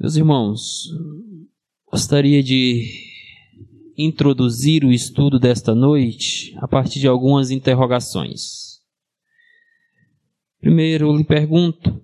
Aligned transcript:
Meus 0.00 0.16
irmãos, 0.16 0.88
gostaria 1.86 2.42
de 2.42 2.86
introduzir 3.98 4.82
o 4.82 4.90
estudo 4.90 5.38
desta 5.38 5.74
noite 5.74 6.56
a 6.56 6.66
partir 6.66 7.00
de 7.00 7.06
algumas 7.06 7.50
interrogações. 7.50 8.80
Primeiro, 10.58 11.08
eu 11.08 11.16
lhe 11.18 11.22
pergunto: 11.22 12.02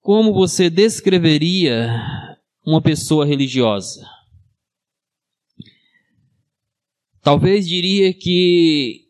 como 0.00 0.32
você 0.32 0.70
descreveria 0.70 1.90
uma 2.64 2.80
pessoa 2.80 3.26
religiosa? 3.26 4.08
Talvez 7.20 7.66
diria 7.66 8.14
que 8.14 9.08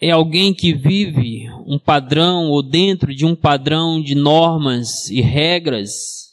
é 0.00 0.12
alguém 0.12 0.54
que 0.54 0.72
vive 0.72 1.50
um 1.66 1.80
padrão 1.80 2.48
ou 2.48 2.62
dentro 2.62 3.12
de 3.12 3.26
um 3.26 3.34
padrão 3.34 4.00
de 4.00 4.14
normas 4.14 5.10
e 5.10 5.20
regras 5.20 6.31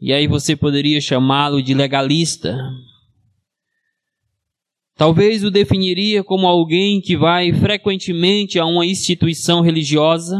e 0.00 0.12
aí 0.12 0.28
você 0.28 0.54
poderia 0.54 1.00
chamá-lo 1.00 1.60
de 1.60 1.74
legalista. 1.74 2.56
Talvez 4.94 5.44
o 5.44 5.50
definiria 5.50 6.22
como 6.22 6.46
alguém 6.46 7.00
que 7.00 7.16
vai 7.16 7.52
frequentemente 7.52 8.58
a 8.58 8.64
uma 8.64 8.86
instituição 8.86 9.60
religiosa, 9.60 10.36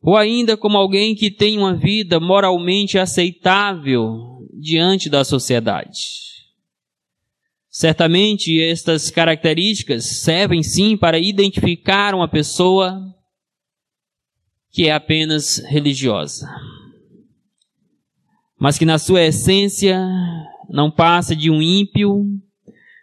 ou 0.00 0.16
ainda 0.16 0.56
como 0.56 0.76
alguém 0.76 1.14
que 1.14 1.30
tem 1.30 1.58
uma 1.58 1.74
vida 1.74 2.18
moralmente 2.18 2.98
aceitável 2.98 4.16
diante 4.60 5.08
da 5.08 5.24
sociedade. 5.24 6.18
Certamente 7.68 8.60
estas 8.60 9.10
características 9.10 10.22
servem 10.22 10.62
sim 10.62 10.96
para 10.96 11.18
identificar 11.18 12.14
uma 12.14 12.28
pessoa 12.28 13.00
que 14.70 14.88
é 14.88 14.92
apenas 14.92 15.58
religiosa 15.68 16.48
mas 18.58 18.76
que 18.76 18.84
na 18.84 18.98
sua 18.98 19.22
essência 19.22 19.98
não 20.68 20.90
passa 20.90 21.34
de 21.34 21.50
um 21.50 21.62
ímpio, 21.62 22.24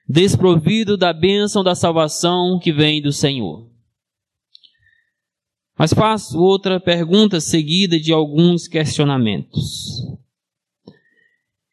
desprovido 0.07 0.97
da 0.97 1.13
bênção 1.13 1.63
da 1.63 1.73
salvação 1.73 2.59
que 2.61 2.71
vem 2.71 3.01
do 3.01 3.11
Senhor. 3.11 3.69
Mas 5.77 5.93
faço 5.93 6.39
outra 6.39 6.79
pergunta 6.79 7.41
seguida 7.41 7.99
de 7.99 8.13
alguns 8.13 8.67
questionamentos. 8.67 10.03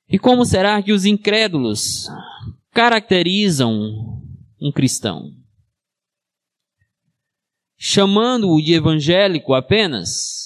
E 0.08 0.18
como 0.18 0.44
será 0.44 0.82
que 0.82 0.92
os 0.92 1.04
incrédulos 1.04 2.06
caracterizam 2.72 3.72
um 4.60 4.72
cristão? 4.72 5.30
Chamando-o 7.78 8.60
de 8.60 8.74
evangélico 8.74 9.54
apenas? 9.54 10.41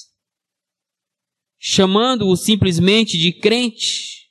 Chamando-o 1.69 2.37
simplesmente 2.37 3.19
de 3.19 3.33
crente, 3.33 4.31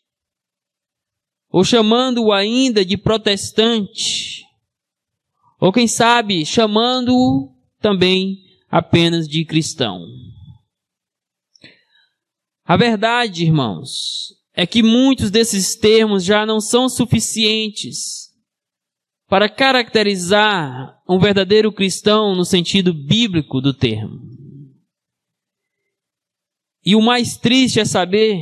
ou 1.50 1.66
chamando-o 1.66 2.32
ainda 2.32 2.86
de 2.86 2.96
protestante, 2.96 4.46
ou 5.60 5.74
quem 5.74 5.86
sabe 5.86 6.46
chamando-o 6.46 7.54
também 7.82 8.38
apenas 8.70 9.28
de 9.28 9.44
cristão. 9.44 10.08
A 12.64 12.78
verdade, 12.78 13.44
irmãos, 13.44 14.34
é 14.54 14.66
que 14.66 14.82
muitos 14.82 15.30
desses 15.30 15.76
termos 15.76 16.24
já 16.24 16.46
não 16.46 16.62
são 16.62 16.88
suficientes 16.88 18.30
para 19.28 19.50
caracterizar 19.50 21.02
um 21.08 21.20
verdadeiro 21.20 21.74
cristão 21.74 22.34
no 22.34 22.46
sentido 22.46 22.94
bíblico 22.94 23.60
do 23.60 23.74
termo. 23.74 24.45
E 26.86 26.96
o 26.96 27.02
mais 27.02 27.36
triste 27.36 27.80
é 27.80 27.86
saber 27.86 28.38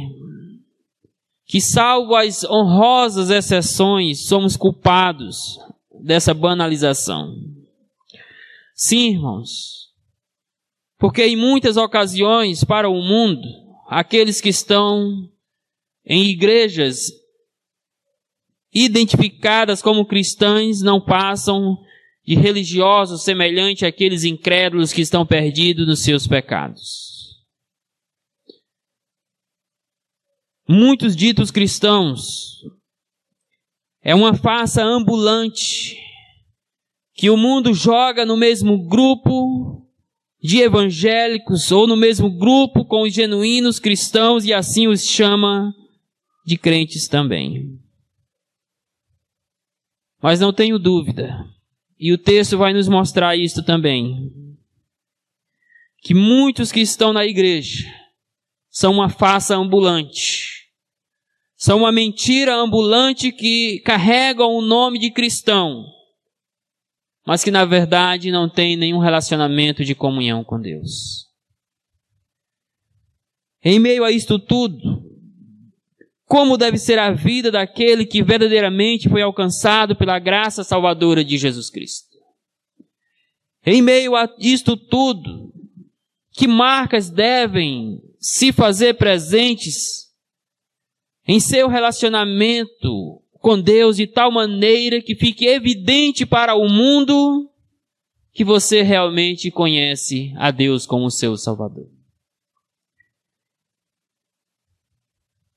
que, 1.46 1.62
salvo 1.62 2.16
as 2.16 2.44
honrosas 2.44 3.30
exceções, 3.30 4.26
somos 4.28 4.58
culpados 4.58 5.58
dessa 6.04 6.34
banalização. 6.34 7.34
Sim, 8.76 9.12
irmãos. 9.12 9.84
Porque 10.98 11.26
em 11.26 11.36
muitas 11.36 11.78
ocasiões, 11.78 12.64
para 12.64 12.90
o 12.90 13.02
mundo, 13.02 13.48
aqueles 13.88 14.42
que 14.42 14.50
estão 14.50 15.30
em 16.06 16.26
igrejas 16.26 17.12
identificadas 18.74 19.82
como 19.82 20.06
cristãs 20.06 20.82
não 20.82 21.00
passam 21.00 21.78
de 22.26 22.36
religiosos 22.36 23.24
semelhante 23.24 23.86
àqueles 23.86 24.24
incrédulos 24.24 24.92
que 24.92 25.02
estão 25.02 25.26
perdidos 25.26 25.86
nos 25.86 26.02
seus 26.02 26.26
pecados. 26.26 27.13
Muitos 30.68 31.16
ditos 31.16 31.52
cristãos. 31.52 32.62
É 34.02 34.14
uma 34.14 34.34
farsa 34.34 34.84
ambulante 34.84 35.98
que 37.14 37.30
o 37.30 37.38
mundo 37.38 37.74
joga 37.74 38.26
no 38.26 38.36
mesmo 38.36 38.88
grupo 38.88 39.88
de 40.42 40.60
evangélicos 40.60 41.72
ou 41.72 41.88
no 41.88 41.96
mesmo 41.96 42.30
grupo 42.30 42.84
com 42.86 43.04
os 43.04 43.14
genuínos 43.14 43.80
cristãos 43.80 44.44
e 44.44 44.54
assim 44.54 44.88
os 44.88 45.06
chama 45.06 45.74
de 46.46 46.58
crentes 46.58 47.08
também. 47.08 47.80
Mas 50.22 50.40
não 50.40 50.52
tenho 50.52 50.80
dúvida, 50.80 51.46
e 52.00 52.12
o 52.12 52.18
texto 52.18 52.58
vai 52.58 52.74
nos 52.74 52.88
mostrar 52.88 53.38
isso 53.38 53.64
também, 53.64 54.32
que 56.02 56.14
muitos 56.14 56.72
que 56.72 56.82
estão 56.82 57.14
na 57.14 57.26
igreja 57.26 57.88
são 58.70 58.94
uma 58.94 59.10
farsa 59.10 59.56
ambulante 59.56 60.53
são 61.64 61.78
uma 61.78 61.94
mentira 61.94 62.54
ambulante 62.54 63.32
que 63.32 63.80
carregam 63.86 64.54
o 64.54 64.62
nome 64.62 65.00
de 65.00 65.10
cristão, 65.10 65.86
mas 67.26 67.42
que 67.42 67.50
na 67.50 67.64
verdade 67.64 68.34
não 68.34 68.50
tem 68.50 68.76
nenhum 68.76 68.98
relacionamento 68.98 69.86
de 69.86 69.96
comunhão 69.96 70.44
com 70.44 70.60
Deus. 70.60 71.30
Em 73.64 73.80
meio 73.80 74.04
a 74.04 74.12
isto 74.12 74.38
tudo, 74.38 75.10
como 76.26 76.58
deve 76.58 76.78
ser 76.78 77.00
a 77.00 77.14
vida 77.14 77.50
daquele 77.50 78.06
que 78.06 78.22
verdadeiramente 78.22 79.08
foi 79.08 79.22
alcançado 79.22 79.96
pela 79.96 80.20
graça 80.20 80.66
salvadora 80.66 81.24
de 81.24 81.38
Jesus 81.38 81.70
Cristo? 81.70 82.10
Em 83.66 83.82
meio 83.82 84.18
a 84.18 84.28
isto 84.38 84.76
tudo, 84.76 85.54
que 86.34 86.46
marcas 86.46 87.10
devem 87.10 88.02
se 88.20 88.52
fazer 88.52 88.96
presentes 88.96 90.03
em 91.28 91.40
seu 91.40 91.68
relacionamento 91.68 93.22
com 93.40 93.60
Deus 93.60 93.98
de 93.98 94.08
tal 94.08 94.32
maneira 94.32 95.02
que 95.02 95.16
fique 95.16 95.46
evidente 95.46 96.26
para 96.26 96.56
o 96.56 96.68
mundo 96.70 97.50
que 98.32 98.44
você 98.44 98.82
realmente 98.82 99.52
conhece 99.52 100.34
a 100.38 100.50
Deus 100.50 100.86
como 100.86 101.12
seu 101.12 101.38
Salvador. 101.38 101.90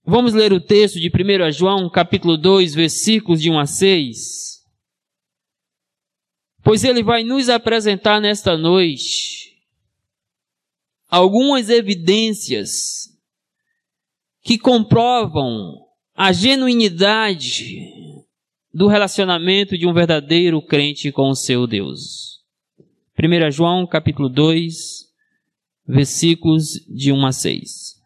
Vamos 0.04 0.34
ler 0.34 0.52
o 0.52 0.60
texto 0.60 1.00
de 1.00 1.08
1 1.08 1.50
João, 1.50 1.90
capítulo 1.90 2.36
2, 2.36 2.74
versículos 2.74 3.40
de 3.40 3.50
1 3.50 3.58
a 3.58 3.66
6. 3.66 4.64
Pois 6.62 6.84
ele 6.84 7.02
vai 7.02 7.24
nos 7.24 7.48
apresentar 7.48 8.20
nesta 8.20 8.56
noite 8.56 9.56
algumas 11.08 11.70
evidências 11.70 13.15
que 14.46 14.56
comprovam 14.56 15.74
a 16.14 16.32
genuinidade 16.32 17.80
do 18.72 18.86
relacionamento 18.86 19.76
de 19.76 19.88
um 19.88 19.92
verdadeiro 19.92 20.62
crente 20.62 21.10
com 21.10 21.30
o 21.30 21.34
seu 21.34 21.66
Deus. 21.66 22.44
1 23.20 23.50
João 23.50 23.84
capítulo 23.88 24.28
2, 24.28 25.04
versículos 25.84 26.74
de 26.88 27.10
1 27.10 27.26
a 27.26 27.32
6. 27.32 28.00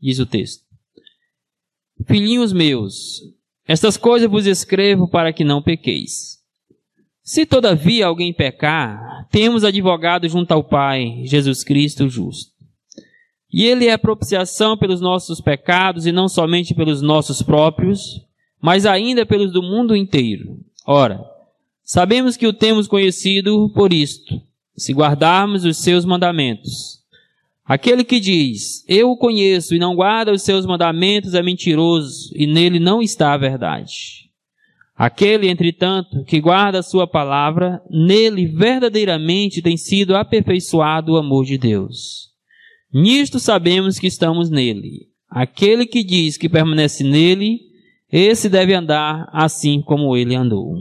Diz 0.00 0.20
o 0.20 0.26
texto. 0.26 0.62
Filhinhos 2.06 2.52
meus, 2.52 3.20
estas 3.66 3.96
coisas 3.96 4.30
vos 4.30 4.46
escrevo 4.46 5.08
para 5.08 5.32
que 5.32 5.42
não 5.42 5.60
pequeis. 5.60 6.38
Se 7.24 7.44
todavia 7.44 8.06
alguém 8.06 8.32
pecar, 8.32 9.26
temos 9.32 9.64
advogado 9.64 10.28
junto 10.28 10.52
ao 10.52 10.62
Pai, 10.62 11.22
Jesus 11.24 11.64
Cristo 11.64 12.08
justo. 12.08 12.57
E 13.52 13.64
ele 13.64 13.86
é 13.86 13.96
propiciação 13.96 14.76
pelos 14.76 15.00
nossos 15.00 15.40
pecados 15.40 16.06
e 16.06 16.12
não 16.12 16.28
somente 16.28 16.74
pelos 16.74 17.00
nossos 17.00 17.40
próprios, 17.40 18.20
mas 18.60 18.84
ainda 18.84 19.24
pelos 19.24 19.52
do 19.52 19.62
mundo 19.62 19.96
inteiro. 19.96 20.58
Ora, 20.86 21.24
sabemos 21.82 22.36
que 22.36 22.46
o 22.46 22.52
temos 22.52 22.86
conhecido 22.86 23.70
por 23.74 23.92
isto, 23.92 24.40
se 24.76 24.92
guardarmos 24.92 25.64
os 25.64 25.78
seus 25.78 26.04
mandamentos. 26.04 26.98
Aquele 27.64 28.02
que 28.02 28.18
diz, 28.18 28.84
eu 28.88 29.10
o 29.10 29.16
conheço 29.16 29.74
e 29.74 29.78
não 29.78 29.94
guarda 29.94 30.32
os 30.32 30.42
seus 30.42 30.64
mandamentos 30.64 31.34
é 31.34 31.42
mentiroso 31.42 32.30
e 32.34 32.46
nele 32.46 32.78
não 32.78 33.02
está 33.02 33.34
a 33.34 33.38
verdade. 33.38 34.28
Aquele, 34.96 35.48
entretanto, 35.48 36.24
que 36.24 36.40
guarda 36.40 36.80
a 36.80 36.82
sua 36.82 37.06
palavra, 37.06 37.80
nele 37.88 38.46
verdadeiramente 38.46 39.62
tem 39.62 39.76
sido 39.76 40.16
aperfeiçoado 40.16 41.12
o 41.12 41.16
amor 41.16 41.44
de 41.44 41.56
Deus. 41.56 42.27
Nisto 42.92 43.38
sabemos 43.38 43.98
que 43.98 44.06
estamos 44.06 44.50
nele. 44.50 45.08
Aquele 45.28 45.86
que 45.86 46.02
diz 46.02 46.36
que 46.36 46.48
permanece 46.48 47.04
nele, 47.04 47.60
esse 48.10 48.48
deve 48.48 48.74
andar 48.74 49.28
assim 49.32 49.82
como 49.82 50.16
ele 50.16 50.34
andou. 50.34 50.74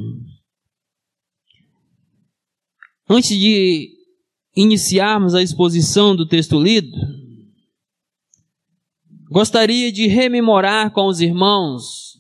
Antes 3.10 3.38
de 3.38 3.90
iniciarmos 4.56 5.36
a 5.36 5.42
exposição 5.42 6.16
do 6.16 6.26
texto 6.26 6.60
lido, 6.62 6.98
gostaria 9.30 9.92
de 9.92 10.08
rememorar 10.08 10.92
com 10.92 11.08
os 11.08 11.20
irmãos 11.20 12.18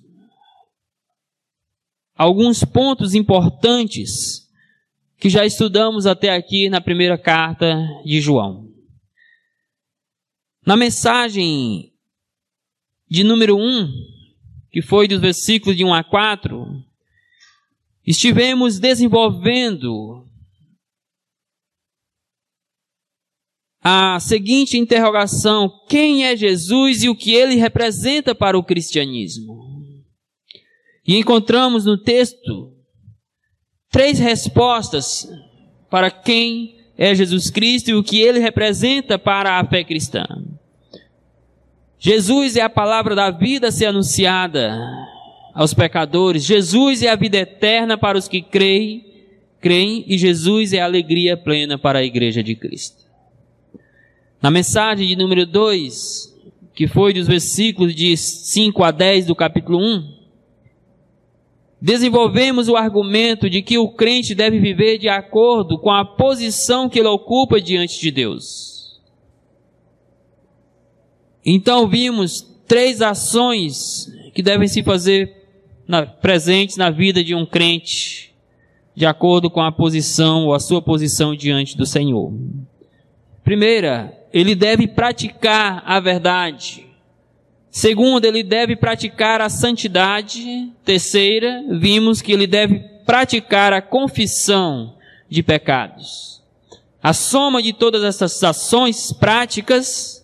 alguns 2.15 2.63
pontos 2.63 3.13
importantes 3.13 4.47
que 5.17 5.29
já 5.29 5.45
estudamos 5.45 6.05
até 6.05 6.35
aqui 6.35 6.69
na 6.69 6.81
primeira 6.81 7.17
carta 7.17 7.77
de 8.05 8.19
João. 8.19 8.66
Na 10.67 10.75
mensagem 10.75 11.93
de 13.09 13.23
número 13.23 13.55
1, 13.55 13.89
que 14.69 14.81
foi 14.81 15.07
dos 15.07 15.21
versículos 15.21 15.77
de 15.77 15.85
1 15.85 15.93
a 15.93 16.03
4, 16.03 16.83
estivemos 18.05 18.77
desenvolvendo 18.77 20.27
a 23.81 24.19
seguinte 24.19 24.77
interrogação: 24.77 25.71
quem 25.87 26.25
é 26.25 26.35
Jesus 26.35 27.01
e 27.01 27.07
o 27.07 27.15
que 27.15 27.33
ele 27.33 27.55
representa 27.55 28.35
para 28.35 28.59
o 28.59 28.63
cristianismo? 28.63 29.63
E 31.07 31.15
encontramos 31.15 31.85
no 31.85 31.97
texto 31.97 32.75
três 33.89 34.19
respostas 34.19 35.25
para 35.89 36.11
quem 36.11 36.75
é 36.97 37.15
Jesus 37.15 37.49
Cristo 37.49 37.89
e 37.89 37.95
o 37.95 38.03
que 38.03 38.19
ele 38.19 38.39
representa 38.39 39.17
para 39.17 39.59
a 39.59 39.65
fé 39.65 39.81
cristã. 39.85 40.25
Jesus 41.99 42.55
é 42.55 42.61
a 42.61 42.69
palavra 42.69 43.15
da 43.15 43.31
vida 43.31 43.69
a 43.69 43.71
ser 43.71 43.87
anunciada 43.87 44.77
aos 45.53 45.73
pecadores. 45.73 46.43
Jesus 46.43 47.01
é 47.01 47.09
a 47.09 47.15
vida 47.15 47.37
eterna 47.37 47.97
para 47.97 48.17
os 48.17 48.27
que 48.27 48.41
creem, 48.41 49.05
creem 49.59 50.05
e 50.07 50.17
Jesus 50.17 50.73
é 50.73 50.79
a 50.79 50.85
alegria 50.85 51.35
plena 51.35 51.77
para 51.77 51.99
a 51.99 52.03
igreja 52.03 52.43
de 52.43 52.55
Cristo. 52.55 53.03
Na 54.39 54.51
mensagem 54.51 55.07
de 55.07 55.15
número 55.15 55.47
2, 55.47 56.35
que 56.75 56.87
foi 56.87 57.11
dos 57.11 57.27
versículos 57.27 57.95
de 57.95 58.15
5 58.15 58.83
a 58.83 58.91
10 58.91 59.25
do 59.25 59.35
capítulo 59.35 59.79
1, 59.79 60.17
desenvolvemos 61.81 62.69
o 62.69 62.75
argumento 62.75 63.49
de 63.49 63.63
que 63.63 63.79
o 63.79 63.89
crente 63.89 64.35
deve 64.35 64.59
viver 64.59 64.99
de 64.99 65.09
acordo 65.09 65.79
com 65.79 65.89
a 65.89 66.05
posição 66.05 66.87
que 66.87 66.99
ele 66.99 67.07
ocupa 67.07 67.59
diante 67.59 67.99
de 67.99 68.11
Deus. 68.11 68.76
Então 71.49 71.87
vimos 71.87 72.45
três 72.67 73.01
ações 73.01 74.11
que 74.35 74.43
devem 74.43 74.67
se 74.67 74.83
fazer 74.83 75.33
na, 75.87 76.05
presentes 76.05 76.75
na 76.75 76.89
vida 76.89 77.23
de 77.23 77.33
um 77.33 77.45
crente, 77.45 78.35
de 78.93 79.05
acordo 79.05 79.49
com 79.49 79.61
a 79.61 79.71
posição 79.71 80.47
ou 80.47 80.53
a 80.53 80.59
sua 80.59 80.81
posição 80.81 81.33
diante 81.33 81.77
do 81.77 81.85
Senhor. 81.85 82.33
Primeira, 83.45 84.13
ele 84.33 84.55
deve 84.55 84.89
praticar 84.89 85.81
a 85.85 86.01
verdade. 86.01 86.85
Segundo, 87.71 88.25
ele 88.25 88.43
deve 88.43 88.75
praticar 88.75 89.39
a 89.39 89.47
santidade. 89.47 90.69
Terceira, 90.83 91.63
vimos 91.79 92.21
que 92.21 92.33
ele 92.33 92.45
deve 92.45 92.79
praticar 93.05 93.71
a 93.71 93.81
confissão 93.81 94.95
de 95.29 95.41
pecados. 95.41 96.43
A 97.01 97.13
soma 97.13 97.63
de 97.63 97.71
todas 97.71 98.03
essas 98.03 98.43
ações 98.43 99.13
práticas 99.13 100.16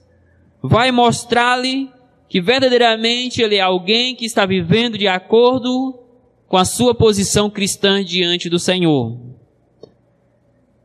vai 0.64 0.94
mostrar-lhe 0.94 1.92
que 2.30 2.40
verdadeiramente 2.40 3.42
ele 3.42 3.58
é 3.58 3.62
alguém 3.62 4.16
que 4.16 4.24
está 4.24 4.46
vivendo 4.46 4.98
de 4.98 5.10
acordo 5.10 6.00
com 6.48 6.56
a 6.56 6.64
sua 6.64 6.96
posição 6.96 7.50
cristã 7.50 8.04
diante 8.04 8.50
do 8.50 8.58
Senhor. 8.58 9.20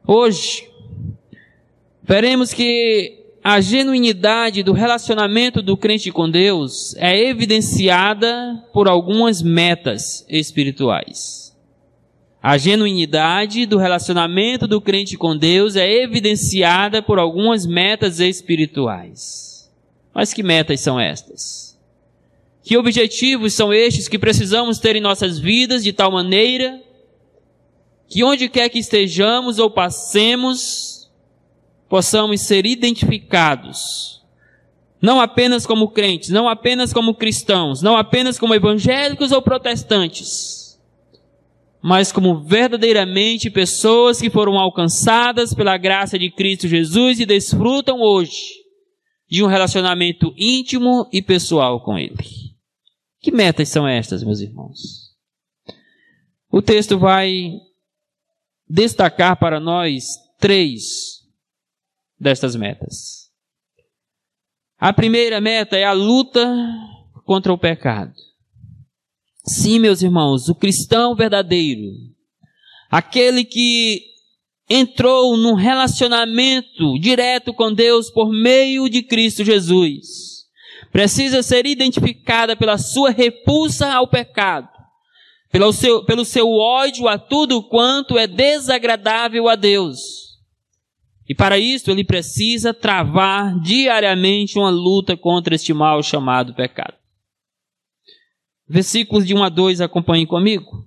Hoje, 0.04 0.69
veremos 2.02 2.52
que 2.52 3.19
a 3.44 3.60
genuinidade 3.60 4.64
do 4.64 4.72
relacionamento 4.72 5.62
do 5.62 5.76
crente 5.76 6.10
com 6.10 6.28
Deus 6.28 6.94
é 6.96 7.16
evidenciada 7.28 8.64
por 8.72 8.88
algumas 8.88 9.40
metas 9.40 10.26
espirituais. 10.28 11.56
A 12.42 12.58
genuinidade 12.58 13.64
do 13.64 13.78
relacionamento 13.78 14.66
do 14.66 14.81
crente 14.81 15.16
com 15.16 15.36
Deus 15.36 15.76
é 15.76 16.02
evidenciada 16.02 17.00
por 17.00 17.19
algumas 17.19 17.64
metas 17.64 18.20
espirituais. 18.20 19.47
Mas 20.19 20.35
que 20.35 20.43
metas 20.43 20.81
são 20.81 20.99
estas? 20.99 21.79
Que 22.65 22.76
objetivos 22.76 23.55
são 23.55 23.73
estes 23.73 24.09
que 24.09 24.19
precisamos 24.19 24.81
ter 24.81 24.97
em 24.97 25.00
nossas 25.00 25.38
vidas 25.38 25.85
de 25.85 25.93
tal 25.93 26.11
maneira 26.11 26.82
que 28.09 28.25
onde 28.25 28.49
quer 28.49 28.69
que 28.69 28.81
estejamos 28.81 29.61
ou 29.61 29.70
passemos, 29.70 31.09
possamos 31.88 32.41
ser 32.41 32.67
identificados, 32.67 34.20
não 35.00 35.20
apenas 35.20 35.65
como 35.65 35.88
crentes, 35.91 36.31
não 36.31 36.49
apenas 36.49 36.93
como 36.93 37.15
cristãos, 37.15 37.81
não 37.81 37.97
apenas 37.97 38.41
como 38.41 38.56
evangélicos 38.56 39.31
ou 39.31 39.41
protestantes, 39.41 40.81
mas 41.81 42.11
como 42.11 42.41
verdadeiramente 42.41 43.50
pessoas 43.50 44.20
que 44.20 44.31
foram 44.31 44.59
alcançadas 44.59 45.55
pela 45.55 45.76
graça 45.76 46.19
de 46.19 46.29
Cristo 46.29 46.67
Jesus 46.67 47.20
e 47.20 47.25
desfrutam 47.25 48.00
hoje 48.00 48.67
de 49.28 49.44
um 49.44 49.46
relacionamento 49.46 50.32
íntimo 50.36 51.08
e 51.12 51.20
pessoal 51.20 51.80
com 51.82 51.98
Ele. 51.98 52.16
Que 53.20 53.30
metas 53.30 53.69
são 53.69 53.86
estas, 53.86 54.22
meus 54.22 54.40
irmãos? 54.40 55.08
O 56.50 56.62
texto 56.62 56.98
vai 56.98 57.52
destacar 58.69 59.38
para 59.38 59.60
nós 59.60 60.04
três 60.38 61.25
destas 62.19 62.56
metas. 62.56 63.28
A 64.78 64.92
primeira 64.92 65.40
meta 65.40 65.76
é 65.76 65.84
a 65.84 65.92
luta 65.92 66.54
contra 67.24 67.52
o 67.52 67.58
pecado. 67.58 68.14
Sim, 69.44 69.78
meus 69.78 70.02
irmãos, 70.02 70.48
o 70.48 70.54
cristão 70.54 71.14
verdadeiro, 71.14 71.90
aquele 72.90 73.44
que 73.44 74.07
entrou 74.69 75.37
num 75.37 75.55
relacionamento 75.55 76.98
direto 77.01 77.53
com 77.55 77.72
Deus 77.72 78.10
por 78.10 78.31
meio 78.31 78.89
de 78.89 79.03
Cristo 79.03 79.44
Jesus, 79.44 80.46
precisa 80.93 81.43
ser 81.43 81.67
identificada 81.67 82.56
pela 82.56 82.79
sua 82.79 83.10
repulsa 83.10 83.93
ao 83.93 84.06
pecado, 84.06 84.69
pelo 85.51 85.72
seu, 85.72 86.05
pelo 86.05 86.25
seu 86.25 86.51
ódio 86.51 87.08
a 87.08 87.19
tudo 87.19 87.63
quanto 87.63 88.19
é 88.19 88.27
desagradável 88.27 89.48
a 89.48 89.56
Deus 89.56 90.29
e 91.29 91.34
para 91.34 91.58
isso 91.58 91.91
ele 91.91 92.03
precisa 92.03 92.72
travar 92.72 93.60
diariamente 93.60 94.58
uma 94.58 94.70
luta 94.70 95.15
contra 95.15 95.55
este 95.55 95.75
mal 95.75 96.03
chamado 96.03 96.55
pecado. 96.55 96.94
Versículos 98.67 99.27
de 99.27 99.34
1 99.34 99.44
a 99.44 99.48
2 99.51 99.81
acompanhem 99.82 100.27
comigo. 100.27 100.87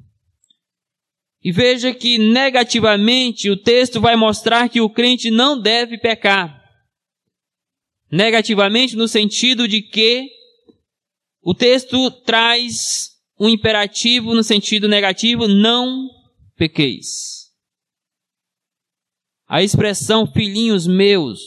E 1.43 1.51
veja 1.51 1.93
que 1.93 2.17
negativamente 2.17 3.49
o 3.49 3.57
texto 3.57 3.99
vai 3.99 4.15
mostrar 4.15 4.69
que 4.69 4.79
o 4.79 4.89
crente 4.89 5.31
não 5.31 5.59
deve 5.59 5.97
pecar. 5.97 6.61
Negativamente 8.11 8.95
no 8.95 9.07
sentido 9.07 9.67
de 9.67 9.81
que 9.81 10.29
o 11.41 11.55
texto 11.55 12.11
traz 12.23 13.09
um 13.39 13.49
imperativo 13.49 14.35
no 14.35 14.43
sentido 14.43 14.87
negativo, 14.87 15.47
não 15.47 16.07
pequeis 16.55 17.41
a 19.51 19.61
expressão 19.61 20.25
filhinhos 20.25 20.87
meus, 20.87 21.41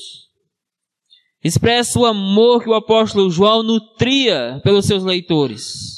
expressa 1.43 1.99
o 1.99 2.05
amor 2.05 2.63
que 2.63 2.69
o 2.69 2.75
apóstolo 2.75 3.31
João 3.31 3.63
nutria 3.63 4.61
pelos 4.63 4.85
seus 4.85 5.03
leitores. 5.03 5.94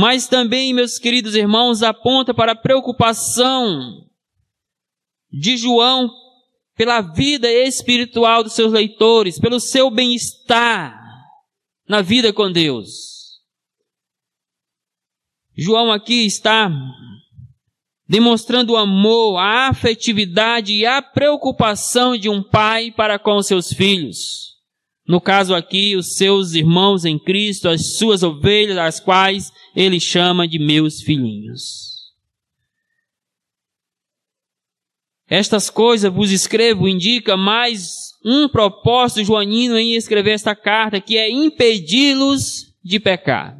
Mas 0.00 0.26
também, 0.26 0.72
meus 0.72 0.98
queridos 0.98 1.34
irmãos, 1.34 1.82
aponta 1.82 2.32
para 2.32 2.52
a 2.52 2.56
preocupação 2.56 4.08
de 5.30 5.58
João 5.58 6.10
pela 6.74 7.02
vida 7.02 7.52
espiritual 7.52 8.42
dos 8.42 8.54
seus 8.54 8.72
leitores, 8.72 9.38
pelo 9.38 9.60
seu 9.60 9.90
bem-estar 9.90 10.98
na 11.86 12.00
vida 12.00 12.32
com 12.32 12.50
Deus. 12.50 13.42
João 15.54 15.92
aqui 15.92 16.24
está 16.24 16.70
demonstrando 18.08 18.72
o 18.72 18.78
amor, 18.78 19.36
a 19.36 19.68
afetividade 19.68 20.72
e 20.72 20.86
a 20.86 21.02
preocupação 21.02 22.16
de 22.16 22.30
um 22.30 22.42
pai 22.42 22.90
para 22.90 23.18
com 23.18 23.42
seus 23.42 23.70
filhos. 23.70 24.49
No 25.10 25.20
caso 25.20 25.56
aqui, 25.56 25.96
os 25.96 26.14
seus 26.14 26.52
irmãos 26.54 27.04
em 27.04 27.18
Cristo, 27.18 27.68
as 27.68 27.96
suas 27.96 28.22
ovelhas, 28.22 28.78
as 28.78 29.00
quais 29.00 29.50
ele 29.74 29.98
chama 29.98 30.46
de 30.46 30.56
meus 30.56 31.02
filhinhos. 31.02 32.12
Estas 35.26 35.68
coisas 35.68 36.12
vos 36.12 36.30
escrevo, 36.30 36.86
indica 36.86 37.36
mais 37.36 38.12
um 38.24 38.48
propósito 38.48 39.24
joanino 39.24 39.76
em 39.76 39.96
escrever 39.96 40.30
esta 40.30 40.54
carta, 40.54 41.00
que 41.00 41.18
é 41.18 41.28
impedi-los 41.28 42.72
de 42.80 43.00
pecar. 43.00 43.58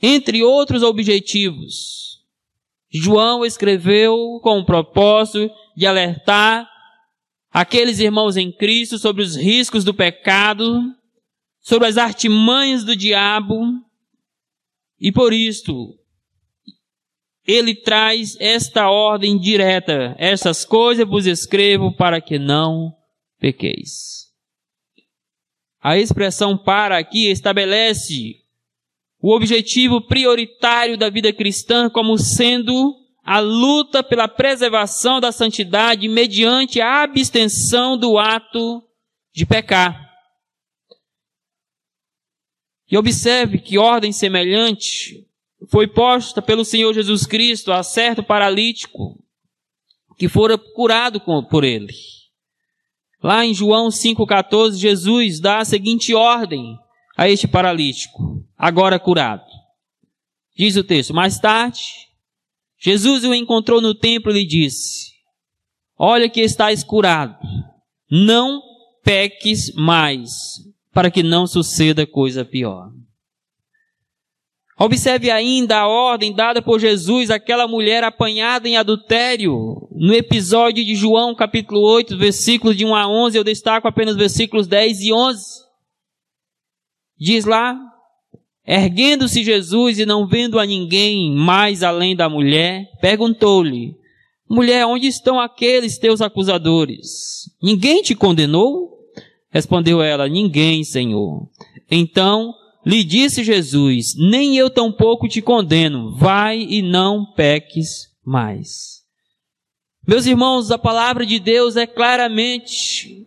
Entre 0.00 0.42
outros 0.42 0.82
objetivos, 0.82 2.22
João 2.90 3.44
escreveu 3.44 4.40
com 4.42 4.60
o 4.60 4.64
propósito 4.64 5.52
de 5.76 5.84
alertar 5.84 6.66
aqueles 7.56 8.00
irmãos 8.00 8.36
em 8.36 8.52
Cristo 8.52 8.98
sobre 8.98 9.22
os 9.22 9.34
riscos 9.34 9.82
do 9.82 9.94
pecado, 9.94 10.94
sobre 11.58 11.88
as 11.88 11.96
artimanhas 11.96 12.84
do 12.84 12.94
diabo, 12.94 13.58
e 15.00 15.10
por 15.10 15.32
isto 15.32 15.98
ele 17.46 17.74
traz 17.74 18.36
esta 18.38 18.90
ordem 18.90 19.38
direta: 19.38 20.14
essas 20.18 20.66
coisas 20.66 21.08
vos 21.08 21.24
escrevo 21.24 21.96
para 21.96 22.20
que 22.20 22.38
não 22.38 22.94
pequeis. 23.38 24.26
A 25.80 25.96
expressão 25.96 26.58
para 26.58 26.98
aqui 26.98 27.30
estabelece 27.30 28.34
o 29.18 29.34
objetivo 29.34 30.06
prioritário 30.06 30.98
da 30.98 31.08
vida 31.08 31.32
cristã 31.32 31.88
como 31.88 32.18
sendo 32.18 33.05
a 33.26 33.40
luta 33.40 34.04
pela 34.04 34.28
preservação 34.28 35.18
da 35.18 35.32
santidade 35.32 36.06
mediante 36.06 36.80
a 36.80 37.02
abstenção 37.02 37.98
do 37.98 38.16
ato 38.18 38.84
de 39.34 39.44
pecar. 39.44 40.00
E 42.88 42.96
observe 42.96 43.58
que 43.58 43.78
ordem 43.78 44.12
semelhante 44.12 45.26
foi 45.68 45.88
posta 45.88 46.40
pelo 46.40 46.64
Senhor 46.64 46.94
Jesus 46.94 47.26
Cristo 47.26 47.72
a 47.72 47.82
certo 47.82 48.22
paralítico 48.22 49.20
que 50.16 50.28
fora 50.28 50.56
curado 50.56 51.20
por 51.50 51.64
ele. 51.64 51.92
Lá 53.20 53.44
em 53.44 53.52
João 53.52 53.88
5,14, 53.88 54.76
Jesus 54.76 55.40
dá 55.40 55.58
a 55.58 55.64
seguinte 55.64 56.14
ordem 56.14 56.78
a 57.16 57.28
este 57.28 57.48
paralítico, 57.48 58.46
agora 58.56 59.00
curado. 59.00 59.44
Diz 60.56 60.76
o 60.76 60.84
texto: 60.84 61.12
Mais 61.12 61.40
tarde, 61.40 62.05
Jesus 62.86 63.24
o 63.24 63.34
encontrou 63.34 63.80
no 63.80 63.96
templo 63.96 64.30
e 64.30 64.34
lhe 64.34 64.46
disse: 64.46 65.10
Olha 65.98 66.30
que 66.30 66.40
estás 66.40 66.84
curado, 66.84 67.36
não 68.08 68.62
peques 69.02 69.74
mais, 69.74 70.30
para 70.92 71.10
que 71.10 71.20
não 71.20 71.48
suceda 71.48 72.06
coisa 72.06 72.44
pior. 72.44 72.92
Observe 74.78 75.32
ainda 75.32 75.78
a 75.78 75.88
ordem 75.88 76.32
dada 76.32 76.62
por 76.62 76.78
Jesus 76.78 77.28
àquela 77.28 77.66
mulher 77.66 78.04
apanhada 78.04 78.68
em 78.68 78.76
adultério. 78.76 79.88
No 79.90 80.14
episódio 80.14 80.84
de 80.84 80.94
João, 80.94 81.34
capítulo 81.34 81.80
8, 81.80 82.16
versículos 82.16 82.76
de 82.76 82.84
1 82.84 82.94
a 82.94 83.08
11, 83.08 83.36
eu 83.36 83.42
destaco 83.42 83.88
apenas 83.88 84.14
versículos 84.14 84.68
10 84.68 85.00
e 85.00 85.12
11. 85.12 85.44
Diz 87.18 87.44
lá: 87.44 87.76
Erguendo-se 88.66 89.44
Jesus 89.44 89.98
e 89.98 90.04
não 90.04 90.26
vendo 90.26 90.58
a 90.58 90.66
ninguém 90.66 91.32
mais 91.32 91.82
além 91.84 92.16
da 92.16 92.28
mulher, 92.28 92.90
perguntou-lhe: 93.00 93.94
Mulher, 94.48 94.84
onde 94.86 95.06
estão 95.06 95.38
aqueles 95.38 95.98
teus 95.98 96.20
acusadores? 96.20 97.48
Ninguém 97.62 98.02
te 98.02 98.14
condenou? 98.14 98.98
Respondeu 99.50 100.02
ela: 100.02 100.28
Ninguém, 100.28 100.82
Senhor. 100.82 101.48
Então, 101.90 102.52
lhe 102.84 103.04
disse 103.04 103.44
Jesus: 103.44 104.14
Nem 104.16 104.56
eu 104.56 104.68
tampouco 104.68 105.28
te 105.28 105.40
condeno, 105.40 106.14
vai 106.16 106.58
e 106.58 106.82
não 106.82 107.24
peques 107.36 108.08
mais. 108.24 108.96
Meus 110.06 110.26
irmãos, 110.26 110.70
a 110.70 110.78
palavra 110.78 111.26
de 111.26 111.40
Deus 111.40 111.76
é 111.76 111.86
claramente, 111.86 113.26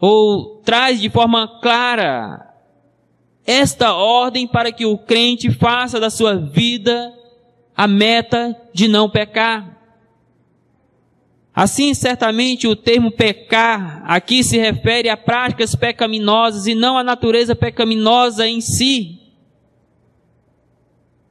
ou 0.00 0.60
traz 0.62 1.00
de 1.00 1.08
forma 1.08 1.60
clara, 1.60 2.47
esta 3.48 3.94
ordem 3.94 4.46
para 4.46 4.70
que 4.70 4.84
o 4.84 4.98
crente 4.98 5.50
faça 5.50 5.98
da 5.98 6.10
sua 6.10 6.36
vida 6.36 7.14
a 7.74 7.88
meta 7.88 8.54
de 8.74 8.86
não 8.86 9.08
pecar. 9.08 9.74
Assim, 11.54 11.94
certamente 11.94 12.68
o 12.68 12.76
termo 12.76 13.10
pecar 13.10 14.02
aqui 14.04 14.44
se 14.44 14.58
refere 14.58 15.08
a 15.08 15.16
práticas 15.16 15.74
pecaminosas 15.74 16.66
e 16.66 16.74
não 16.74 16.98
à 16.98 17.02
natureza 17.02 17.56
pecaminosa 17.56 18.46
em 18.46 18.60
si. 18.60 19.18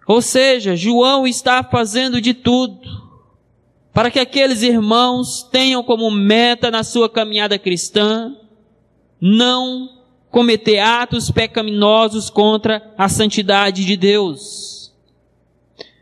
Ou 0.07 0.19
seja, 0.19 0.75
João 0.75 1.27
está 1.27 1.63
fazendo 1.63 2.19
de 2.19 2.33
tudo 2.33 2.79
para 3.93 4.09
que 4.09 4.19
aqueles 4.19 4.63
irmãos 4.63 5.43
tenham 5.51 5.83
como 5.83 6.09
meta 6.09 6.71
na 6.71 6.83
sua 6.83 7.07
caminhada 7.07 7.59
cristã 7.59 8.35
não 9.21 9.96
cometer 10.31 10.79
atos 10.79 11.31
pecaminosos 11.31 12.29
contra 12.29 12.93
a 12.97 13.07
santidade 13.09 13.85
de 13.85 13.95
Deus. 13.95 14.93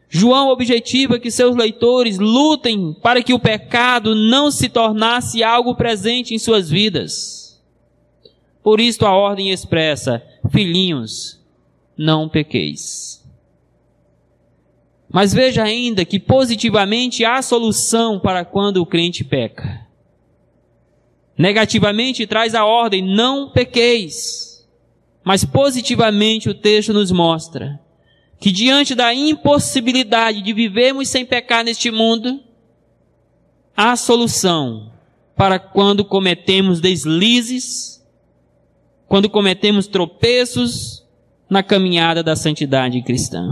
João 0.10 0.50
objetiva 0.50 1.20
que 1.20 1.30
seus 1.30 1.56
leitores 1.56 2.18
lutem 2.18 2.94
para 3.02 3.22
que 3.22 3.34
o 3.34 3.40
pecado 3.40 4.16
não 4.16 4.50
se 4.50 4.70
tornasse 4.70 5.44
algo 5.44 5.76
presente 5.76 6.34
em 6.34 6.40
suas 6.40 6.70
vidas. 6.70 7.62
Por 8.64 8.80
isto 8.80 9.06
a 9.06 9.14
ordem 9.14 9.52
expressa: 9.52 10.24
filhinhos, 10.50 11.40
não 11.98 12.30
pequeis. 12.30 13.24
Mas 15.12 15.34
veja 15.34 15.64
ainda 15.64 16.04
que 16.04 16.20
positivamente 16.20 17.24
há 17.24 17.42
solução 17.42 18.20
para 18.20 18.44
quando 18.44 18.78
o 18.78 18.86
crente 18.86 19.24
peca. 19.24 19.85
Negativamente 21.38 22.26
traz 22.26 22.56
a 22.56 22.66
ordem: 22.66 23.02
não 23.02 23.50
pequeis. 23.50 24.66
Mas 25.24 25.44
positivamente 25.44 26.50
o 26.50 26.54
texto 26.54 26.94
nos 26.94 27.12
mostra 27.12 27.80
que 28.40 28.52
diante 28.52 28.94
da 28.94 29.14
impossibilidade 29.14 30.42
de 30.42 30.54
vivermos 30.54 31.10
sem 31.10 31.26
pecar 31.26 31.64
neste 31.64 31.90
mundo, 31.90 32.42
há 33.76 33.96
solução 33.96 34.92
para 35.36 35.58
quando 35.58 36.06
cometemos 36.06 36.80
deslizes, 36.80 38.06
quando 39.08 39.30
cometemos 39.30 39.88
tropeços 39.88 41.04
na 41.50 41.64
caminhada 41.64 42.22
da 42.22 42.36
santidade 42.36 43.02
cristã. 43.02 43.52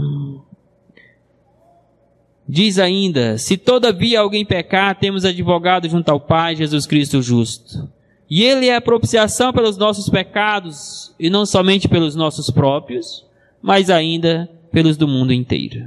Diz 2.48 2.78
ainda: 2.78 3.38
se 3.38 3.56
todavia 3.56 4.20
alguém 4.20 4.44
pecar, 4.44 4.98
temos 4.98 5.24
advogado 5.24 5.88
junto 5.88 6.08
ao 6.10 6.20
Pai, 6.20 6.54
Jesus 6.54 6.86
Cristo 6.86 7.22
justo. 7.22 7.88
E 8.28 8.42
Ele 8.42 8.68
é 8.68 8.76
a 8.76 8.80
propiciação 8.80 9.52
pelos 9.52 9.76
nossos 9.76 10.08
pecados, 10.08 11.14
e 11.18 11.30
não 11.30 11.46
somente 11.46 11.88
pelos 11.88 12.14
nossos 12.14 12.50
próprios, 12.50 13.24
mas 13.62 13.90
ainda 13.90 14.50
pelos 14.70 14.96
do 14.96 15.08
mundo 15.08 15.32
inteiro. 15.32 15.86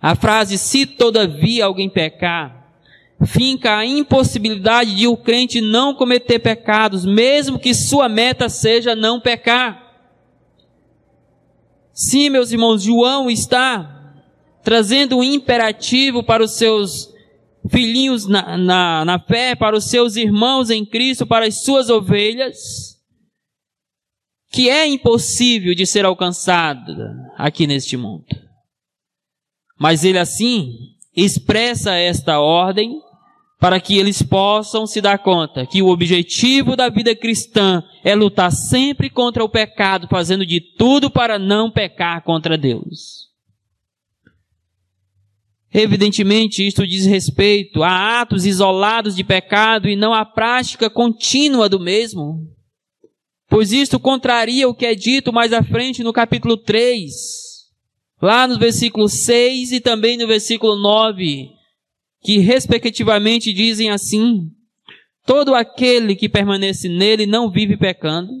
A 0.00 0.16
frase, 0.16 0.58
se 0.58 0.84
todavia 0.84 1.64
alguém 1.64 1.88
pecar, 1.88 2.72
finca 3.24 3.76
a 3.76 3.86
impossibilidade 3.86 4.96
de 4.96 5.06
o 5.06 5.16
crente 5.16 5.60
não 5.60 5.94
cometer 5.94 6.40
pecados, 6.40 7.04
mesmo 7.04 7.58
que 7.58 7.72
sua 7.72 8.08
meta 8.08 8.48
seja 8.48 8.96
não 8.96 9.20
pecar. 9.20 9.80
Sim, 11.92 12.30
meus 12.30 12.50
irmãos, 12.50 12.82
João 12.82 13.30
está 13.30 13.91
trazendo 14.62 15.18
um 15.18 15.22
imperativo 15.22 16.22
para 16.22 16.42
os 16.42 16.52
seus 16.52 17.12
filhinhos 17.70 18.26
na, 18.26 18.56
na, 18.56 19.04
na 19.04 19.18
fé, 19.18 19.54
para 19.54 19.76
os 19.76 19.84
seus 19.84 20.16
irmãos 20.16 20.70
em 20.70 20.84
Cristo, 20.84 21.26
para 21.26 21.46
as 21.46 21.62
suas 21.62 21.88
ovelhas 21.88 22.92
que 24.52 24.68
é 24.68 24.86
impossível 24.86 25.74
de 25.74 25.86
ser 25.86 26.04
alcançada 26.04 27.16
aqui 27.38 27.66
neste 27.66 27.96
mundo. 27.96 28.26
Mas 29.78 30.04
ele 30.04 30.18
assim 30.18 30.76
expressa 31.16 31.94
esta 31.94 32.38
ordem 32.38 33.00
para 33.58 33.80
que 33.80 33.96
eles 33.96 34.22
possam 34.22 34.86
se 34.86 35.00
dar 35.00 35.18
conta 35.18 35.64
que 35.64 35.80
o 35.80 35.88
objetivo 35.88 36.76
da 36.76 36.88
vida 36.88 37.14
cristã 37.16 37.82
é 38.04 38.14
lutar 38.14 38.52
sempre 38.52 39.08
contra 39.08 39.42
o 39.42 39.48
pecado, 39.48 40.08
fazendo 40.08 40.44
de 40.44 40.60
tudo 40.76 41.10
para 41.10 41.38
não 41.38 41.70
pecar 41.70 42.22
contra 42.22 42.58
Deus. 42.58 43.31
Evidentemente, 45.74 46.66
isto 46.66 46.86
diz 46.86 47.06
respeito 47.06 47.82
a 47.82 48.20
atos 48.20 48.44
isolados 48.44 49.16
de 49.16 49.24
pecado 49.24 49.88
e 49.88 49.96
não 49.96 50.12
à 50.12 50.24
prática 50.24 50.90
contínua 50.90 51.68
do 51.68 51.80
mesmo 51.80 52.52
pois 53.52 53.70
isto 53.70 54.00
contraria 54.00 54.66
o 54.66 54.74
que 54.74 54.86
é 54.86 54.94
dito 54.94 55.30
mais 55.30 55.52
à 55.52 55.62
frente 55.62 56.02
no 56.02 56.10
capítulo 56.10 56.56
3, 56.56 57.12
lá 58.22 58.48
no 58.48 58.58
versículo 58.58 59.10
6 59.10 59.72
e 59.72 59.80
também 59.80 60.16
no 60.16 60.26
versículo 60.26 60.74
9, 60.74 61.50
que 62.22 62.38
respectivamente 62.38 63.52
dizem 63.52 63.90
assim: 63.90 64.48
Todo 65.26 65.54
aquele 65.54 66.16
que 66.16 66.30
permanece 66.30 66.88
nele 66.88 67.26
não 67.26 67.50
vive 67.50 67.76
pecando, 67.76 68.32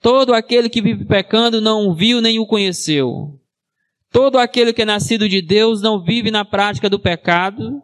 todo 0.00 0.32
aquele 0.32 0.70
que 0.70 0.80
vive 0.80 1.04
pecando 1.04 1.60
não 1.60 1.86
o 1.86 1.94
viu 1.94 2.22
nem 2.22 2.38
o 2.38 2.46
conheceu. 2.46 3.38
Todo 4.14 4.38
aquele 4.38 4.72
que 4.72 4.82
é 4.82 4.84
nascido 4.84 5.28
de 5.28 5.42
Deus 5.42 5.82
não 5.82 6.00
vive 6.00 6.30
na 6.30 6.44
prática 6.44 6.88
do 6.88 7.00
pecado, 7.00 7.82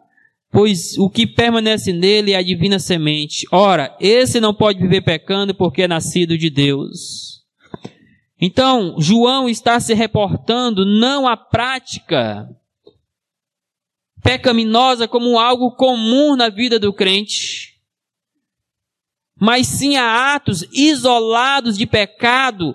pois 0.49 0.97
o 0.97 1.09
que 1.09 1.27
permanece 1.27 1.91
nele 1.91 2.31
é 2.31 2.37
a 2.37 2.41
divina 2.41 2.79
semente. 2.79 3.45
Ora, 3.51 3.93
esse 3.99 4.39
não 4.39 4.53
pode 4.53 4.79
viver 4.79 5.01
pecando 5.01 5.53
porque 5.53 5.81
é 5.81 5.89
nascido 5.89 6.37
de 6.37 6.49
Deus. 6.49 7.43
Então, 8.39 8.95
João 8.97 9.49
está 9.49 9.77
se 9.81 9.93
reportando 9.93 10.85
não 10.85 11.27
à 11.27 11.35
prática 11.35 12.47
pecaminosa 14.23 15.09
como 15.09 15.37
algo 15.37 15.75
comum 15.75 16.37
na 16.37 16.47
vida 16.47 16.79
do 16.79 16.93
crente, 16.93 17.75
mas 19.37 19.67
sim 19.67 19.97
a 19.97 20.33
atos 20.33 20.63
isolados 20.71 21.77
de 21.77 21.85
pecado 21.85 22.73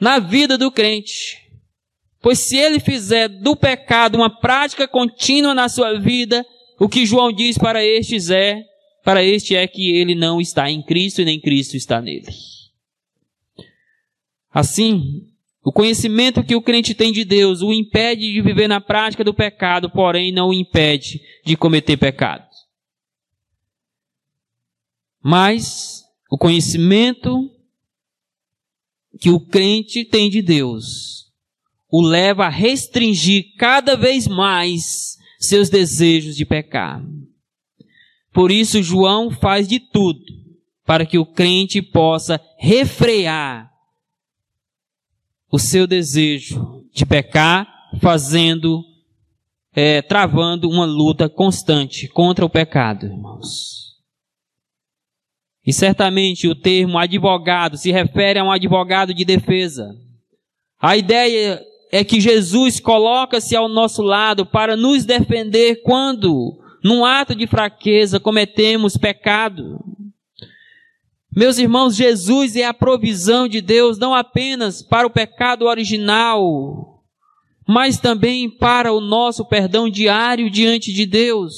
na 0.00 0.18
vida 0.18 0.56
do 0.56 0.70
crente. 0.72 1.43
Pois 2.24 2.38
se 2.38 2.56
ele 2.56 2.80
fizer 2.80 3.28
do 3.28 3.54
pecado 3.54 4.14
uma 4.14 4.30
prática 4.30 4.88
contínua 4.88 5.54
na 5.54 5.68
sua 5.68 6.00
vida, 6.00 6.42
o 6.80 6.88
que 6.88 7.04
João 7.04 7.30
diz 7.30 7.58
para 7.58 7.84
estes 7.84 8.30
é, 8.30 8.64
para 9.04 9.22
este 9.22 9.54
é 9.54 9.66
que 9.68 9.94
ele 9.94 10.14
não 10.14 10.40
está 10.40 10.70
em 10.70 10.82
Cristo 10.82 11.20
e 11.20 11.24
nem 11.26 11.38
Cristo 11.38 11.76
está 11.76 12.00
nele. 12.00 12.32
Assim, 14.50 15.28
o 15.62 15.70
conhecimento 15.70 16.42
que 16.42 16.56
o 16.56 16.62
crente 16.62 16.94
tem 16.94 17.12
de 17.12 17.26
Deus 17.26 17.60
o 17.60 17.70
impede 17.74 18.32
de 18.32 18.40
viver 18.40 18.68
na 18.68 18.80
prática 18.80 19.22
do 19.22 19.34
pecado, 19.34 19.90
porém 19.90 20.32
não 20.32 20.48
o 20.48 20.54
impede 20.54 21.20
de 21.44 21.58
cometer 21.58 21.98
pecados. 21.98 22.56
Mas 25.22 26.02
o 26.30 26.38
conhecimento 26.38 27.50
que 29.20 29.28
o 29.28 29.38
crente 29.38 30.06
tem 30.06 30.30
de 30.30 30.40
Deus 30.40 31.23
o 31.90 32.00
leva 32.02 32.46
a 32.46 32.50
restringir 32.50 33.54
cada 33.56 33.96
vez 33.96 34.26
mais 34.26 35.16
seus 35.38 35.68
desejos 35.68 36.36
de 36.36 36.44
pecar. 36.44 37.02
Por 38.32 38.50
isso, 38.50 38.82
João 38.82 39.30
faz 39.30 39.68
de 39.68 39.78
tudo 39.78 40.24
para 40.84 41.06
que 41.06 41.18
o 41.18 41.26
crente 41.26 41.80
possa 41.80 42.40
refrear 42.58 43.70
o 45.50 45.58
seu 45.58 45.86
desejo 45.86 46.84
de 46.92 47.06
pecar, 47.06 47.66
fazendo, 48.00 48.82
é, 49.72 50.02
travando 50.02 50.68
uma 50.68 50.84
luta 50.84 51.28
constante 51.28 52.08
contra 52.08 52.44
o 52.44 52.50
pecado, 52.50 53.06
irmãos. 53.06 53.94
E 55.64 55.72
certamente 55.72 56.48
o 56.48 56.54
termo 56.54 56.98
advogado 56.98 57.78
se 57.78 57.92
refere 57.92 58.38
a 58.38 58.44
um 58.44 58.50
advogado 58.50 59.14
de 59.14 59.24
defesa. 59.24 59.88
A 60.78 60.96
ideia 60.96 61.62
é 61.94 62.02
que 62.02 62.20
Jesus 62.20 62.80
coloca-se 62.80 63.54
ao 63.54 63.68
nosso 63.68 64.02
lado 64.02 64.44
para 64.44 64.76
nos 64.76 65.04
defender 65.04 65.80
quando, 65.84 66.58
num 66.82 67.04
ato 67.04 67.36
de 67.36 67.46
fraqueza, 67.46 68.18
cometemos 68.18 68.96
pecado. 68.96 69.78
Meus 71.30 71.56
irmãos, 71.56 71.94
Jesus 71.94 72.56
é 72.56 72.64
a 72.64 72.74
provisão 72.74 73.46
de 73.46 73.60
Deus 73.60 73.96
não 73.96 74.12
apenas 74.12 74.82
para 74.82 75.06
o 75.06 75.10
pecado 75.10 75.66
original, 75.66 77.00
mas 77.64 77.96
também 77.96 78.50
para 78.50 78.92
o 78.92 79.00
nosso 79.00 79.44
perdão 79.44 79.88
diário 79.88 80.50
diante 80.50 80.92
de 80.92 81.06
Deus. 81.06 81.54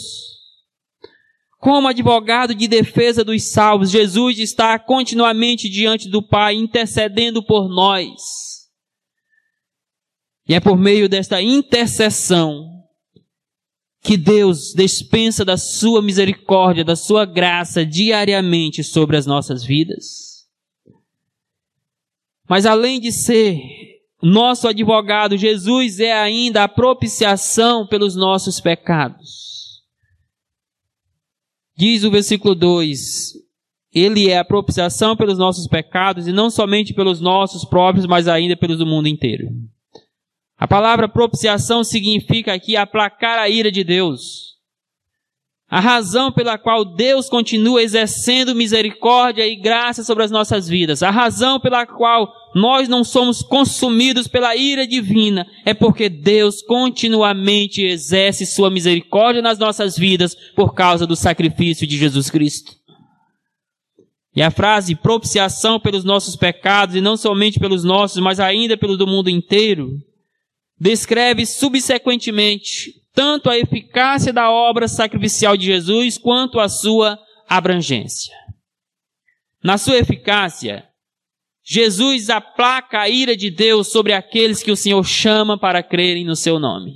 Como 1.58 1.88
advogado 1.88 2.54
de 2.54 2.68
defesa 2.68 3.24
dos 3.24 3.42
salvos, 3.44 3.90
Jesus 3.90 4.38
está 4.38 4.78
continuamente 4.78 5.66
diante 5.70 6.10
do 6.10 6.22
Pai, 6.22 6.56
intercedendo 6.56 7.42
por 7.42 7.70
nós. 7.70 8.55
E 10.48 10.54
é 10.54 10.60
por 10.60 10.76
meio 10.76 11.08
desta 11.08 11.42
intercessão 11.42 12.76
que 14.00 14.16
Deus 14.16 14.72
dispensa 14.72 15.44
da 15.44 15.56
sua 15.56 16.00
misericórdia, 16.00 16.84
da 16.84 16.94
sua 16.94 17.24
graça 17.24 17.84
diariamente 17.84 18.84
sobre 18.84 19.16
as 19.16 19.26
nossas 19.26 19.64
vidas. 19.64 20.46
Mas 22.48 22.64
além 22.64 23.00
de 23.00 23.10
ser 23.10 23.58
nosso 24.22 24.68
advogado, 24.68 25.36
Jesus 25.36 25.98
é 25.98 26.12
ainda 26.12 26.62
a 26.62 26.68
propiciação 26.68 27.84
pelos 27.84 28.14
nossos 28.14 28.60
pecados. 28.60 29.82
Diz 31.76 32.04
o 32.04 32.10
versículo 32.10 32.54
2: 32.54 33.32
Ele 33.92 34.28
é 34.28 34.38
a 34.38 34.44
propiciação 34.44 35.16
pelos 35.16 35.36
nossos 35.36 35.66
pecados 35.66 36.28
e 36.28 36.32
não 36.32 36.48
somente 36.48 36.94
pelos 36.94 37.20
nossos 37.20 37.64
próprios, 37.64 38.06
mas 38.06 38.28
ainda 38.28 38.56
pelos 38.56 38.78
do 38.78 38.86
mundo 38.86 39.08
inteiro. 39.08 39.48
A 40.58 40.66
palavra 40.66 41.08
propiciação 41.08 41.84
significa 41.84 42.54
aqui 42.54 42.76
aplacar 42.76 43.38
a 43.38 43.48
ira 43.48 43.70
de 43.70 43.84
Deus. 43.84 44.56
A 45.68 45.80
razão 45.80 46.30
pela 46.30 46.56
qual 46.56 46.84
Deus 46.84 47.28
continua 47.28 47.82
exercendo 47.82 48.54
misericórdia 48.54 49.46
e 49.46 49.56
graça 49.56 50.04
sobre 50.04 50.22
as 50.22 50.30
nossas 50.30 50.68
vidas, 50.68 51.02
a 51.02 51.10
razão 51.10 51.58
pela 51.58 51.84
qual 51.84 52.32
nós 52.54 52.88
não 52.88 53.02
somos 53.02 53.42
consumidos 53.42 54.28
pela 54.28 54.54
ira 54.54 54.86
divina, 54.86 55.44
é 55.64 55.74
porque 55.74 56.08
Deus 56.08 56.62
continuamente 56.62 57.84
exerce 57.84 58.46
sua 58.46 58.70
misericórdia 58.70 59.42
nas 59.42 59.58
nossas 59.58 59.98
vidas 59.98 60.36
por 60.54 60.72
causa 60.72 61.04
do 61.04 61.16
sacrifício 61.16 61.84
de 61.84 61.98
Jesus 61.98 62.30
Cristo. 62.30 62.72
E 64.36 64.42
a 64.42 64.50
frase 64.52 64.94
propiciação 64.94 65.80
pelos 65.80 66.04
nossos 66.04 66.36
pecados, 66.36 66.94
e 66.94 67.00
não 67.00 67.16
somente 67.16 67.58
pelos 67.58 67.82
nossos, 67.82 68.22
mas 68.22 68.38
ainda 68.38 68.76
pelo 68.76 68.96
do 68.96 69.06
mundo 69.06 69.28
inteiro, 69.28 69.98
descreve 70.78 71.46
subsequentemente 71.46 73.02
tanto 73.12 73.48
a 73.48 73.56
eficácia 73.56 74.32
da 74.32 74.50
obra 74.50 74.86
sacrificial 74.86 75.56
de 75.56 75.66
Jesus 75.66 76.18
quanto 76.18 76.60
a 76.60 76.68
sua 76.68 77.18
abrangência. 77.48 78.34
Na 79.64 79.78
sua 79.78 79.96
eficácia, 79.96 80.86
Jesus 81.64 82.30
aplaca 82.30 83.00
a 83.00 83.08
ira 83.08 83.36
de 83.36 83.50
Deus 83.50 83.88
sobre 83.88 84.12
aqueles 84.12 84.62
que 84.62 84.70
o 84.70 84.76
Senhor 84.76 85.02
chama 85.02 85.58
para 85.58 85.82
crerem 85.82 86.24
no 86.24 86.36
seu 86.36 86.60
nome. 86.60 86.92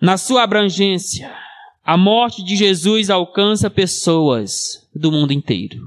Na 0.00 0.18
sua 0.18 0.42
abrangência, 0.42 1.34
a 1.82 1.96
morte 1.96 2.44
de 2.44 2.54
Jesus 2.56 3.08
alcança 3.08 3.70
pessoas 3.70 4.88
do 4.94 5.10
mundo 5.10 5.32
inteiro. 5.32 5.80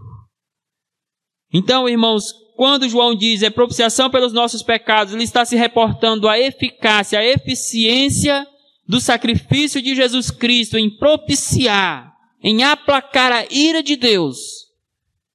Então, 1.53 1.87
irmãos, 1.87 2.33
quando 2.55 2.87
João 2.87 3.13
diz 3.13 3.43
é 3.43 3.49
propiciação 3.49 4.09
pelos 4.09 4.31
nossos 4.31 4.63
pecados, 4.63 5.13
ele 5.13 5.23
está 5.23 5.43
se 5.43 5.55
reportando 5.55 6.27
à 6.27 6.39
eficácia, 6.39 7.19
à 7.19 7.25
eficiência 7.25 8.47
do 8.87 9.01
sacrifício 9.01 9.81
de 9.81 9.95
Jesus 9.95 10.31
Cristo 10.31 10.77
em 10.77 10.89
propiciar, 10.89 12.13
em 12.41 12.63
aplacar 12.63 13.31
a 13.31 13.45
ira 13.49 13.83
de 13.83 13.95
Deus 13.95 14.37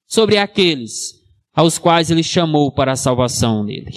sobre 0.06 0.38
aqueles 0.38 1.20
aos 1.52 1.78
quais 1.78 2.10
ele 2.10 2.22
chamou 2.22 2.72
para 2.72 2.92
a 2.92 2.96
salvação 2.96 3.66
dele. 3.66 3.92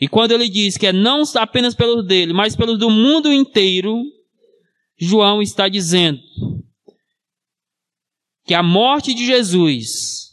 E 0.00 0.08
quando 0.08 0.32
ele 0.32 0.48
diz 0.48 0.76
que 0.76 0.86
é 0.86 0.92
não 0.92 1.24
apenas 1.34 1.74
pelos 1.74 2.06
dele, 2.06 2.32
mas 2.32 2.56
pelos 2.56 2.78
do 2.78 2.88
mundo 2.88 3.32
inteiro, 3.32 4.02
João 4.96 5.42
está 5.42 5.68
dizendo 5.68 6.20
que 8.46 8.54
a 8.54 8.62
morte 8.62 9.12
de 9.12 9.26
Jesus 9.26 10.27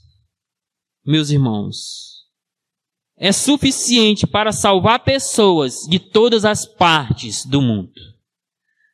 meus 1.05 1.29
irmãos, 1.29 2.15
é 3.17 3.31
suficiente 3.31 4.27
para 4.27 4.51
salvar 4.51 4.99
pessoas 4.99 5.85
de 5.89 5.99
todas 5.99 6.43
as 6.43 6.65
partes 6.65 7.45
do 7.45 7.61
mundo. 7.61 7.93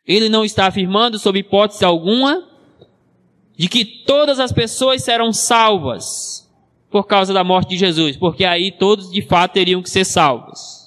Ele 0.06 0.30
não 0.30 0.44
está 0.44 0.68
afirmando, 0.68 1.18
sob 1.18 1.40
hipótese 1.40 1.86
alguma, 1.86 2.48
de 3.58 3.68
que 3.68 3.86
todas 3.86 4.40
as 4.40 4.52
pessoas 4.52 5.04
serão 5.04 5.32
salvas 5.32 6.50
por 6.90 7.06
causa 7.06 7.34
da 7.34 7.44
morte 7.44 7.70
de 7.70 7.78
Jesus, 7.78 8.18
porque 8.18 8.44
aí 8.44 8.72
todos 8.72 9.10
de 9.10 9.22
fato 9.22 9.54
teriam 9.54 9.82
que 9.82 9.90
ser 9.90 10.06
salvos. 10.06 10.82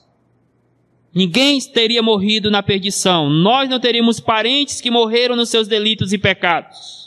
Ninguém 1.15 1.61
teria 1.61 2.03
morrido 2.03 2.51
na 2.51 2.63
perdição. 2.63 3.31
Nós 3.31 3.69
não 3.71 3.79
teríamos 3.79 4.19
parentes 4.19 4.81
que 4.81 4.91
morreram 4.91 5.37
nos 5.37 5.49
seus 5.49 5.69
delitos 5.69 6.13
e 6.13 6.19
pecados. 6.19 7.04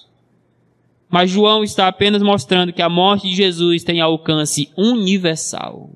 Mas 1.09 1.29
João 1.29 1.63
está 1.63 1.87
apenas 1.87 2.21
mostrando 2.21 2.73
que 2.73 2.81
a 2.81 2.89
morte 2.89 3.29
de 3.29 3.35
Jesus 3.35 3.83
tem 3.83 4.01
alcance 4.01 4.69
universal. 4.77 5.89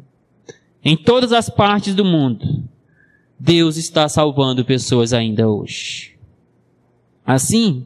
Em 0.83 0.95
todas 0.95 1.33
as 1.33 1.49
partes 1.49 1.93
do 1.93 2.05
mundo, 2.05 2.63
Deus 3.39 3.77
está 3.77 4.07
salvando 4.07 4.63
pessoas 4.63 5.13
ainda 5.13 5.49
hoje. 5.49 6.15
Assim, 7.25 7.85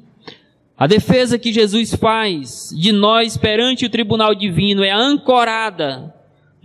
a 0.78 0.88
defesa 0.88 1.40
que 1.40 1.52
Jesus 1.52 1.96
faz 1.96 2.70
de 2.76 2.92
nós 2.92 3.38
perante 3.38 3.86
o 3.86 3.90
tribunal 3.90 4.36
divino 4.36 4.84
é 4.84 4.92
ancorada 4.92 6.14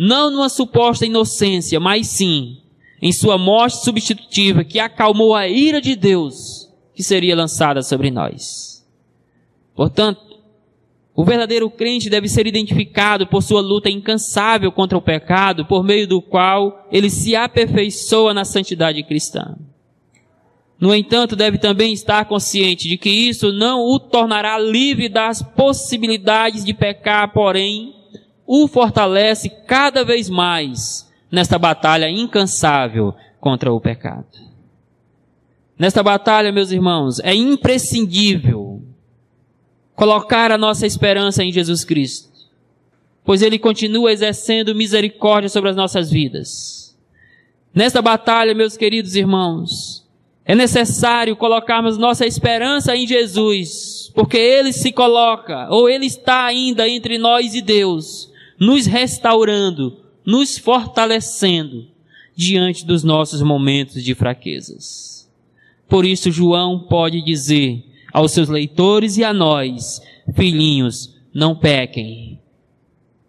não 0.02 0.30
numa 0.30 0.48
suposta 0.48 1.04
inocência, 1.04 1.78
mas 1.78 2.06
sim 2.06 2.56
em 3.02 3.12
sua 3.12 3.36
morte 3.36 3.84
substitutiva 3.84 4.64
que 4.64 4.78
acalmou 4.78 5.34
a 5.34 5.46
ira 5.46 5.78
de 5.78 5.94
Deus 5.94 6.70
que 6.94 7.02
seria 7.02 7.36
lançada 7.36 7.82
sobre 7.82 8.10
nós. 8.10 8.82
Portanto, 9.74 10.29
o 11.20 11.24
verdadeiro 11.24 11.68
crente 11.68 12.08
deve 12.08 12.30
ser 12.30 12.46
identificado 12.46 13.26
por 13.26 13.42
sua 13.42 13.60
luta 13.60 13.90
incansável 13.90 14.72
contra 14.72 14.96
o 14.96 15.02
pecado, 15.02 15.66
por 15.66 15.84
meio 15.84 16.08
do 16.08 16.22
qual 16.22 16.88
ele 16.90 17.10
se 17.10 17.36
aperfeiçoa 17.36 18.32
na 18.32 18.42
santidade 18.42 19.02
cristã. 19.02 19.54
No 20.80 20.94
entanto, 20.94 21.36
deve 21.36 21.58
também 21.58 21.92
estar 21.92 22.24
consciente 22.24 22.88
de 22.88 22.96
que 22.96 23.10
isso 23.10 23.52
não 23.52 23.80
o 23.80 23.98
tornará 23.98 24.58
livre 24.58 25.10
das 25.10 25.42
possibilidades 25.42 26.64
de 26.64 26.72
pecar, 26.72 27.30
porém, 27.34 27.94
o 28.46 28.66
fortalece 28.66 29.50
cada 29.66 30.02
vez 30.02 30.30
mais 30.30 31.06
nesta 31.30 31.58
batalha 31.58 32.08
incansável 32.08 33.14
contra 33.38 33.70
o 33.70 33.78
pecado. 33.78 34.38
Nesta 35.78 36.02
batalha, 36.02 36.50
meus 36.50 36.70
irmãos, 36.70 37.20
é 37.20 37.34
imprescindível 37.34 38.89
colocar 40.00 40.50
a 40.50 40.56
nossa 40.56 40.86
esperança 40.86 41.44
em 41.44 41.52
Jesus 41.52 41.84
Cristo, 41.84 42.30
pois 43.22 43.42
Ele 43.42 43.58
continua 43.58 44.10
exercendo 44.10 44.74
misericórdia 44.74 45.50
sobre 45.50 45.68
as 45.68 45.76
nossas 45.76 46.10
vidas. 46.10 46.98
Nesta 47.74 48.00
batalha, 48.00 48.54
meus 48.54 48.78
queridos 48.78 49.14
irmãos, 49.14 50.08
é 50.42 50.54
necessário 50.54 51.36
colocarmos 51.36 51.98
nossa 51.98 52.24
esperança 52.24 52.96
em 52.96 53.06
Jesus, 53.06 54.10
porque 54.14 54.38
Ele 54.38 54.72
se 54.72 54.90
coloca, 54.90 55.68
ou 55.68 55.86
Ele 55.86 56.06
está 56.06 56.46
ainda 56.46 56.88
entre 56.88 57.18
nós 57.18 57.54
e 57.54 57.60
Deus, 57.60 58.32
nos 58.58 58.86
restaurando, 58.86 59.98
nos 60.24 60.56
fortalecendo 60.56 61.88
diante 62.34 62.86
dos 62.86 63.04
nossos 63.04 63.42
momentos 63.42 64.02
de 64.02 64.14
fraquezas. 64.14 65.30
Por 65.86 66.06
isso, 66.06 66.30
João 66.30 66.86
pode 66.88 67.20
dizer 67.20 67.89
aos 68.12 68.32
seus 68.32 68.48
leitores 68.48 69.16
e 69.16 69.24
a 69.24 69.32
nós, 69.32 70.00
filhinhos, 70.34 71.14
não 71.34 71.54
pequem. 71.56 72.40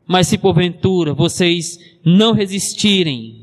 Mas 0.08 0.28
se 0.28 0.38
porventura 0.38 1.14
vocês 1.14 1.80
não 2.04 2.34
resistirem, 2.34 3.42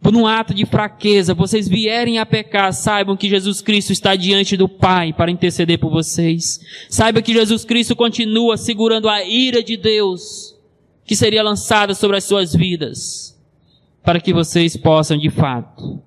por 0.00 0.14
um 0.14 0.26
ato 0.26 0.54
de 0.54 0.64
fraqueza, 0.64 1.34
vocês 1.34 1.68
vierem 1.68 2.18
a 2.18 2.26
pecar, 2.26 2.72
saibam 2.72 3.16
que 3.16 3.28
Jesus 3.28 3.60
Cristo 3.60 3.92
está 3.92 4.14
diante 4.14 4.56
do 4.56 4.68
Pai 4.68 5.12
para 5.12 5.30
interceder 5.30 5.78
por 5.78 5.90
vocês. 5.90 6.60
Saiba 6.88 7.20
que 7.20 7.32
Jesus 7.32 7.64
Cristo 7.64 7.96
continua 7.96 8.56
segurando 8.56 9.08
a 9.08 9.24
ira 9.24 9.62
de 9.62 9.76
Deus 9.76 10.56
que 11.04 11.16
seria 11.16 11.42
lançada 11.42 11.94
sobre 11.94 12.18
as 12.18 12.24
suas 12.24 12.54
vidas, 12.54 13.34
para 14.04 14.20
que 14.20 14.32
vocês 14.32 14.76
possam 14.76 15.16
de 15.16 15.30
fato 15.30 16.02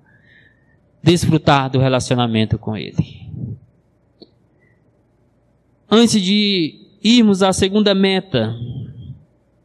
desfrutar 1.02 1.68
do 1.68 1.80
relacionamento 1.80 2.56
com 2.56 2.76
Ele. 2.76 3.31
Antes 5.94 6.22
de 6.22 6.88
irmos 7.04 7.42
à 7.42 7.52
segunda 7.52 7.94
meta 7.94 8.56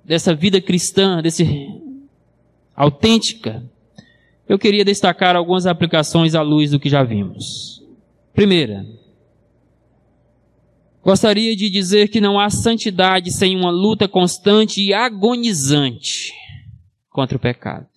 dessa 0.04 0.36
vida 0.36 0.60
cristã, 0.60 1.22
desse 1.22 1.46
autêntica, 2.76 3.64
eu 4.46 4.60
queria 4.60 4.84
destacar 4.84 5.38
algumas 5.38 5.66
aplicações 5.66 6.36
à 6.36 6.42
luz 6.42 6.72
do 6.72 6.82
que 6.82 6.90
já 6.90 7.02
vimos. 7.02 7.82
Primeira, 8.34 8.86
gostaria 11.02 11.56
de 11.56 11.70
dizer 11.70 12.10
que 12.10 12.20
não 12.20 12.38
há 12.38 12.50
santidade 12.50 13.32
sem 13.32 13.56
uma 13.56 13.72
luta 13.72 14.06
constante 14.06 14.82
e 14.82 14.94
agonizante 14.94 16.34
contra 17.10 17.38
o 17.38 17.40
pecado. 17.40 17.88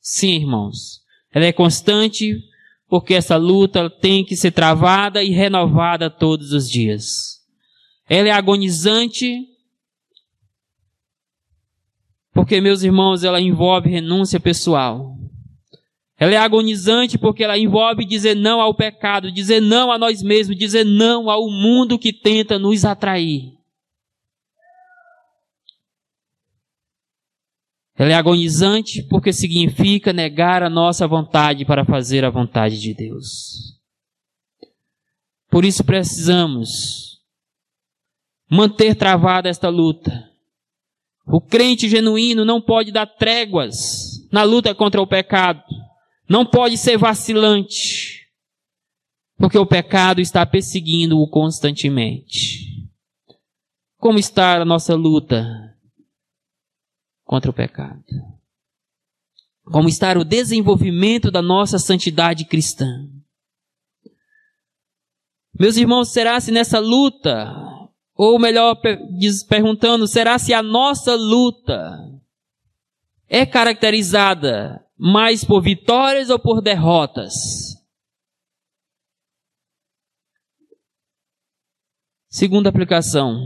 Sim, 0.00 0.36
irmãos, 0.36 1.02
ela 1.30 1.44
é 1.44 1.52
constante 1.52 2.42
porque 2.88 3.12
essa 3.12 3.36
luta 3.36 3.90
tem 3.90 4.24
que 4.24 4.34
ser 4.34 4.50
travada 4.50 5.22
e 5.22 5.28
renovada 5.28 6.08
todos 6.08 6.54
os 6.54 6.66
dias. 6.66 7.29
Ela 8.12 8.28
é 8.28 8.32
agonizante 8.32 9.46
porque, 12.32 12.60
meus 12.60 12.82
irmãos, 12.82 13.22
ela 13.22 13.40
envolve 13.40 13.88
renúncia 13.88 14.40
pessoal. 14.40 15.16
Ela 16.18 16.32
é 16.32 16.36
agonizante 16.36 17.16
porque 17.16 17.44
ela 17.44 17.56
envolve 17.56 18.04
dizer 18.04 18.34
não 18.34 18.60
ao 18.60 18.74
pecado, 18.74 19.30
dizer 19.30 19.60
não 19.60 19.92
a 19.92 19.98
nós 19.98 20.24
mesmos, 20.24 20.58
dizer 20.58 20.84
não 20.84 21.30
ao 21.30 21.48
mundo 21.48 22.00
que 22.00 22.12
tenta 22.12 22.58
nos 22.58 22.84
atrair. 22.84 23.52
Ela 27.94 28.10
é 28.10 28.14
agonizante 28.14 29.04
porque 29.04 29.32
significa 29.32 30.12
negar 30.12 30.64
a 30.64 30.70
nossa 30.70 31.06
vontade 31.06 31.64
para 31.64 31.84
fazer 31.84 32.24
a 32.24 32.30
vontade 32.30 32.80
de 32.80 32.92
Deus. 32.92 33.78
Por 35.48 35.64
isso 35.64 35.84
precisamos 35.84 37.09
manter 38.50 38.96
travada 38.96 39.48
esta 39.48 39.68
luta. 39.68 40.28
O 41.26 41.40
crente 41.40 41.88
genuíno 41.88 42.44
não 42.44 42.60
pode 42.60 42.90
dar 42.90 43.06
tréguas 43.06 44.28
na 44.32 44.42
luta 44.42 44.74
contra 44.74 45.00
o 45.00 45.06
pecado. 45.06 45.62
Não 46.28 46.44
pode 46.44 46.76
ser 46.76 46.96
vacilante, 46.96 48.28
porque 49.36 49.58
o 49.58 49.66
pecado 49.66 50.20
está 50.20 50.44
perseguindo-o 50.44 51.28
constantemente. 51.28 52.88
Como 53.96 54.18
está 54.18 54.60
a 54.60 54.64
nossa 54.64 54.94
luta 54.94 55.76
contra 57.24 57.50
o 57.50 57.54
pecado? 57.54 58.04
Como 59.64 59.88
está 59.88 60.12
o 60.18 60.24
desenvolvimento 60.24 61.30
da 61.30 61.42
nossa 61.42 61.78
santidade 61.78 62.44
cristã? 62.44 63.08
Meus 65.58 65.76
irmãos, 65.76 66.08
será 66.08 66.40
se 66.40 66.50
nessa 66.50 66.78
luta, 66.78 67.52
ou 68.22 68.38
melhor, 68.38 68.76
perguntando, 69.48 70.06
será 70.06 70.38
se 70.38 70.52
a 70.52 70.62
nossa 70.62 71.14
luta 71.14 71.90
é 73.26 73.46
caracterizada 73.46 74.84
mais 74.94 75.42
por 75.42 75.62
vitórias 75.62 76.28
ou 76.28 76.38
por 76.38 76.60
derrotas? 76.60 77.32
Segunda 82.28 82.68
aplicação. 82.68 83.40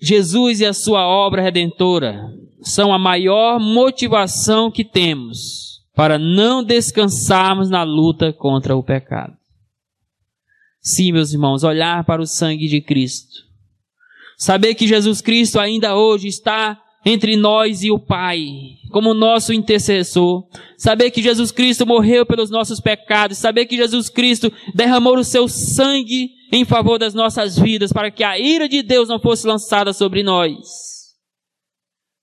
Jesus 0.00 0.60
e 0.60 0.64
a 0.64 0.72
sua 0.72 1.04
obra 1.04 1.42
redentora 1.42 2.32
são 2.60 2.94
a 2.94 2.98
maior 3.00 3.58
motivação 3.58 4.70
que 4.70 4.84
temos 4.84 5.82
para 5.92 6.20
não 6.20 6.62
descansarmos 6.62 7.68
na 7.68 7.82
luta 7.82 8.32
contra 8.32 8.76
o 8.76 8.82
pecado. 8.84 9.36
Sim, 10.80 11.10
meus 11.10 11.32
irmãos, 11.32 11.64
olhar 11.64 12.04
para 12.04 12.22
o 12.22 12.26
sangue 12.26 12.68
de 12.68 12.80
Cristo. 12.80 13.50
Saber 14.42 14.74
que 14.74 14.88
Jesus 14.88 15.20
Cristo 15.20 15.60
ainda 15.60 15.94
hoje 15.94 16.26
está 16.26 16.76
entre 17.06 17.36
nós 17.36 17.84
e 17.84 17.92
o 17.92 17.98
Pai, 18.00 18.40
como 18.90 19.14
nosso 19.14 19.52
intercessor. 19.52 20.44
Saber 20.76 21.12
que 21.12 21.22
Jesus 21.22 21.52
Cristo 21.52 21.86
morreu 21.86 22.26
pelos 22.26 22.50
nossos 22.50 22.80
pecados, 22.80 23.38
saber 23.38 23.66
que 23.66 23.76
Jesus 23.76 24.08
Cristo 24.08 24.52
derramou 24.74 25.16
o 25.16 25.22
seu 25.22 25.46
sangue 25.46 26.30
em 26.50 26.64
favor 26.64 26.98
das 26.98 27.14
nossas 27.14 27.56
vidas, 27.56 27.92
para 27.92 28.10
que 28.10 28.24
a 28.24 28.36
ira 28.36 28.68
de 28.68 28.82
Deus 28.82 29.08
não 29.08 29.20
fosse 29.20 29.46
lançada 29.46 29.92
sobre 29.92 30.24
nós. 30.24 30.58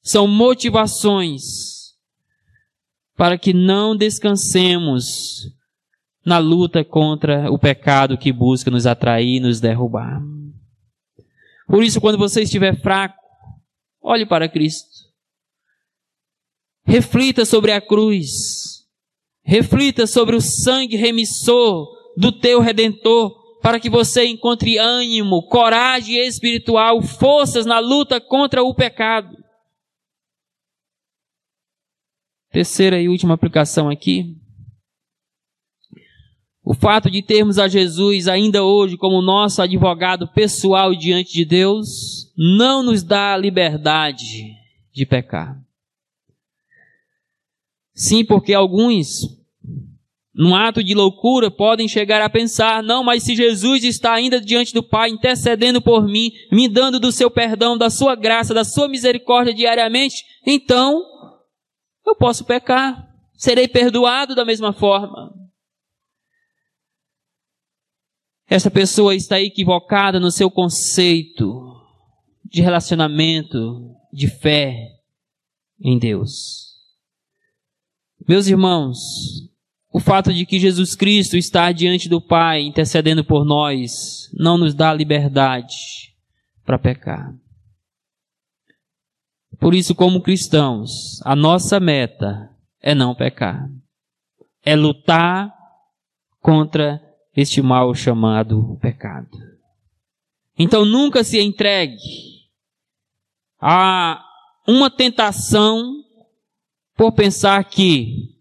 São 0.04 0.28
motivações 0.28 1.94
para 3.16 3.38
que 3.38 3.54
não 3.54 3.96
descansemos 3.96 5.48
na 6.26 6.38
luta 6.38 6.84
contra 6.84 7.50
o 7.50 7.58
pecado 7.58 8.18
que 8.18 8.34
busca 8.34 8.70
nos 8.70 8.86
atrair 8.86 9.38
e 9.38 9.40
nos 9.40 9.62
derrubar. 9.62 10.22
Por 11.70 11.84
isso, 11.84 12.02
quando 12.02 12.18
você 12.18 12.42
estiver 12.42 12.76
fraco, 12.82 13.20
Olhe 14.02 14.26
para 14.26 14.50
Cristo. 14.50 14.90
Reflita 16.86 17.46
sobre 17.46 17.72
a 17.72 17.82
cruz. 17.82 18.88
Reflita 19.44 20.08
sobre 20.08 20.36
o 20.36 20.42
sangue 20.42 20.96
remissor 20.96 21.88
do 22.18 22.32
teu 22.32 22.60
redentor, 22.60 23.60
para 23.62 23.80
que 23.80 23.90
você 23.90 24.26
encontre 24.26 24.78
ânimo, 24.78 25.48
coragem 25.48 26.16
espiritual, 26.26 27.02
forças 27.02 27.66
na 27.66 27.80
luta 27.80 28.22
contra 28.22 28.64
o 28.64 28.74
pecado. 28.74 29.38
Terceira 32.52 33.00
e 33.00 33.10
última 33.10 33.34
aplicação 33.34 33.90
aqui. 33.90 34.36
O 36.70 36.76
fato 36.76 37.10
de 37.10 37.24
termos 37.24 37.58
a 37.58 37.68
Jesus 37.68 38.28
ainda 38.28 38.64
hoje 38.64 38.96
como 38.96 39.24
nosso 39.24 39.60
advogado 39.60 40.28
pessoal 40.28 40.94
diante 40.94 41.34
de 41.34 41.44
Deus 41.44 42.32
não 42.38 42.84
nos 42.84 43.02
dá 43.02 43.36
liberdade 43.36 44.54
de 44.94 45.04
pecar. 45.04 45.60
Sim, 47.92 48.24
porque 48.24 48.54
alguns, 48.54 49.22
num 50.32 50.54
ato 50.54 50.84
de 50.84 50.94
loucura, 50.94 51.50
podem 51.50 51.88
chegar 51.88 52.22
a 52.22 52.30
pensar: 52.30 52.84
não, 52.84 53.04
mas 53.04 53.24
se 53.24 53.36
Jesus 53.36 53.84
está 53.84 54.14
ainda 54.14 54.40
diante 54.40 54.72
do 54.72 54.84
Pai, 54.84 55.10
intercedendo 55.10 55.82
por 55.82 56.06
mim, 56.06 56.32
me 56.52 56.68
dando 56.68 57.00
do 57.00 57.12
seu 57.12 57.32
perdão, 57.32 57.80
da 57.80 57.90
sua 57.90 58.14
graça, 58.14 58.54
da 58.54 58.64
sua 58.64 58.88
misericórdia 58.88 59.56
diariamente, 59.56 60.24
então 60.46 61.04
eu 62.06 62.16
posso 62.16 62.46
pecar, 62.46 63.10
serei 63.34 63.68
perdoado 63.68 64.36
da 64.36 64.46
mesma 64.46 64.72
forma. 64.72 65.38
Essa 68.50 68.72
pessoa 68.72 69.14
está 69.14 69.40
equivocada 69.40 70.20
no 70.20 70.32
seu 70.32 70.50
conceito 70.50 71.80
de 72.44 72.62
relacionamento, 72.64 73.96
de 74.12 74.28
fé 74.28 74.96
em 75.80 76.00
Deus. 76.00 76.70
Meus 78.28 78.48
irmãos, 78.48 78.98
o 79.94 80.00
fato 80.00 80.34
de 80.34 80.48
que 80.48 80.60
Jesus 80.60 80.96
Cristo 80.96 81.38
está 81.38 81.72
diante 81.72 82.10
do 82.10 82.20
Pai 82.20 82.62
intercedendo 82.62 83.24
por 83.24 83.46
nós 83.46 84.32
não 84.34 84.58
nos 84.58 84.74
dá 84.74 84.92
liberdade 84.92 86.16
para 86.66 86.80
pecar. 86.80 87.32
Por 89.60 89.76
isso, 89.76 89.94
como 89.94 90.22
cristãos, 90.22 91.22
a 91.24 91.36
nossa 91.36 91.80
meta 91.80 92.50
é 92.82 92.96
não 92.96 93.14
pecar. 93.14 93.70
É 94.64 94.76
lutar 94.76 95.54
contra 96.40 97.09
este 97.36 97.62
mal 97.62 97.94
chamado 97.94 98.78
pecado. 98.82 99.30
Então 100.58 100.84
nunca 100.84 101.24
se 101.24 101.39
entregue 101.39 101.98
a 103.62 104.24
uma 104.68 104.89
tentação 104.89 106.04
por 106.96 107.13
pensar 107.13 107.63
que 107.63 108.36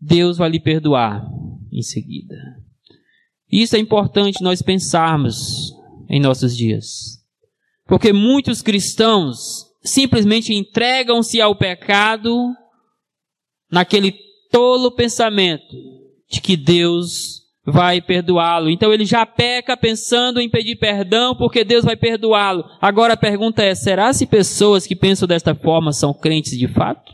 Deus 0.00 0.38
vai 0.38 0.48
lhe 0.48 0.60
perdoar 0.60 1.26
em 1.72 1.82
seguida. 1.82 2.36
Isso 3.50 3.74
é 3.74 3.78
importante 3.78 4.42
nós 4.42 4.62
pensarmos 4.62 5.72
em 6.08 6.20
nossos 6.20 6.56
dias. 6.56 7.18
Porque 7.86 8.12
muitos 8.12 8.62
cristãos 8.62 9.66
simplesmente 9.82 10.54
entregam-se 10.54 11.40
ao 11.40 11.56
pecado 11.56 12.54
naquele 13.70 14.14
tolo 14.50 14.92
pensamento 14.92 15.89
de 16.30 16.40
que 16.40 16.56
Deus 16.56 17.40
vai 17.64 18.00
perdoá-lo. 18.00 18.70
Então 18.70 18.92
ele 18.92 19.04
já 19.04 19.26
peca 19.26 19.76
pensando 19.76 20.40
em 20.40 20.48
pedir 20.48 20.76
perdão 20.76 21.34
porque 21.34 21.64
Deus 21.64 21.84
vai 21.84 21.96
perdoá-lo. 21.96 22.64
Agora 22.80 23.14
a 23.14 23.18
pergunta 23.18 23.62
é: 23.62 23.74
será 23.74 24.12
se 24.12 24.26
pessoas 24.26 24.86
que 24.86 24.96
pensam 24.96 25.26
desta 25.26 25.54
forma 25.54 25.92
são 25.92 26.14
crentes 26.14 26.56
de 26.56 26.68
fato? 26.68 27.12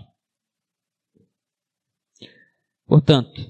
Portanto, 2.87 3.43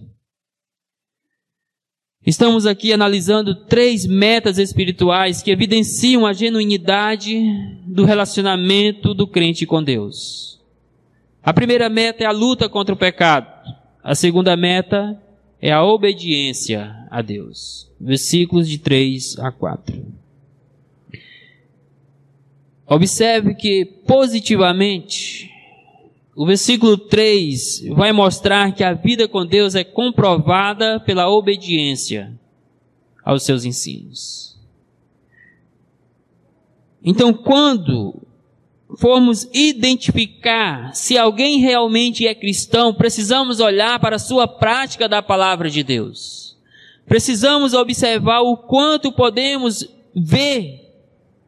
estamos 2.24 2.64
aqui 2.64 2.90
analisando 2.90 3.66
três 3.66 4.06
metas 4.06 4.56
espirituais 4.56 5.42
que 5.42 5.50
evidenciam 5.50 6.24
a 6.24 6.32
genuinidade 6.32 7.38
do 7.86 8.04
relacionamento 8.04 9.12
do 9.12 9.26
crente 9.26 9.66
com 9.66 9.82
Deus. 9.82 10.58
A 11.42 11.52
primeira 11.52 11.90
meta 11.90 12.24
é 12.24 12.26
a 12.26 12.32
luta 12.32 12.66
contra 12.68 12.94
o 12.94 12.98
pecado. 12.98 13.46
A 14.02 14.14
segunda 14.14 14.56
meta 14.56 15.20
é 15.66 15.72
a 15.72 15.82
obediência 15.82 16.94
a 17.10 17.20
Deus. 17.20 17.90
Versículos 18.00 18.68
de 18.68 18.78
3 18.78 19.36
a 19.40 19.50
4. 19.50 20.06
Observe 22.86 23.52
que 23.56 23.84
positivamente 23.84 25.50
o 26.36 26.46
versículo 26.46 26.96
3 26.96 27.88
vai 27.88 28.12
mostrar 28.12 28.72
que 28.76 28.84
a 28.84 28.92
vida 28.92 29.26
com 29.26 29.44
Deus 29.44 29.74
é 29.74 29.82
comprovada 29.82 31.00
pela 31.00 31.28
obediência 31.28 32.32
aos 33.24 33.42
seus 33.42 33.64
ensinos. 33.64 34.56
Então, 37.02 37.34
quando 37.34 38.22
formos 38.96 39.48
identificar 39.52 40.94
se 40.94 41.16
alguém 41.16 41.58
realmente 41.60 42.26
é 42.26 42.34
cristão, 42.34 42.94
precisamos 42.94 43.60
olhar 43.60 44.00
para 44.00 44.16
a 44.16 44.20
sua 44.20 44.48
prática 44.48 45.08
da 45.08 45.22
palavra 45.22 45.70
de 45.70 45.82
Deus. 45.82 46.56
Precisamos 47.06 47.72
observar 47.72 48.40
o 48.40 48.56
quanto 48.56 49.12
podemos 49.12 49.88
ver 50.14 50.92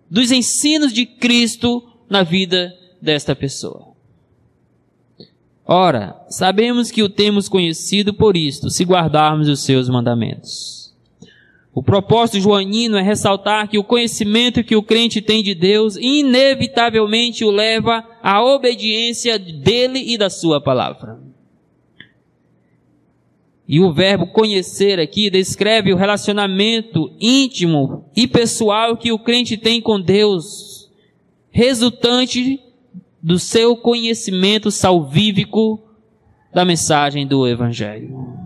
dos 0.08 0.30
ensinos 0.30 0.92
de 0.92 1.04
Cristo 1.04 1.82
na 2.08 2.22
vida 2.22 2.74
desta 3.00 3.34
pessoa. 3.34 3.88
Ora, 5.66 6.16
sabemos 6.30 6.90
que 6.90 7.02
o 7.02 7.10
temos 7.10 7.48
conhecido 7.48 8.14
por 8.14 8.36
isto, 8.36 8.70
se 8.70 8.84
guardarmos 8.84 9.48
os 9.48 9.60
seus 9.60 9.88
mandamentos. 9.88 10.77
O 11.78 11.82
propósito 11.82 12.40
joanino 12.40 12.96
é 12.96 13.02
ressaltar 13.02 13.68
que 13.68 13.78
o 13.78 13.84
conhecimento 13.84 14.64
que 14.64 14.74
o 14.74 14.82
crente 14.82 15.22
tem 15.22 15.44
de 15.44 15.54
Deus 15.54 15.94
inevitavelmente 15.94 17.44
o 17.44 17.52
leva 17.52 18.04
à 18.20 18.42
obediência 18.42 19.38
dele 19.38 20.02
e 20.12 20.18
da 20.18 20.28
sua 20.28 20.60
palavra. 20.60 21.20
E 23.68 23.78
o 23.78 23.92
verbo 23.92 24.26
conhecer 24.26 24.98
aqui 24.98 25.30
descreve 25.30 25.92
o 25.92 25.96
relacionamento 25.96 27.12
íntimo 27.20 28.06
e 28.16 28.26
pessoal 28.26 28.96
que 28.96 29.12
o 29.12 29.18
crente 29.20 29.56
tem 29.56 29.80
com 29.80 30.00
Deus, 30.00 30.90
resultante 31.48 32.58
do 33.22 33.38
seu 33.38 33.76
conhecimento 33.76 34.72
salvífico 34.72 35.80
da 36.52 36.64
mensagem 36.64 37.24
do 37.24 37.46
Evangelho. 37.46 38.37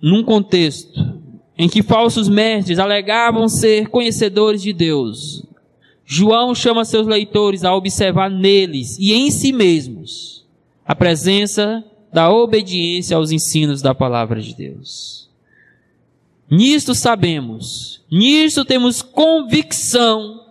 Num 0.00 0.22
contexto 0.22 1.18
em 1.56 1.68
que 1.68 1.82
falsos 1.82 2.28
mestres 2.28 2.78
alegavam 2.78 3.48
ser 3.48 3.88
conhecedores 3.88 4.62
de 4.62 4.72
Deus, 4.72 5.44
João 6.04 6.54
chama 6.54 6.84
seus 6.84 7.06
leitores 7.06 7.64
a 7.64 7.74
observar 7.74 8.30
neles 8.30 8.98
e 8.98 9.12
em 9.12 9.30
si 9.30 9.52
mesmos 9.52 10.46
a 10.84 10.94
presença 10.94 11.84
da 12.12 12.32
obediência 12.32 13.16
aos 13.16 13.30
ensinos 13.30 13.80
da 13.80 13.94
palavra 13.94 14.40
de 14.40 14.54
Deus. 14.54 15.28
Nisto 16.50 16.94
sabemos, 16.94 18.02
nisto 18.10 18.64
temos 18.64 19.02
convicção 19.02 20.46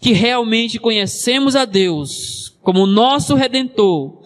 que 0.00 0.12
realmente 0.12 0.78
conhecemos 0.78 1.54
a 1.54 1.64
Deus 1.64 2.52
como 2.62 2.86
nosso 2.86 3.34
redentor, 3.34 4.22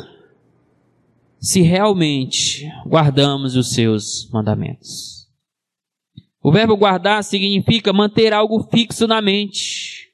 se 1.45 1.61
realmente 1.61 2.67
guardamos 2.87 3.55
os 3.55 3.75
seus 3.75 4.31
mandamentos. 4.31 5.29
O 6.43 6.51
verbo 6.51 6.75
guardar 6.75 7.23
significa 7.23 7.93
manter 7.93 8.33
algo 8.33 8.67
fixo 8.71 9.07
na 9.07 9.21
mente. 9.21 10.09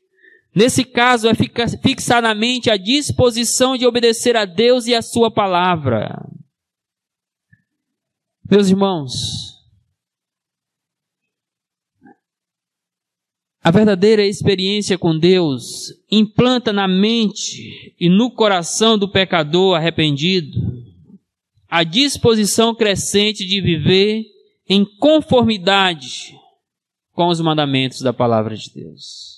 Nesse 0.52 0.84
caso, 0.84 1.28
é 1.28 1.32
fixar 1.80 2.20
na 2.20 2.34
mente 2.34 2.68
a 2.68 2.76
disposição 2.76 3.76
de 3.76 3.86
obedecer 3.86 4.36
a 4.36 4.44
Deus 4.44 4.88
e 4.88 4.94
a 4.94 5.00
Sua 5.00 5.30
palavra. 5.30 6.20
Meus 8.50 8.68
irmãos, 8.68 9.50
A 13.62 13.70
verdadeira 13.70 14.24
experiência 14.24 14.96
com 14.96 15.18
Deus 15.18 15.92
implanta 16.10 16.72
na 16.72 16.88
mente 16.88 17.94
e 18.00 18.08
no 18.08 18.30
coração 18.30 18.96
do 18.96 19.06
pecador 19.06 19.76
arrependido 19.76 20.79
a 21.70 21.84
disposição 21.84 22.74
crescente 22.74 23.46
de 23.46 23.60
viver 23.60 24.24
em 24.68 24.84
conformidade 24.98 26.34
com 27.12 27.28
os 27.28 27.40
mandamentos 27.40 28.00
da 28.00 28.12
palavra 28.12 28.56
de 28.56 28.70
Deus. 28.74 29.30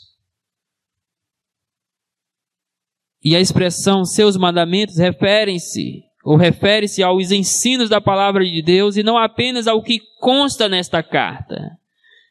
E 3.23 3.37
a 3.37 3.41
expressão 3.41 4.05
seus 4.05 4.37
mandamentos 4.37 4.97
referem-se 4.97 6.03
ou 6.25 6.37
refere-se 6.37 7.03
aos 7.03 7.31
ensinos 7.31 7.89
da 7.89 8.01
palavra 8.01 8.45
de 8.45 8.63
Deus 8.63 8.97
e 8.97 9.03
não 9.03 9.19
apenas 9.19 9.67
ao 9.67 9.83
que 9.83 10.01
consta 10.21 10.69
nesta 10.69 11.03
carta. 11.03 11.77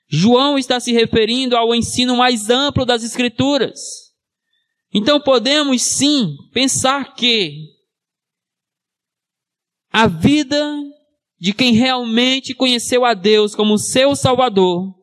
João 0.07 0.57
está 0.57 0.79
se 0.79 0.91
referindo 0.91 1.55
ao 1.55 1.75
ensino 1.75 2.17
mais 2.17 2.49
amplo 2.49 2.85
das 2.85 3.03
Escrituras. 3.03 3.79
Então 4.93 5.19
podemos 5.19 5.81
sim 5.81 6.35
pensar 6.53 7.13
que 7.13 7.69
a 9.91 10.07
vida 10.07 10.77
de 11.39 11.53
quem 11.53 11.73
realmente 11.73 12.53
conheceu 12.53 13.03
a 13.03 13.13
Deus 13.13 13.55
como 13.55 13.77
seu 13.77 14.15
Salvador 14.15 14.93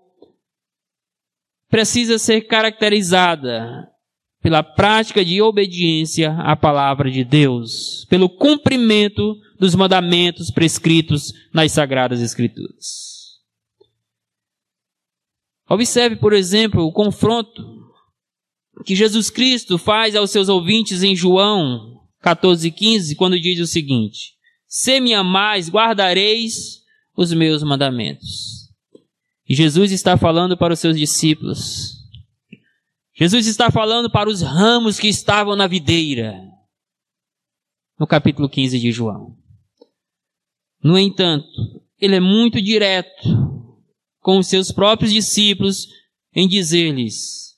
precisa 1.69 2.19
ser 2.19 2.43
caracterizada 2.43 3.87
pela 4.41 4.63
prática 4.63 5.25
de 5.25 5.43
obediência 5.43 6.33
à 6.39 6.57
palavra 6.57 7.11
de 7.11 7.25
Deus, 7.25 8.07
pelo 8.09 8.29
cumprimento 8.29 9.37
dos 9.59 9.75
mandamentos 9.75 10.51
prescritos 10.51 11.33
nas 11.53 11.73
Sagradas 11.73 12.21
Escrituras. 12.21 13.19
Observe, 15.69 16.17
por 16.17 16.33
exemplo, 16.33 16.83
o 16.85 16.93
confronto 16.93 17.63
que 18.87 18.95
Jesus 18.95 19.29
Cristo 19.29 19.77
faz 19.77 20.15
aos 20.17 20.31
seus 20.31 20.49
ouvintes 20.49 21.03
em 21.03 21.15
João 21.15 22.01
14,15, 22.25 23.17
quando 23.17 23.39
diz 23.39 23.59
o 23.59 23.67
seguinte: 23.67 24.38
Se 24.69 25.01
me 25.01 25.15
amais, 25.15 25.71
guardareis 25.71 26.83
os 27.17 27.33
meus 27.33 27.63
mandamentos. 27.63 28.69
E 29.49 29.55
Jesus 29.55 29.91
está 29.91 30.19
falando 30.19 30.59
para 30.59 30.75
os 30.75 30.79
seus 30.79 30.97
discípulos. 30.97 31.97
Jesus 33.15 33.47
está 33.47 33.71
falando 33.71 34.11
para 34.11 34.29
os 34.29 34.43
ramos 34.43 35.01
que 35.01 35.09
estavam 35.09 35.57
na 35.57 35.67
videira. 35.67 36.39
No 37.99 38.07
capítulo 38.07 38.47
15 38.47 38.79
de 38.79 38.93
João. 38.93 39.35
No 40.85 40.99
entanto, 40.99 41.49
ele 41.99 42.17
é 42.17 42.21
muito 42.21 42.61
direto 42.61 43.27
com 44.21 44.39
os 44.39 44.47
seus 44.47 44.71
próprios 44.71 45.13
discípulos 45.13 45.89
em 46.35 46.47
dizer-lhes: 46.47 47.57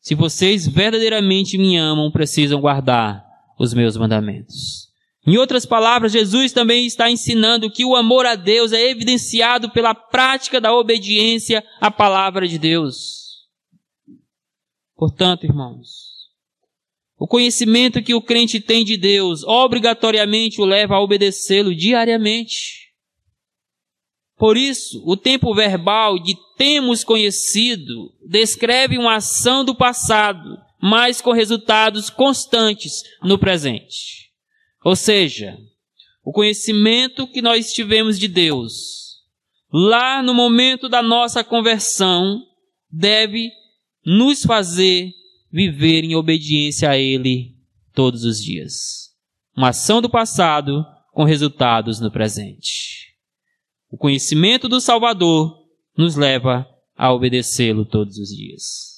Se 0.00 0.14
vocês 0.14 0.66
verdadeiramente 0.66 1.58
me 1.58 1.76
amam, 1.76 2.10
precisam 2.10 2.60
guardar 2.60 3.24
os 3.60 3.74
meus 3.74 3.96
mandamentos. 3.96 4.85
Em 5.26 5.36
outras 5.38 5.66
palavras, 5.66 6.12
Jesus 6.12 6.52
também 6.52 6.86
está 6.86 7.10
ensinando 7.10 7.70
que 7.70 7.84
o 7.84 7.96
amor 7.96 8.24
a 8.24 8.36
Deus 8.36 8.72
é 8.72 8.90
evidenciado 8.90 9.70
pela 9.70 9.92
prática 9.92 10.60
da 10.60 10.72
obediência 10.72 11.64
à 11.80 11.90
palavra 11.90 12.46
de 12.46 12.58
Deus. 12.58 13.26
Portanto, 14.94 15.44
irmãos, 15.44 16.06
o 17.18 17.26
conhecimento 17.26 18.02
que 18.02 18.14
o 18.14 18.22
crente 18.22 18.60
tem 18.60 18.84
de 18.84 18.96
Deus 18.96 19.42
obrigatoriamente 19.42 20.60
o 20.60 20.64
leva 20.64 20.94
a 20.94 21.00
obedecê-lo 21.00 21.74
diariamente. 21.74 22.86
Por 24.36 24.56
isso, 24.56 25.02
o 25.04 25.16
tempo 25.16 25.52
verbal 25.54 26.22
de 26.22 26.36
temos 26.56 27.02
conhecido 27.02 28.12
descreve 28.28 28.96
uma 28.96 29.16
ação 29.16 29.64
do 29.64 29.74
passado, 29.74 30.56
mas 30.80 31.20
com 31.20 31.32
resultados 31.32 32.10
constantes 32.10 33.02
no 33.22 33.38
presente. 33.38 34.25
Ou 34.86 34.94
seja, 34.94 35.58
o 36.24 36.30
conhecimento 36.30 37.26
que 37.26 37.42
nós 37.42 37.72
tivemos 37.72 38.16
de 38.16 38.28
Deus, 38.28 39.16
lá 39.68 40.22
no 40.22 40.32
momento 40.32 40.88
da 40.88 41.02
nossa 41.02 41.42
conversão, 41.42 42.40
deve 42.88 43.50
nos 44.04 44.44
fazer 44.44 45.10
viver 45.50 46.04
em 46.04 46.14
obediência 46.14 46.88
a 46.88 46.96
Ele 46.96 47.56
todos 47.92 48.22
os 48.22 48.40
dias. 48.40 49.10
Uma 49.56 49.70
ação 49.70 50.00
do 50.00 50.08
passado 50.08 50.86
com 51.12 51.24
resultados 51.24 51.98
no 51.98 52.08
presente. 52.08 53.12
O 53.90 53.98
conhecimento 53.98 54.68
do 54.68 54.80
Salvador 54.80 55.64
nos 55.98 56.14
leva 56.14 56.64
a 56.96 57.12
obedecê-lo 57.12 57.84
todos 57.84 58.18
os 58.18 58.28
dias. 58.28 58.95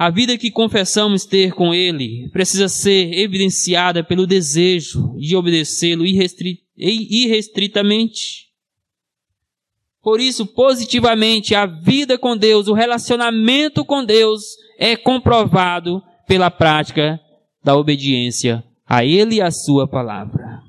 A 0.00 0.08
vida 0.08 0.38
que 0.38 0.50
confessamos 0.50 1.26
ter 1.26 1.52
com 1.52 1.74
Ele 1.74 2.30
precisa 2.30 2.70
ser 2.70 3.12
evidenciada 3.12 4.02
pelo 4.02 4.26
desejo 4.26 5.14
de 5.18 5.36
obedecê-lo 5.36 6.06
irrestritamente. 6.06 8.48
Por 10.02 10.18
isso, 10.18 10.46
positivamente, 10.46 11.54
a 11.54 11.66
vida 11.66 12.16
com 12.16 12.34
Deus, 12.34 12.66
o 12.66 12.72
relacionamento 12.72 13.84
com 13.84 14.02
Deus 14.02 14.40
é 14.78 14.96
comprovado 14.96 16.02
pela 16.26 16.50
prática 16.50 17.20
da 17.62 17.76
obediência 17.76 18.64
a 18.88 19.04
Ele 19.04 19.34
e 19.34 19.42
a 19.42 19.50
Sua 19.50 19.86
palavra. 19.86 20.62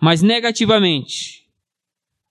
Mas 0.00 0.22
negativamente, 0.22 1.43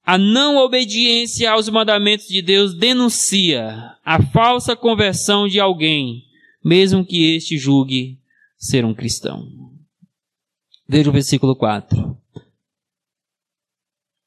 a 0.06 0.18
não 0.18 0.58
obediência 0.58 1.50
aos 1.52 1.70
mandamentos 1.70 2.28
de 2.28 2.42
Deus 2.42 2.74
denuncia 2.74 3.96
a 4.04 4.22
falsa 4.22 4.76
conversão 4.76 5.48
de 5.48 5.60
alguém, 5.60 6.24
mesmo 6.64 7.06
que 7.06 7.36
este 7.36 7.58
julgue 7.58 8.20
ser 8.58 8.84
um 8.84 8.94
cristão. 8.94 9.48
Veja 10.88 11.10
o 11.10 11.14
versículo 11.14 11.56
4. 11.56 12.18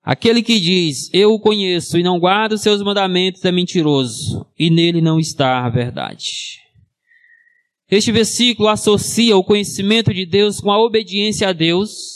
Aquele 0.02 0.42
que 0.42 0.58
diz, 0.60 1.10
eu 1.12 1.32
o 1.32 1.40
conheço 1.40 1.98
e 1.98 2.02
não 2.02 2.18
guarda 2.18 2.54
os 2.54 2.62
seus 2.62 2.80
mandamentos 2.80 3.44
é 3.44 3.50
mentiroso, 3.50 4.46
e 4.58 4.70
nele 4.70 5.00
não 5.00 5.18
está 5.18 5.64
a 5.64 5.68
verdade. 5.68 6.60
Este 7.90 8.10
versículo 8.12 8.68
associa 8.68 9.36
o 9.36 9.44
conhecimento 9.44 10.14
de 10.14 10.24
Deus 10.24 10.60
com 10.60 10.70
a 10.70 10.78
obediência 10.78 11.48
a 11.48 11.52
Deus, 11.52 12.15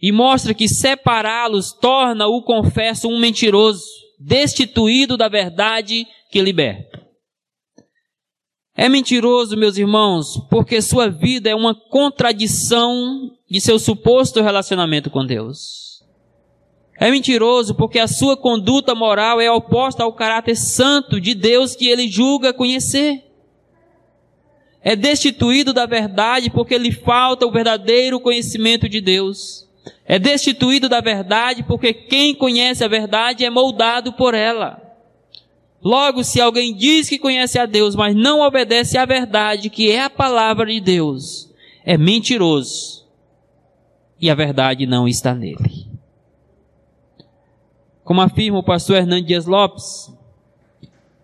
e 0.00 0.10
mostra 0.10 0.54
que 0.54 0.68
separá-los 0.68 1.72
torna 1.72 2.26
o 2.26 2.42
confesso 2.42 3.08
um 3.08 3.18
mentiroso, 3.18 3.84
destituído 4.18 5.16
da 5.16 5.28
verdade 5.28 6.06
que 6.30 6.40
liberta. 6.40 7.00
É 8.76 8.88
mentiroso, 8.88 9.56
meus 9.56 9.76
irmãos, 9.76 10.38
porque 10.48 10.80
sua 10.80 11.08
vida 11.08 11.50
é 11.50 11.54
uma 11.54 11.74
contradição 11.74 13.30
de 13.50 13.60
seu 13.60 13.78
suposto 13.78 14.40
relacionamento 14.40 15.10
com 15.10 15.26
Deus. 15.26 15.90
É 16.98 17.10
mentiroso 17.10 17.74
porque 17.74 17.98
a 17.98 18.06
sua 18.06 18.36
conduta 18.36 18.94
moral 18.94 19.40
é 19.40 19.50
oposta 19.50 20.02
ao 20.02 20.12
caráter 20.12 20.54
santo 20.54 21.20
de 21.20 21.34
Deus 21.34 21.74
que 21.74 21.88
ele 21.88 22.08
julga 22.08 22.52
conhecer. 22.52 23.24
É 24.82 24.96
destituído 24.96 25.74
da 25.74 25.84
verdade 25.84 26.48
porque 26.50 26.78
lhe 26.78 26.92
falta 26.92 27.46
o 27.46 27.50
verdadeiro 27.50 28.20
conhecimento 28.20 28.88
de 28.88 29.00
Deus. 29.00 29.69
É 30.10 30.18
destituído 30.18 30.88
da 30.88 31.00
verdade 31.00 31.62
porque 31.62 31.94
quem 31.94 32.34
conhece 32.34 32.82
a 32.82 32.88
verdade 32.88 33.44
é 33.44 33.48
moldado 33.48 34.12
por 34.12 34.34
ela. 34.34 34.82
Logo, 35.80 36.24
se 36.24 36.40
alguém 36.40 36.74
diz 36.74 37.08
que 37.08 37.16
conhece 37.16 37.60
a 37.60 37.64
Deus, 37.64 37.94
mas 37.94 38.12
não 38.12 38.40
obedece 38.40 38.98
à 38.98 39.04
verdade, 39.04 39.70
que 39.70 39.88
é 39.88 40.02
a 40.02 40.10
palavra 40.10 40.66
de 40.66 40.80
Deus, 40.80 41.48
é 41.84 41.96
mentiroso. 41.96 43.06
E 44.20 44.28
a 44.28 44.34
verdade 44.34 44.84
não 44.84 45.06
está 45.06 45.32
nele. 45.32 45.86
Como 48.02 48.20
afirma 48.20 48.58
o 48.58 48.64
pastor 48.64 48.96
Hernandes 48.96 49.28
Dias 49.28 49.46
Lopes, 49.46 50.12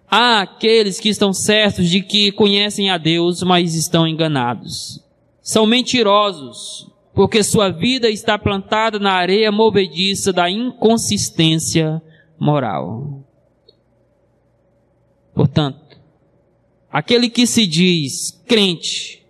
há 0.08 0.42
aqueles 0.42 1.00
que 1.00 1.08
estão 1.08 1.32
certos 1.32 1.90
de 1.90 2.02
que 2.02 2.30
conhecem 2.30 2.88
a 2.88 2.98
Deus, 2.98 3.42
mas 3.42 3.74
estão 3.74 4.06
enganados. 4.06 5.02
São 5.42 5.66
mentirosos, 5.66 6.86
porque 7.16 7.42
sua 7.42 7.70
vida 7.70 8.10
está 8.10 8.38
plantada 8.38 8.98
na 8.98 9.12
areia 9.12 9.50
movediça 9.50 10.34
da 10.34 10.50
inconsistência 10.50 12.02
moral. 12.38 13.24
Portanto, 15.34 15.98
aquele 16.92 17.30
que 17.30 17.46
se 17.46 17.66
diz 17.66 18.32
crente 18.46 19.24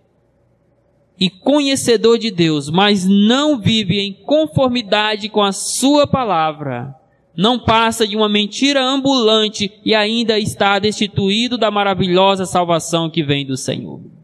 e 1.17 1.29
conhecedor 1.29 2.17
de 2.19 2.29
Deus, 2.29 2.69
mas 2.69 3.07
não 3.07 3.57
vive 3.57 4.01
em 4.01 4.11
conformidade 4.11 5.29
com 5.29 5.41
a 5.41 5.53
sua 5.53 6.05
palavra, 6.05 6.93
não 7.37 7.57
passa 7.57 8.05
de 8.05 8.17
uma 8.17 8.27
mentira 8.27 8.83
ambulante 8.83 9.71
e 9.85 9.95
ainda 9.95 10.37
está 10.37 10.77
destituído 10.77 11.57
da 11.57 11.71
maravilhosa 11.71 12.45
salvação 12.45 13.09
que 13.09 13.23
vem 13.23 13.45
do 13.45 13.55
Senhor. 13.55 14.16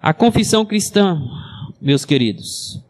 A 0.00 0.14
confissão 0.14 0.64
cristã, 0.64 1.20
meus 1.80 2.04
queridos, 2.04 2.80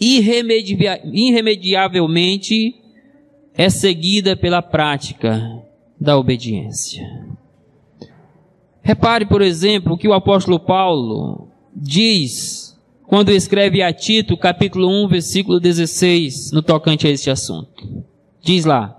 irremediavelmente 0.00 2.76
é 3.54 3.68
seguida 3.68 4.36
pela 4.36 4.62
prática 4.62 5.60
da 6.00 6.16
obediência. 6.16 7.04
Repare, 8.82 9.26
por 9.26 9.42
exemplo, 9.42 9.94
o 9.94 9.98
que 9.98 10.06
o 10.06 10.12
apóstolo 10.12 10.60
Paulo 10.60 11.48
diz 11.74 12.78
quando 13.04 13.30
escreve 13.30 13.82
a 13.82 13.92
Tito, 13.92 14.36
capítulo 14.36 14.88
1, 15.06 15.08
versículo 15.08 15.58
16, 15.58 16.52
no 16.52 16.62
tocante 16.62 17.06
a 17.06 17.10
este 17.10 17.30
assunto. 17.30 18.04
Diz 18.42 18.64
lá: 18.64 18.96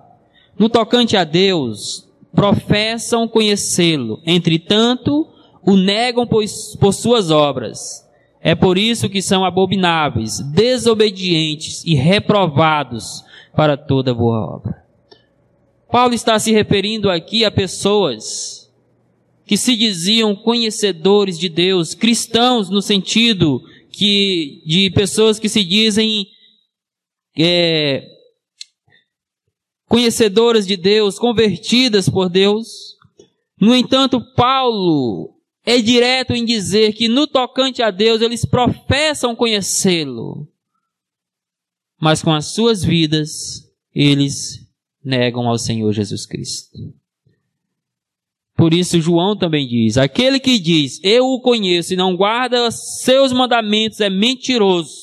No 0.60 0.68
tocante 0.68 1.16
a 1.16 1.24
Deus, 1.24 2.06
professam 2.34 3.28
conhecê-lo, 3.28 4.20
entretanto, 4.26 5.28
o 5.68 5.76
negam 5.76 6.26
por, 6.26 6.46
por 6.80 6.94
suas 6.94 7.30
obras. 7.30 8.08
É 8.40 8.56
por 8.56 8.78
isso 8.78 9.10
que 9.10 9.22
são 9.22 9.44
abomináveis, 9.44 10.40
desobedientes 10.40 11.84
e 11.84 11.94
reprovados 11.94 13.22
para 13.54 13.76
toda 13.76 14.14
boa 14.14 14.56
obra. 14.56 14.86
Paulo 15.92 16.14
está 16.14 16.40
se 16.40 16.54
referindo 16.54 17.10
aqui 17.10 17.44
a 17.44 17.52
pessoas 17.52 18.72
que 19.46 19.58
se 19.58 19.76
diziam 19.76 20.34
conhecedores 20.36 21.38
de 21.38 21.50
Deus, 21.50 21.94
cristãos 21.94 22.70
no 22.70 22.82
sentido 22.82 23.62
que 23.92 24.62
de 24.66 24.90
pessoas 24.92 25.38
que 25.38 25.50
se 25.50 25.66
dizem 25.66 26.28
é, 27.38 28.08
conhecedoras 29.90 30.66
de 30.66 30.78
Deus, 30.78 31.20
convertidas 31.20 32.08
por 32.08 32.30
Deus. 32.30 32.96
No 33.60 33.76
entanto, 33.76 34.22
Paulo 34.34 35.37
é 35.68 35.82
direto 35.82 36.32
em 36.32 36.46
dizer 36.46 36.94
que 36.94 37.10
no 37.10 37.28
tocante 37.28 37.84
a 37.84 37.92
Deus 37.92 38.22
eles 38.22 38.46
professam 38.46 39.36
conhecê-lo, 39.36 40.48
mas 42.00 42.24
com 42.24 42.32
as 42.32 42.54
suas 42.54 42.86
vidas 42.86 43.70
eles 43.94 44.66
negam 45.04 45.46
ao 45.46 45.58
Senhor 45.58 45.92
Jesus 45.92 46.26
Cristo. 46.26 46.78
Por 48.56 48.74
isso 48.74 49.02
João 49.02 49.38
também 49.38 49.68
diz: 49.68 49.98
aquele 49.98 50.40
que 50.40 50.58
diz 50.58 51.02
eu 51.04 51.26
o 51.26 51.42
conheço 51.42 51.94
e 51.94 51.98
não 51.98 52.16
guarda 52.16 52.72
seus 52.72 53.34
mandamentos 53.34 54.00
é 54.00 54.10
mentiroso, 54.10 54.96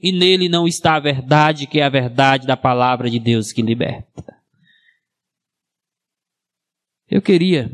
e 0.00 0.12
nele 0.12 0.48
não 0.48 0.68
está 0.68 0.94
a 0.94 1.00
verdade, 1.00 1.66
que 1.66 1.80
é 1.80 1.82
a 1.82 1.90
verdade 1.90 2.46
da 2.46 2.56
palavra 2.56 3.10
de 3.10 3.18
Deus 3.18 3.50
que 3.50 3.60
liberta. 3.60 4.36
Eu 7.10 7.20
queria 7.20 7.68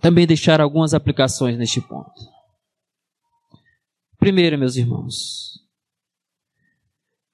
também 0.00 0.26
deixar 0.26 0.60
algumas 0.60 0.94
aplicações 0.94 1.58
neste 1.58 1.80
ponto. 1.80 2.20
Primeiro, 4.18 4.58
meus 4.58 4.76
irmãos, 4.76 5.60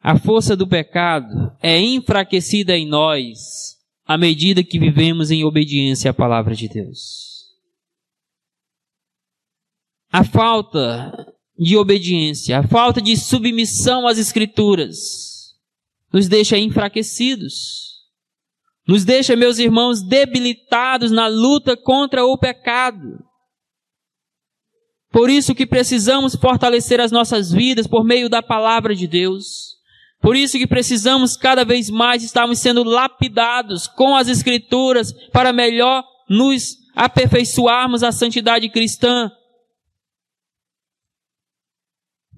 a 0.01 0.19
força 0.19 0.57
do 0.57 0.67
pecado 0.67 1.57
é 1.63 1.79
enfraquecida 1.81 2.77
em 2.77 2.87
nós 2.87 3.77
à 4.05 4.17
medida 4.17 4.63
que 4.63 4.79
vivemos 4.79 5.31
em 5.31 5.45
obediência 5.45 6.11
à 6.11 6.15
palavra 6.15 6.55
de 6.55 6.69
Deus. 6.69 7.27
a 10.17 10.25
falta 10.25 11.13
de 11.59 11.77
obediência, 11.77 12.59
a 12.59 12.67
falta 12.67 13.03
de 13.03 13.17
submissão 13.19 14.07
às 14.09 14.17
Escrituras, 14.17 15.55
nos 16.11 16.27
deixa 16.27 16.57
enfraquecidos, 16.57 17.96
nos 18.87 19.05
deixa, 19.05 19.35
meus 19.35 19.59
irmãos, 19.59 20.03
debilitados 20.03 21.11
na 21.11 21.27
luta 21.27 21.77
contra 21.77 22.25
o 22.25 22.39
pecado. 22.39 23.25
Por 25.11 25.31
isso 25.31 25.55
que 25.55 25.67
precisamos 25.67 26.35
fortalecer 26.37 27.01
as 27.01 27.11
nossas 27.11 27.51
vidas 27.51 27.87
por 27.87 28.05
meio 28.05 28.29
da 28.29 28.43
palavra 28.43 28.95
de 28.95 29.07
Deus. 29.07 29.77
Por 30.21 30.37
isso 30.37 30.59
que 30.59 30.67
precisamos 30.67 31.37
cada 31.37 31.65
vez 31.65 31.91
mais 31.91 32.23
estarmos 32.23 32.59
sendo 32.59 32.85
lapidados 32.85 33.87
com 33.87 34.15
as 34.15 34.29
escrituras 34.29 35.13
para 35.33 35.53
melhor 35.53 36.05
nos 36.29 36.77
aperfeiçoarmos 36.95 38.03
a 38.03 38.13
santidade 38.13 38.69
cristã. 38.69 39.31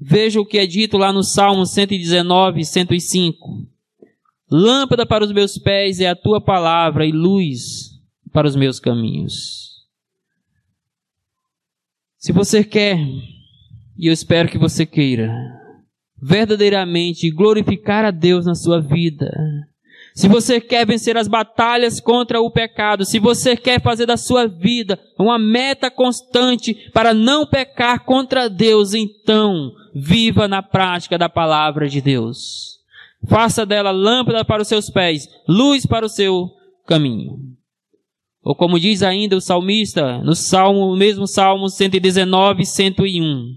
Veja 0.01 0.41
o 0.41 0.47
que 0.47 0.59
é 0.59 0.67
dito 0.67 0.97
lá 0.97 1.13
no 1.13 1.23
Salmo 1.23 1.67
119, 1.67 2.65
105. 2.65 3.78
Lâmpada 4.51 5.05
para 5.05 5.25
os 5.25 5.33
meus 5.33 5.59
pés 5.59 6.01
é 6.01 6.09
a 6.09 6.17
tua 6.17 6.41
palavra 6.41 7.05
e 7.05 7.13
luz 7.13 7.91
para 8.33 8.47
os 8.47 8.57
meus 8.57 8.81
caminhos. 8.81 9.69
Se 12.17 12.33
você 12.33 12.65
quer, 12.65 12.99
e 13.97 14.07
eu 14.07 14.13
espero 14.13 14.49
que 14.49 14.59
você 14.59 14.87
queira, 14.87 15.31
verdadeiramente 16.21 17.31
glorificar 17.31 18.05
a 18.05 18.11
Deus 18.11 18.47
na 18.47 18.55
sua 18.55 18.81
vida, 18.81 19.31
se 20.15 20.27
você 20.27 20.61
quer 20.61 20.85
vencer 20.85 21.17
as 21.17 21.29
batalhas 21.29 22.01
contra 22.01 22.41
o 22.41 22.51
pecado, 22.51 23.05
se 23.05 23.21
você 23.21 23.57
quer 23.57 23.81
fazer 23.81 24.07
da 24.07 24.17
sua 24.17 24.49
vida 24.49 24.99
uma 25.19 25.39
meta 25.39 25.91
constante 25.91 26.75
para 26.93 27.15
não 27.15 27.47
pecar 27.47 28.05
contra 28.05 28.49
Deus, 28.49 28.95
então 28.95 29.73
viva 29.95 30.49
na 30.49 30.61
prática 30.63 31.17
da 31.17 31.29
palavra 31.29 31.89
de 31.89 32.01
Deus. 32.01 32.78
Faça 33.27 33.67
dela 33.67 33.91
lâmpada 33.91 34.45
para 34.45 34.63
os 34.63 34.69
seus 34.69 34.91
pés, 34.91 35.29
luz 35.49 35.85
para 35.85 36.07
o 36.07 36.09
seu 36.09 36.51
caminho. 36.87 37.37
Ou 38.43 38.55
como 38.55 38.79
diz 38.79 39.03
ainda 39.03 39.37
o 39.37 39.41
salmista, 39.41 40.23
no 40.23 40.35
salmo, 40.35 40.97
mesmo 40.97 41.27
salmo 41.27 41.69
119, 41.69 42.65
101. 42.65 43.57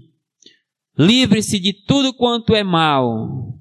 Livre-se 0.98 1.58
de 1.58 1.72
tudo 1.72 2.12
quanto 2.12 2.54
é 2.54 2.62
mal 2.62 3.58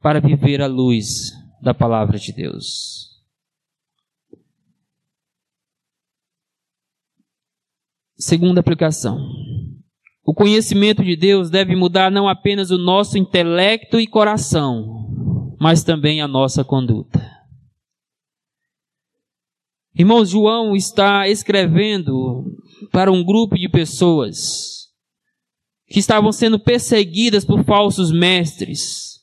para 0.00 0.20
viver 0.20 0.60
a 0.60 0.66
luz 0.66 1.32
da 1.62 1.72
palavra 1.72 2.18
de 2.18 2.32
Deus. 2.32 3.08
Segunda 8.16 8.60
aplicação. 8.60 9.16
O 10.28 10.34
conhecimento 10.34 11.02
de 11.02 11.16
Deus 11.16 11.48
deve 11.48 11.74
mudar 11.74 12.10
não 12.10 12.28
apenas 12.28 12.70
o 12.70 12.76
nosso 12.76 13.16
intelecto 13.16 13.98
e 13.98 14.06
coração, 14.06 15.56
mas 15.58 15.82
também 15.82 16.20
a 16.20 16.28
nossa 16.28 16.62
conduta. 16.62 17.26
Irmãos, 19.98 20.28
João 20.28 20.76
está 20.76 21.26
escrevendo 21.26 22.44
para 22.92 23.10
um 23.10 23.24
grupo 23.24 23.56
de 23.56 23.70
pessoas 23.70 24.88
que 25.86 25.98
estavam 25.98 26.30
sendo 26.30 26.60
perseguidas 26.60 27.42
por 27.42 27.64
falsos 27.64 28.12
mestres, 28.12 29.22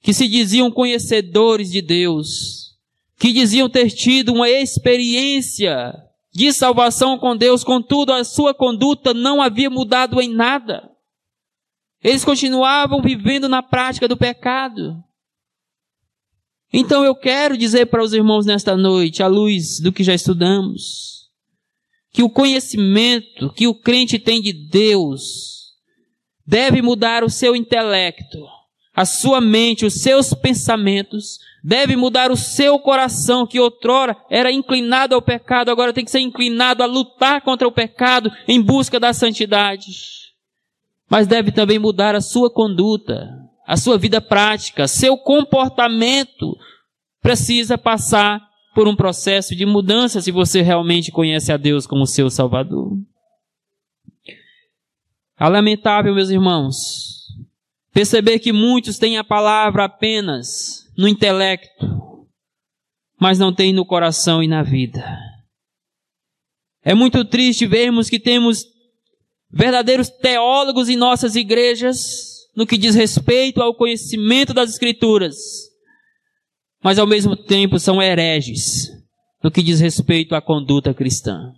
que 0.00 0.14
se 0.14 0.28
diziam 0.28 0.70
conhecedores 0.70 1.68
de 1.68 1.82
Deus, 1.82 2.76
que 3.18 3.32
diziam 3.32 3.68
ter 3.68 3.90
tido 3.90 4.32
uma 4.32 4.48
experiência 4.48 5.92
de 6.34 6.52
salvação 6.52 7.16
com 7.16 7.36
Deus, 7.36 7.62
contudo 7.62 8.12
a 8.12 8.24
sua 8.24 8.52
conduta 8.52 9.14
não 9.14 9.40
havia 9.40 9.70
mudado 9.70 10.20
em 10.20 10.28
nada. 10.28 10.90
Eles 12.02 12.24
continuavam 12.24 13.00
vivendo 13.00 13.48
na 13.48 13.62
prática 13.62 14.08
do 14.08 14.16
pecado. 14.16 15.02
Então 16.72 17.04
eu 17.04 17.14
quero 17.14 17.56
dizer 17.56 17.86
para 17.86 18.02
os 18.02 18.12
irmãos 18.12 18.44
nesta 18.44 18.76
noite, 18.76 19.22
à 19.22 19.28
luz 19.28 19.78
do 19.78 19.92
que 19.92 20.02
já 20.02 20.12
estudamos, 20.12 21.30
que 22.12 22.22
o 22.22 22.28
conhecimento 22.28 23.52
que 23.52 23.68
o 23.68 23.74
crente 23.74 24.18
tem 24.18 24.42
de 24.42 24.52
Deus 24.52 25.72
deve 26.44 26.82
mudar 26.82 27.22
o 27.22 27.30
seu 27.30 27.54
intelecto, 27.54 28.44
a 28.92 29.06
sua 29.06 29.40
mente, 29.40 29.86
os 29.86 29.94
seus 29.94 30.34
pensamentos, 30.34 31.38
deve 31.64 31.96
mudar 31.96 32.30
o 32.30 32.36
seu 32.36 32.78
coração, 32.78 33.46
que 33.46 33.58
outrora 33.58 34.14
era 34.28 34.52
inclinado 34.52 35.14
ao 35.14 35.22
pecado, 35.22 35.70
agora 35.70 35.94
tem 35.94 36.04
que 36.04 36.10
ser 36.10 36.20
inclinado 36.20 36.82
a 36.82 36.86
lutar 36.86 37.40
contra 37.40 37.66
o 37.66 37.72
pecado 37.72 38.30
em 38.46 38.60
busca 38.60 39.00
da 39.00 39.14
santidade. 39.14 39.96
Mas 41.08 41.26
deve 41.26 41.50
também 41.50 41.78
mudar 41.78 42.14
a 42.14 42.20
sua 42.20 42.52
conduta, 42.52 43.30
a 43.66 43.78
sua 43.78 43.96
vida 43.96 44.20
prática, 44.20 44.86
seu 44.86 45.16
comportamento 45.16 46.54
precisa 47.22 47.78
passar 47.78 48.46
por 48.74 48.86
um 48.86 48.94
processo 48.94 49.56
de 49.56 49.64
mudança 49.64 50.20
se 50.20 50.30
você 50.30 50.60
realmente 50.60 51.10
conhece 51.10 51.50
a 51.50 51.56
Deus 51.56 51.86
como 51.86 52.06
seu 52.06 52.28
Salvador. 52.28 52.92
É 55.40 55.48
lamentável, 55.48 56.14
meus 56.14 56.28
irmãos, 56.28 57.26
perceber 57.90 58.38
que 58.38 58.52
muitos 58.52 58.98
têm 58.98 59.16
a 59.16 59.24
palavra 59.24 59.84
apenas 59.84 60.83
no 60.96 61.08
intelecto, 61.08 62.28
mas 63.20 63.38
não 63.38 63.54
têm 63.54 63.72
no 63.72 63.86
coração 63.86 64.42
e 64.42 64.48
na 64.48 64.62
vida. 64.62 65.04
É 66.82 66.94
muito 66.94 67.24
triste 67.24 67.66
vermos 67.66 68.10
que 68.10 68.20
temos 68.20 68.64
verdadeiros 69.50 70.08
teólogos 70.08 70.88
em 70.88 70.96
nossas 70.96 71.34
igrejas 71.34 71.98
no 72.56 72.66
que 72.66 72.76
diz 72.76 72.94
respeito 72.94 73.62
ao 73.62 73.74
conhecimento 73.74 74.52
das 74.52 74.70
Escrituras, 74.70 75.36
mas 76.82 76.98
ao 76.98 77.06
mesmo 77.06 77.36
tempo 77.36 77.78
são 77.78 78.02
hereges 78.02 78.88
no 79.42 79.50
que 79.50 79.62
diz 79.62 79.80
respeito 79.80 80.34
à 80.34 80.40
conduta 80.40 80.94
cristã. 80.94 81.52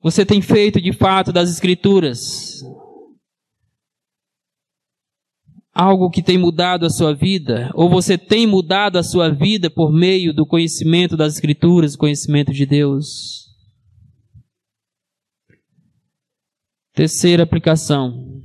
Você 0.00 0.24
tem 0.24 0.40
feito 0.40 0.80
de 0.80 0.92
fato 0.92 1.32
das 1.32 1.50
Escrituras 1.50 2.62
algo 5.76 6.08
que 6.08 6.22
tem 6.22 6.38
mudado 6.38 6.86
a 6.86 6.90
sua 6.90 7.14
vida? 7.14 7.70
Ou 7.74 7.90
você 7.90 8.16
tem 8.16 8.46
mudado 8.46 8.96
a 8.96 9.02
sua 9.02 9.28
vida 9.28 9.68
por 9.68 9.92
meio 9.92 10.32
do 10.32 10.46
conhecimento 10.46 11.18
das 11.18 11.34
Escrituras, 11.34 11.94
conhecimento 11.94 12.50
de 12.50 12.64
Deus? 12.64 13.54
Terceira 16.94 17.42
aplicação. 17.42 18.40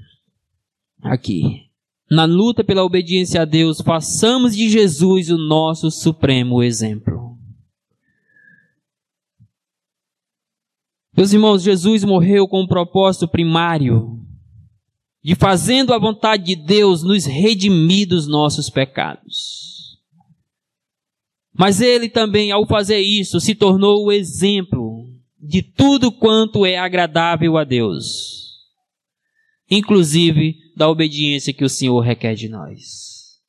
Aqui. 1.02 1.70
Na 2.10 2.26
luta 2.26 2.66
pela 2.66 2.84
obediência 2.84 3.42
a 3.42 3.46
Deus, 3.46 3.80
façamos 3.80 4.54
de 4.54 4.70
Jesus 4.70 5.30
o 5.30 5.38
nosso 5.38 5.90
supremo 5.90 6.62
exemplo. 6.62 7.38
Meus 11.16 11.32
irmãos, 11.32 11.64
Jesus 11.64 12.04
morreu 12.04 12.46
com 12.46 12.64
um 12.64 12.68
propósito 12.68 13.26
primário 13.26 14.21
de 15.24 15.36
fazendo 15.36 15.94
a 15.94 16.00
vontade 16.00 16.44
de 16.44 16.56
Deus 16.56 17.04
nos 17.04 17.26
redimir 17.26 18.08
dos 18.08 18.28
nossos 18.28 18.70
pecados. 18.70 20.00
Mas 21.54 21.82
ele 21.82 22.10
também, 22.10 22.52
ao 22.52 22.66
fazer 22.66 23.00
isso, 23.00 23.40
se 23.40 23.54
tornou 23.54 24.06
o 24.06 24.12
exemplo 24.12 25.08
de 25.40 25.62
tudo 25.62 26.12
quanto 26.12 26.66
é 26.66 26.78
agradável 26.78 27.58
a 27.58 27.64
Deus 27.64 28.42
inclusive 29.72 30.58
da 30.76 30.90
obediência 30.90 31.54
que 31.54 31.64
o 31.64 31.70
Senhor 31.70 32.02
requer 32.02 32.36
de 32.36 32.50
nós. 32.50 33.40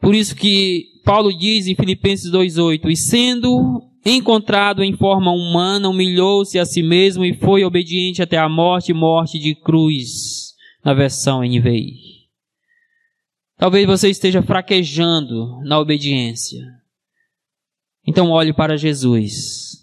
Por 0.00 0.14
isso 0.14 0.34
que 0.34 0.86
Paulo 1.04 1.36
diz 1.36 1.66
em 1.66 1.76
Filipenses 1.76 2.30
2:8, 2.30 2.90
e 2.90 2.96
sendo 2.96 3.91
encontrado 4.04 4.82
em 4.82 4.96
forma 4.96 5.30
humana, 5.30 5.88
humilhou-se 5.88 6.58
a 6.58 6.64
si 6.64 6.82
mesmo 6.82 7.24
e 7.24 7.34
foi 7.34 7.64
obediente 7.64 8.22
até 8.22 8.36
a 8.36 8.48
morte, 8.48 8.92
morte 8.92 9.38
de 9.38 9.54
cruz, 9.54 10.54
na 10.84 10.92
versão 10.92 11.42
NVI. 11.42 12.12
Talvez 13.56 13.86
você 13.86 14.08
esteja 14.10 14.42
fraquejando 14.42 15.60
na 15.64 15.78
obediência. 15.78 16.60
Então 18.04 18.30
olhe 18.30 18.52
para 18.52 18.76
Jesus 18.76 19.82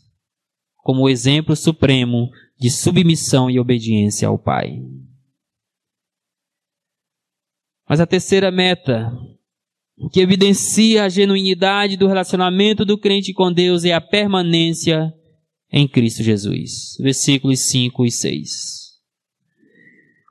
como 0.89 1.03
o 1.03 1.09
exemplo 1.09 1.55
supremo 1.55 2.31
de 2.59 2.71
submissão 2.71 3.49
e 3.49 3.59
obediência 3.59 4.27
ao 4.27 4.39
Pai. 4.39 4.81
Mas 7.87 7.99
a 7.99 8.07
terceira 8.07 8.51
meta, 8.51 9.11
que 10.11 10.21
evidencia 10.21 11.03
a 11.03 11.09
genuinidade 11.09 11.97
do 11.97 12.07
relacionamento 12.07 12.85
do 12.85 12.97
crente 12.97 13.33
com 13.33 13.51
Deus, 13.51 13.83
é 13.83 13.93
a 13.93 13.99
permanência 13.99 15.13
em 15.71 15.87
Cristo 15.87 16.23
Jesus. 16.23 16.95
Versículos 16.99 17.67
5 17.67 18.05
e 18.05 18.11
6. 18.11 18.89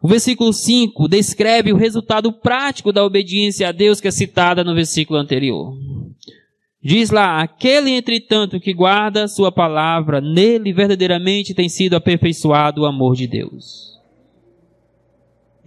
O 0.02 0.08
versículo 0.08 0.52
5 0.52 1.08
descreve 1.08 1.72
o 1.72 1.76
resultado 1.76 2.32
prático 2.32 2.92
da 2.92 3.04
obediência 3.04 3.68
a 3.68 3.72
Deus 3.72 4.00
que 4.00 4.08
é 4.08 4.12
citada 4.12 4.62
no 4.62 4.74
versículo 4.74 5.18
anterior. 5.18 5.76
Diz 6.82 7.10
lá: 7.10 7.42
aquele, 7.42 7.90
entretanto, 7.90 8.60
que 8.60 8.72
guarda 8.72 9.26
sua 9.26 9.50
palavra, 9.50 10.20
nele 10.20 10.72
verdadeiramente 10.72 11.52
tem 11.52 11.68
sido 11.68 11.94
aperfeiçoado 11.94 12.82
o 12.82 12.86
amor 12.86 13.16
de 13.16 13.26
Deus. 13.26 13.98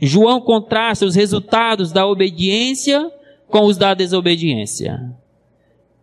João 0.01 0.41
contrasta 0.41 1.05
os 1.05 1.13
resultados 1.13 1.91
da 1.91 2.07
obediência 2.07 3.11
com 3.51 3.65
os 3.65 3.77
da 3.77 3.93
desobediência. 3.93 5.13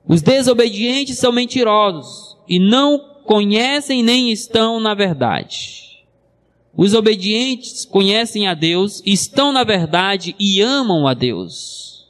Os 0.07 0.23
desobedientes 0.23 1.19
são 1.19 1.33
mentirosos 1.33 2.37
e 2.47 2.59
não 2.59 2.99
conhecem 3.25 4.03
nem 4.03 4.31
estão 4.31 4.79
na 4.79 4.95
verdade. 4.95 6.05
Os 6.77 6.95
obedientes 6.95 7.85
conhecem 7.85 8.47
a 8.47 8.55
Deus, 8.55 9.03
estão 9.05 9.51
na 9.51 9.65
verdade 9.65 10.37
e 10.39 10.61
amam 10.61 11.09
a 11.09 11.15
Deus. 11.15 12.07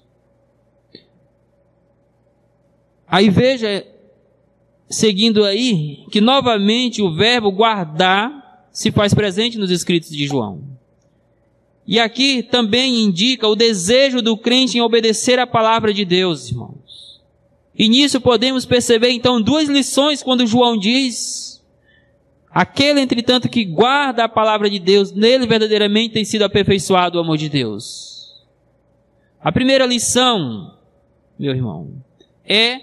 Aí 3.07 3.31
veja, 3.31 3.87
seguindo 4.91 5.45
aí, 5.45 6.05
que 6.11 6.21
novamente 6.21 7.01
o 7.01 7.15
verbo 7.15 7.51
guardar 7.51 8.69
se 8.71 8.93
faz 8.93 9.15
presente 9.15 9.57
nos 9.57 9.71
escritos 9.71 10.11
de 10.11 10.27
João. 10.27 10.78
E 11.89 11.99
aqui 11.99 12.43
também 12.43 13.03
indica 13.03 13.49
o 13.49 13.57
desejo 13.57 14.21
do 14.21 14.37
crente 14.37 14.77
em 14.77 14.83
obedecer 14.83 15.39
a 15.39 15.47
palavra 15.47 15.95
de 15.95 16.05
Deus, 16.05 16.51
irmãos. 16.51 17.19
E 17.75 17.89
nisso 17.89 18.21
podemos 18.21 18.67
perceber 18.67 19.09
então 19.09 19.41
duas 19.41 19.71
lições 19.71 20.23
quando 20.23 20.47
João 20.47 20.77
diz: 20.77 21.65
Aquele, 22.51 23.01
entretanto, 23.01 23.49
que 23.49 23.65
guarda 23.65 24.25
a 24.25 24.29
palavra 24.29 24.69
de 24.69 24.79
Deus, 24.79 25.13
nele 25.13 25.47
verdadeiramente 25.47 26.13
tem 26.13 26.27
sido 26.27 26.43
aperfeiçoado 26.43 27.17
o 27.17 27.23
amor 27.23 27.39
de 27.39 27.49
Deus. 27.49 28.45
A 29.41 29.51
primeira 29.51 29.87
lição, 29.87 30.77
meu 31.39 31.55
irmão, 31.55 31.91
é 32.45 32.83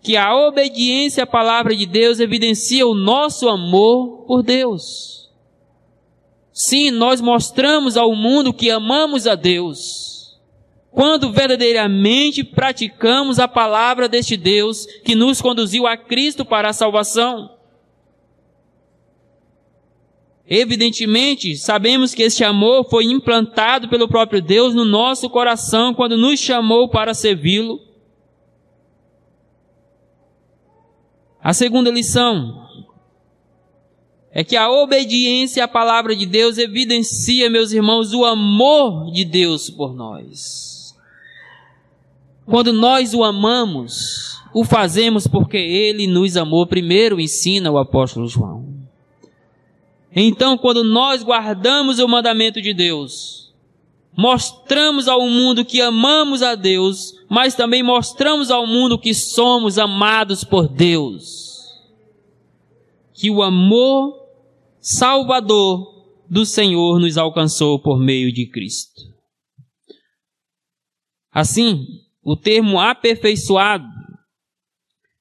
que 0.00 0.16
a 0.16 0.34
obediência 0.34 1.24
à 1.24 1.26
palavra 1.26 1.76
de 1.76 1.84
Deus 1.84 2.18
evidencia 2.18 2.86
o 2.86 2.94
nosso 2.94 3.46
amor 3.46 4.24
por 4.26 4.42
Deus. 4.42 5.27
Sim, 6.60 6.90
nós 6.90 7.20
mostramos 7.20 7.96
ao 7.96 8.16
mundo 8.16 8.52
que 8.52 8.68
amamos 8.68 9.28
a 9.28 9.36
Deus. 9.36 10.36
Quando 10.90 11.30
verdadeiramente 11.30 12.42
praticamos 12.42 13.38
a 13.38 13.46
palavra 13.46 14.08
deste 14.08 14.36
Deus 14.36 14.84
que 15.04 15.14
nos 15.14 15.40
conduziu 15.40 15.86
a 15.86 15.96
Cristo 15.96 16.44
para 16.44 16.70
a 16.70 16.72
salvação. 16.72 17.56
Evidentemente, 20.44 21.56
sabemos 21.56 22.12
que 22.12 22.24
este 22.24 22.42
amor 22.42 22.88
foi 22.90 23.04
implantado 23.04 23.88
pelo 23.88 24.08
próprio 24.08 24.42
Deus 24.42 24.74
no 24.74 24.84
nosso 24.84 25.30
coração 25.30 25.94
quando 25.94 26.16
nos 26.16 26.40
chamou 26.40 26.88
para 26.88 27.14
servi-lo. 27.14 27.80
A 31.40 31.54
segunda 31.54 31.88
lição, 31.88 32.67
é 34.32 34.44
que 34.44 34.56
a 34.56 34.70
obediência 34.70 35.64
à 35.64 35.68
palavra 35.68 36.14
de 36.14 36.26
Deus 36.26 36.58
evidencia, 36.58 37.48
meus 37.48 37.72
irmãos, 37.72 38.12
o 38.12 38.24
amor 38.24 39.10
de 39.10 39.24
Deus 39.24 39.70
por 39.70 39.94
nós. 39.94 40.94
Quando 42.44 42.72
nós 42.72 43.14
o 43.14 43.24
amamos, 43.24 44.40
o 44.54 44.64
fazemos 44.64 45.26
porque 45.26 45.56
ele 45.56 46.06
nos 46.06 46.36
amou 46.36 46.66
primeiro, 46.66 47.20
ensina 47.20 47.70
o 47.70 47.78
apóstolo 47.78 48.28
João. 48.28 48.66
Então, 50.14 50.56
quando 50.56 50.82
nós 50.82 51.22
guardamos 51.22 51.98
o 51.98 52.08
mandamento 52.08 52.60
de 52.60 52.72
Deus, 52.72 53.52
mostramos 54.16 55.08
ao 55.08 55.26
mundo 55.28 55.64
que 55.64 55.80
amamos 55.80 56.42
a 56.42 56.54
Deus, 56.54 57.14
mas 57.28 57.54
também 57.54 57.82
mostramos 57.82 58.50
ao 58.50 58.66
mundo 58.66 58.98
que 58.98 59.14
somos 59.14 59.78
amados 59.78 60.44
por 60.44 60.68
Deus 60.68 61.47
que 63.18 63.30
o 63.30 63.42
amor 63.42 64.14
salvador 64.80 66.06
do 66.30 66.46
Senhor 66.46 67.00
nos 67.00 67.18
alcançou 67.18 67.82
por 67.82 67.98
meio 67.98 68.32
de 68.32 68.46
Cristo. 68.46 69.02
Assim, 71.32 71.84
o 72.22 72.36
termo 72.36 72.78
aperfeiçoado 72.78 73.84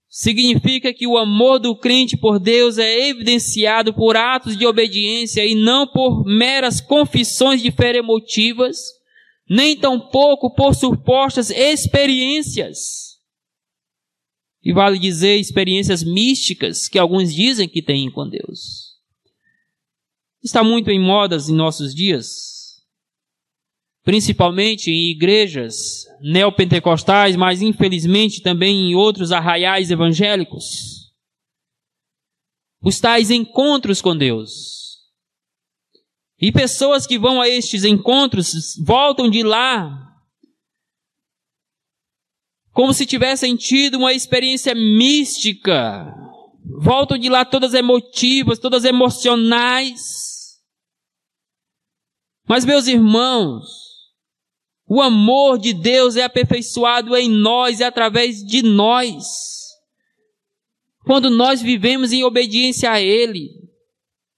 significa 0.07 0.93
que 0.93 1.07
o 1.07 1.17
amor 1.17 1.57
do 1.57 1.75
crente 1.75 2.15
por 2.15 2.39
Deus 2.39 2.77
é 2.77 3.07
evidenciado 3.09 3.91
por 3.91 4.15
atos 4.15 4.55
de 4.55 4.67
obediência 4.67 5.43
e 5.43 5.55
não 5.55 5.87
por 5.87 6.23
meras 6.23 6.79
confissões 6.79 7.63
de 7.63 7.71
fé 7.71 7.95
emotivas, 7.95 8.77
nem 9.49 9.75
tampouco 9.75 10.53
por 10.53 10.75
supostas 10.75 11.49
experiências 11.49 13.06
e 14.67 14.73
vale 14.73 14.99
dizer 14.99 15.37
experiências 15.37 16.03
místicas 16.03 16.89
que 16.89 16.99
alguns 16.99 17.33
dizem 17.33 17.69
que 17.69 17.81
têm 17.81 18.11
com 18.11 18.27
Deus. 18.27 18.97
Está 20.43 20.61
muito 20.61 20.91
em 20.91 20.99
modas 20.99 21.47
em 21.47 21.55
nossos 21.55 21.95
dias, 21.95 22.83
principalmente 24.03 24.91
em 24.91 25.09
igrejas 25.09 26.03
neopentecostais, 26.19 27.37
mas 27.37 27.61
infelizmente 27.61 28.41
também 28.41 28.91
em 28.91 28.93
outros 28.93 29.31
arraiais 29.31 29.89
evangélicos. 29.89 31.13
Os 32.83 32.99
tais 32.99 33.31
encontros 33.31 34.01
com 34.01 34.17
Deus. 34.17 34.97
E 36.41 36.51
pessoas 36.51 37.07
que 37.07 37.17
vão 37.17 37.39
a 37.39 37.47
estes 37.47 37.85
encontros 37.85 38.75
voltam 38.85 39.29
de 39.29 39.43
lá 39.43 40.06
como 42.77 42.93
se 42.93 43.07
tivessem 43.07 43.55
tido 43.55 43.97
uma 43.97 44.13
experiência 44.13 44.75
mística. 44.75 46.13
Voltam 46.79 47.17
de 47.17 47.27
lá 47.27 47.43
todas 47.43 47.73
emotivas, 47.73 48.59
todas 48.59 48.85
emocionais. 48.85 50.59
Mas, 52.47 52.63
meus 52.63 52.85
irmãos, 52.85 53.65
o 54.87 55.01
amor 55.01 55.57
de 55.57 55.73
Deus 55.73 56.17
é 56.17 56.23
aperfeiçoado 56.23 57.15
em 57.15 57.27
nós 57.27 57.79
e 57.79 57.83
através 57.83 58.43
de 58.45 58.61
nós. 58.61 59.25
Quando 61.03 61.31
nós 61.31 61.59
vivemos 61.59 62.11
em 62.11 62.23
obediência 62.23 62.91
a 62.91 63.01
Ele, 63.01 63.49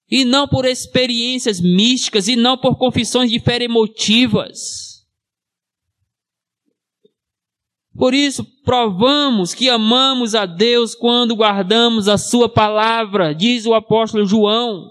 e 0.09 0.23
não 0.23 0.47
por 0.47 0.63
experiências 0.63 1.59
místicas, 1.59 2.29
e 2.29 2.37
não 2.37 2.57
por 2.57 2.77
confissões 2.77 3.29
de 3.29 3.41
fé 3.41 3.61
emotivas. 3.61 4.88
Por 7.99 8.13
isso, 8.13 8.45
provamos 8.63 9.53
que 9.53 9.67
amamos 9.67 10.33
a 10.33 10.45
Deus 10.45 10.95
quando 10.95 11.35
guardamos 11.35 12.07
a 12.07 12.17
Sua 12.17 12.47
palavra, 12.47 13.35
diz 13.35 13.65
o 13.65 13.73
apóstolo 13.73 14.25
João. 14.25 14.89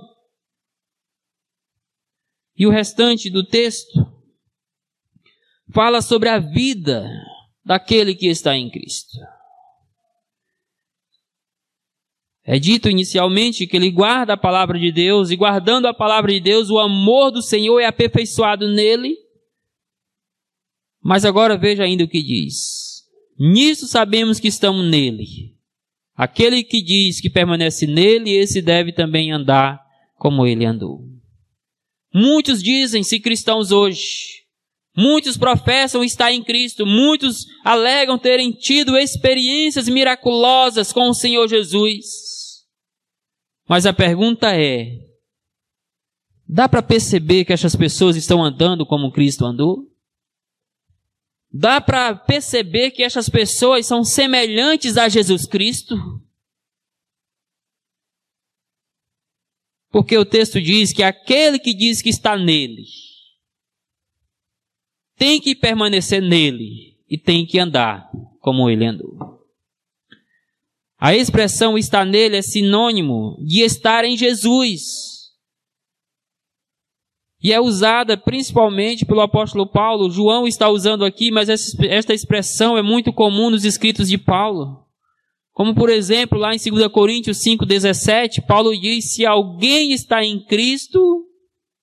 E 2.55 2.67
o 2.67 2.71
restante 2.71 3.31
do 3.31 3.43
texto 3.43 3.99
fala 5.73 6.03
sobre 6.03 6.29
a 6.29 6.39
vida 6.39 7.09
daquele 7.65 8.15
que 8.15 8.27
está 8.27 8.55
em 8.55 8.69
Cristo. 8.69 9.17
É 12.45 12.59
dito 12.59 12.91
inicialmente 12.91 13.67
que 13.67 13.79
ele 13.79 13.91
guarda 13.91 14.35
a 14.35 14.39
palavra 14.39 14.79
de 14.79 14.93
Deus, 14.93 15.31
e 15.31 15.37
guardando 15.37 15.87
a 15.87 15.95
palavra 15.95 16.31
de 16.31 16.41
Deus, 16.41 16.69
o 16.69 16.79
amor 16.79 17.31
do 17.31 17.41
Senhor 17.41 17.81
é 17.81 17.87
aperfeiçoado 17.87 18.69
nele. 18.69 19.17
Mas 21.01 21.25
agora 21.25 21.57
veja 21.57 21.85
ainda 21.85 22.05
o 22.05 22.09
que 22.09 22.23
diz. 22.23 22.78
Nisso 23.39 23.87
sabemos 23.87 24.41
que 24.41 24.49
estamos 24.49 24.85
nele. 24.85 25.57
Aquele 26.15 26.65
que 26.65 26.83
diz 26.83 27.21
que 27.21 27.31
permanece 27.31 27.87
nele, 27.87 28.33
esse 28.33 28.61
deve 28.61 28.93
também 28.93 29.31
andar 29.31 29.81
como 30.17 30.45
ele 30.45 30.65
andou. 30.65 31.01
Muitos 32.13 32.61
dizem-se 32.61 33.21
cristãos 33.21 33.71
hoje. 33.71 34.39
Muitos 34.97 35.37
professam 35.37 36.03
estar 36.03 36.33
em 36.33 36.43
Cristo. 36.43 36.85
Muitos 36.85 37.47
alegam 37.65 38.19
terem 38.19 38.51
tido 38.51 38.97
experiências 38.97 39.89
miraculosas 39.89 40.93
com 40.93 41.09
o 41.09 41.15
Senhor 41.15 41.47
Jesus. 41.47 42.07
Mas 43.69 43.87
a 43.87 43.93
pergunta 43.93 44.53
é: 44.53 44.91
dá 46.49 46.69
para 46.69 46.83
perceber 46.83 47.45
que 47.45 47.53
essas 47.53 47.77
pessoas 47.77 48.17
estão 48.17 48.43
andando 48.43 48.85
como 48.85 49.13
Cristo 49.13 49.45
andou? 49.45 49.88
Dá 51.61 51.81
para 51.81 52.15
perceber 52.15 52.93
que 52.93 53.03
essas 53.03 53.29
pessoas 53.29 53.85
são 53.85 54.05
semelhantes 54.05 54.97
a 54.97 55.09
Jesus 55.09 55.45
Cristo? 55.45 55.97
Porque 59.91 60.17
o 60.17 60.25
texto 60.25 60.63
diz 60.63 60.93
que 60.93 61.03
aquele 61.03 61.59
que 61.59 61.75
diz 61.75 62.01
que 62.01 62.11
está 62.11 62.37
nele 62.37 62.85
tem 65.17 65.41
que 65.41 65.57
permanecer 65.57 66.23
nele 66.23 66.97
e 67.11 67.19
tem 67.19 67.45
que 67.45 67.59
andar 67.59 68.09
como 68.39 68.71
ele 68.71 68.87
andou. 68.87 69.45
A 70.97 71.13
expressão 71.17 71.77
estar 71.77 72.05
nele 72.05 72.37
é 72.37 72.43
sinônimo 72.43 73.37
de 73.45 73.63
estar 73.63 74.05
em 74.05 74.17
Jesus. 74.17 75.08
E 77.43 77.53
é 77.53 77.61
usada 77.61 78.17
principalmente 78.17 79.07
pelo 79.07 79.21
apóstolo 79.21 79.67
Paulo. 79.67 80.11
João 80.11 80.47
está 80.47 80.69
usando 80.69 81.05
aqui, 81.05 81.31
mas 81.31 81.49
esta 81.49 82.13
expressão 82.13 82.77
é 82.77 82.83
muito 82.83 83.13
comum 83.13 83.51
nos 83.51 83.65
escritos 83.65 84.09
de 84.09 84.19
Paulo. 84.19 84.85
Como 85.53 85.75
por 85.75 85.91
exemplo, 85.91 86.39
lá 86.39 86.55
em 86.55 86.59
2 86.59 86.89
Coríntios 86.89 87.39
5:17, 87.39 88.41
Paulo 88.43 88.73
diz: 88.79 89.13
"Se 89.13 89.25
alguém 89.27 89.93
está 89.93 90.25
em 90.25 90.39
Cristo, 90.45 91.25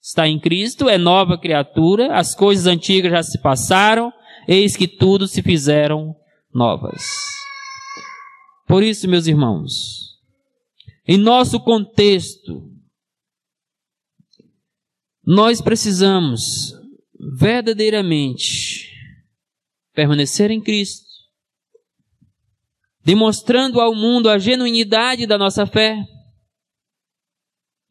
está 0.01 0.27
em 0.27 0.39
Cristo, 0.39 0.89
é 0.89 0.97
nova 0.97 1.37
criatura, 1.37 2.13
as 2.13 2.35
coisas 2.35 2.67
antigas 2.67 3.11
já 3.11 3.23
se 3.23 3.41
passaram, 3.41 4.11
eis 4.47 4.75
que 4.75 4.87
tudo 4.87 5.27
se 5.27 5.41
fizeram 5.41 6.15
novas." 6.53 7.03
Por 8.67 8.81
isso, 8.81 9.09
meus 9.09 9.27
irmãos, 9.27 10.15
em 11.07 11.17
nosso 11.17 11.59
contexto, 11.59 12.74
nós 15.25 15.61
precisamos 15.61 16.73
verdadeiramente 17.37 18.91
permanecer 19.93 20.51
em 20.51 20.61
Cristo, 20.61 21.05
demonstrando 23.03 23.79
ao 23.79 23.95
mundo 23.95 24.29
a 24.29 24.37
genuinidade 24.37 25.25
da 25.25 25.37
nossa 25.37 25.65
fé. 25.65 25.97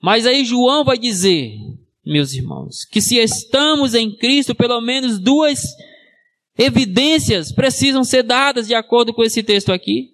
Mas 0.01 0.27
aí 0.27 0.45
João 0.45 0.85
vai 0.85 0.99
dizer, 0.99 1.57
meus 2.05 2.35
irmãos, 2.35 2.85
que 2.85 3.01
se 3.01 3.17
estamos 3.17 3.95
em 3.95 4.15
Cristo, 4.15 4.55
pelo 4.55 4.81
menos 4.81 5.19
duas 5.19 5.63
evidências 6.57 7.53
precisam 7.53 8.05
ser 8.05 8.23
dadas 8.23 8.69
de 8.69 8.75
acordo 8.75 9.13
com 9.13 9.25
esse 9.25 9.43
texto 9.43 9.73
aqui. 9.73 10.11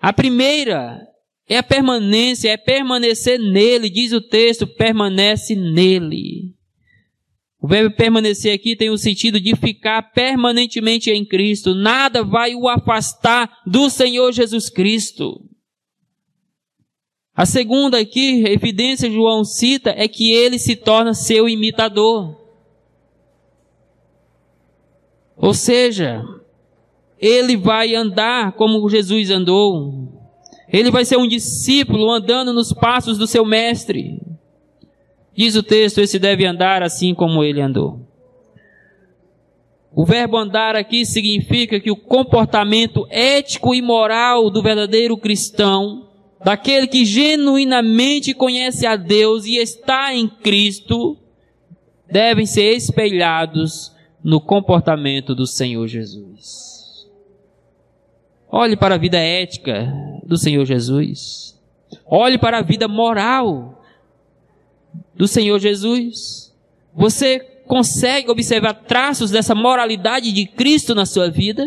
A 0.00 0.12
primeira 0.12 1.09
é 1.50 1.58
a 1.58 1.64
permanência, 1.64 2.48
é 2.48 2.56
permanecer 2.56 3.36
nele, 3.36 3.90
diz 3.90 4.12
o 4.12 4.20
texto, 4.20 4.68
permanece 4.68 5.56
nele. 5.56 6.54
O 7.60 7.66
verbo 7.66 7.94
permanecer 7.96 8.54
aqui 8.54 8.76
tem 8.76 8.88
o 8.88 8.96
sentido 8.96 9.40
de 9.40 9.56
ficar 9.56 10.12
permanentemente 10.12 11.10
em 11.10 11.24
Cristo. 11.24 11.74
Nada 11.74 12.22
vai 12.22 12.54
o 12.54 12.68
afastar 12.68 13.50
do 13.66 13.90
Senhor 13.90 14.30
Jesus 14.30 14.70
Cristo. 14.70 15.44
A 17.34 17.44
segunda 17.44 17.98
aqui, 17.98 18.44
evidência 18.46 19.10
João 19.10 19.44
cita, 19.44 19.90
é 19.90 20.06
que 20.06 20.30
ele 20.30 20.56
se 20.56 20.76
torna 20.76 21.14
seu 21.14 21.48
imitador. 21.48 22.40
Ou 25.36 25.52
seja, 25.52 26.22
ele 27.18 27.56
vai 27.56 27.96
andar 27.96 28.52
como 28.52 28.88
Jesus 28.88 29.30
andou. 29.30 30.19
Ele 30.72 30.90
vai 30.90 31.04
ser 31.04 31.16
um 31.16 31.26
discípulo 31.26 32.10
andando 32.10 32.52
nos 32.52 32.72
passos 32.72 33.18
do 33.18 33.26
seu 33.26 33.44
mestre. 33.44 34.20
Diz 35.36 35.56
o 35.56 35.62
texto: 35.62 36.00
esse 36.00 36.18
deve 36.18 36.46
andar 36.46 36.82
assim 36.82 37.14
como 37.14 37.42
ele 37.42 37.60
andou. 37.60 38.00
O 39.92 40.04
verbo 40.04 40.36
andar 40.36 40.76
aqui 40.76 41.04
significa 41.04 41.80
que 41.80 41.90
o 41.90 41.96
comportamento 41.96 43.06
ético 43.10 43.74
e 43.74 43.82
moral 43.82 44.48
do 44.48 44.62
verdadeiro 44.62 45.16
cristão, 45.16 46.08
daquele 46.44 46.86
que 46.86 47.04
genuinamente 47.04 48.32
conhece 48.32 48.86
a 48.86 48.94
Deus 48.94 49.46
e 49.46 49.56
está 49.56 50.14
em 50.14 50.28
Cristo, 50.28 51.16
devem 52.08 52.46
ser 52.46 52.76
espelhados 52.76 53.92
no 54.22 54.40
comportamento 54.40 55.34
do 55.34 55.46
Senhor 55.46 55.86
Jesus. 55.88 56.69
Olhe 58.50 58.76
para 58.76 58.96
a 58.96 58.98
vida 58.98 59.18
ética 59.18 59.92
do 60.24 60.36
Senhor 60.36 60.64
Jesus. 60.64 61.58
Olhe 62.04 62.36
para 62.36 62.58
a 62.58 62.62
vida 62.62 62.88
moral 62.88 63.82
do 65.14 65.28
Senhor 65.28 65.58
Jesus. 65.60 66.52
Você 66.94 67.38
consegue 67.66 68.30
observar 68.30 68.74
traços 68.74 69.30
dessa 69.30 69.54
moralidade 69.54 70.32
de 70.32 70.46
Cristo 70.46 70.94
na 70.94 71.06
sua 71.06 71.30
vida? 71.30 71.64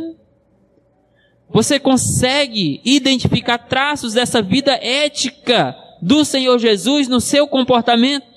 Você 1.50 1.80
consegue 1.80 2.82
identificar 2.84 3.58
traços 3.58 4.14
dessa 4.14 4.42
vida 4.42 4.74
ética 4.74 5.76
do 6.02 6.26
Senhor 6.26 6.60
Jesus 6.60 7.08
no 7.08 7.22
seu 7.22 7.48
comportamento? 7.48 8.28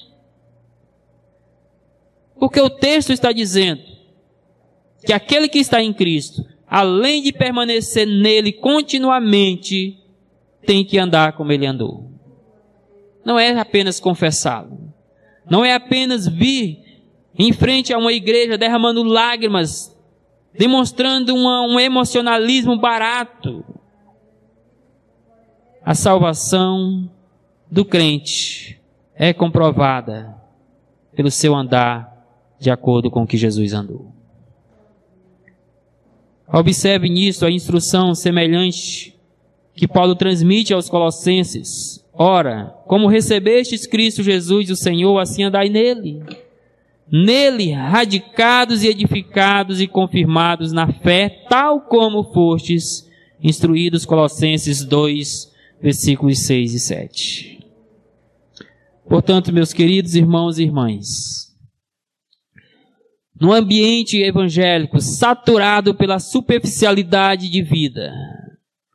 Porque 2.38 2.60
o 2.60 2.70
texto 2.70 3.12
está 3.12 3.32
dizendo 3.32 3.82
que 5.04 5.12
aquele 5.12 5.48
que 5.48 5.58
está 5.58 5.82
em 5.82 5.92
Cristo, 5.92 6.44
além 6.76 7.22
de 7.22 7.32
permanecer 7.32 8.06
nele 8.06 8.52
continuamente, 8.52 9.96
tem 10.66 10.84
que 10.84 10.98
andar 10.98 11.32
como 11.32 11.50
ele 11.50 11.64
andou. 11.64 12.10
Não 13.24 13.38
é 13.38 13.58
apenas 13.58 13.98
confessá-lo. 13.98 14.92
Não 15.50 15.64
é 15.64 15.72
apenas 15.72 16.28
vir 16.28 16.84
em 17.38 17.50
frente 17.50 17.94
a 17.94 17.98
uma 17.98 18.12
igreja 18.12 18.58
derramando 18.58 19.02
lágrimas, 19.02 19.96
demonstrando 20.52 21.34
uma, 21.34 21.62
um 21.62 21.80
emocionalismo 21.80 22.78
barato. 22.78 23.64
A 25.82 25.94
salvação 25.94 27.10
do 27.70 27.86
crente 27.86 28.78
é 29.14 29.32
comprovada 29.32 30.36
pelo 31.14 31.30
seu 31.30 31.54
andar 31.54 32.14
de 32.60 32.70
acordo 32.70 33.10
com 33.10 33.22
o 33.22 33.26
que 33.26 33.38
Jesus 33.38 33.72
andou. 33.72 34.15
Observe 36.52 37.08
nisso 37.08 37.44
a 37.44 37.50
instrução 37.50 38.14
semelhante 38.14 39.14
que 39.74 39.86
Paulo 39.86 40.14
transmite 40.14 40.72
aos 40.72 40.88
Colossenses. 40.88 42.04
Ora, 42.12 42.74
como 42.86 43.08
recebestes 43.08 43.86
Cristo 43.86 44.22
Jesus, 44.22 44.70
o 44.70 44.76
Senhor, 44.76 45.18
assim 45.18 45.44
andai 45.44 45.68
nele. 45.68 46.22
Nele, 47.10 47.72
radicados 47.72 48.82
e 48.82 48.88
edificados 48.88 49.80
e 49.80 49.86
confirmados 49.86 50.72
na 50.72 50.90
fé, 50.92 51.28
tal 51.48 51.82
como 51.82 52.32
fostes 52.32 53.08
instruídos. 53.42 54.06
Colossenses 54.06 54.84
2, 54.84 55.52
versículos 55.80 56.38
6 56.46 56.74
e 56.74 56.78
7. 56.80 57.66
Portanto, 59.08 59.52
meus 59.52 59.72
queridos 59.72 60.14
irmãos 60.14 60.58
e 60.58 60.64
irmãs, 60.64 61.45
no 63.40 63.52
ambiente 63.52 64.16
evangélico 64.22 65.00
saturado 65.00 65.94
pela 65.94 66.18
superficialidade 66.18 67.50
de 67.50 67.62
vida, 67.62 68.12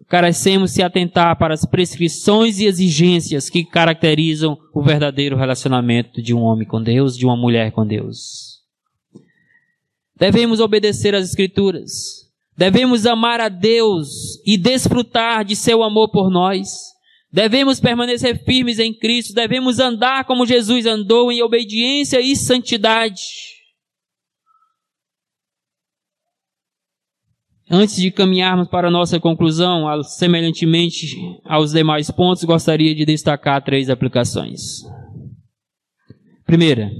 carecemos 0.07 0.71
se 0.71 0.81
atentar 0.81 1.37
para 1.37 1.53
as 1.53 1.65
prescrições 1.65 2.59
e 2.59 2.65
exigências 2.65 3.49
que 3.49 3.63
caracterizam 3.63 4.57
o 4.73 4.81
verdadeiro 4.81 5.37
relacionamento 5.37 6.21
de 6.21 6.33
um 6.33 6.41
homem 6.41 6.67
com 6.67 6.81
Deus, 6.81 7.15
de 7.15 7.25
uma 7.25 7.37
mulher 7.37 7.71
com 7.71 7.85
Deus. 7.85 8.59
Devemos 10.17 10.59
obedecer 10.59 11.15
às 11.15 11.29
Escrituras. 11.29 12.21
Devemos 12.57 13.05
amar 13.05 13.39
a 13.39 13.49
Deus 13.49 14.09
e 14.45 14.57
desfrutar 14.57 15.45
de 15.45 15.55
seu 15.55 15.81
amor 15.81 16.11
por 16.11 16.29
nós. 16.29 16.69
Devemos 17.31 17.79
permanecer 17.79 18.43
firmes 18.43 18.77
em 18.77 18.93
Cristo. 18.93 19.33
Devemos 19.33 19.79
andar 19.79 20.25
como 20.25 20.45
Jesus 20.45 20.85
andou 20.85 21.31
em 21.31 21.41
obediência 21.41 22.19
e 22.19 22.35
santidade. 22.35 23.21
Antes 27.73 27.95
de 27.95 28.11
caminharmos 28.11 28.67
para 28.67 28.89
a 28.89 28.91
nossa 28.91 29.17
conclusão, 29.17 29.85
semelhantemente 30.03 31.15
aos 31.45 31.71
demais 31.71 32.11
pontos, 32.11 32.43
gostaria 32.43 32.93
de 32.93 33.05
destacar 33.05 33.63
três 33.63 33.89
aplicações. 33.89 34.81
Primeira, 36.45 36.91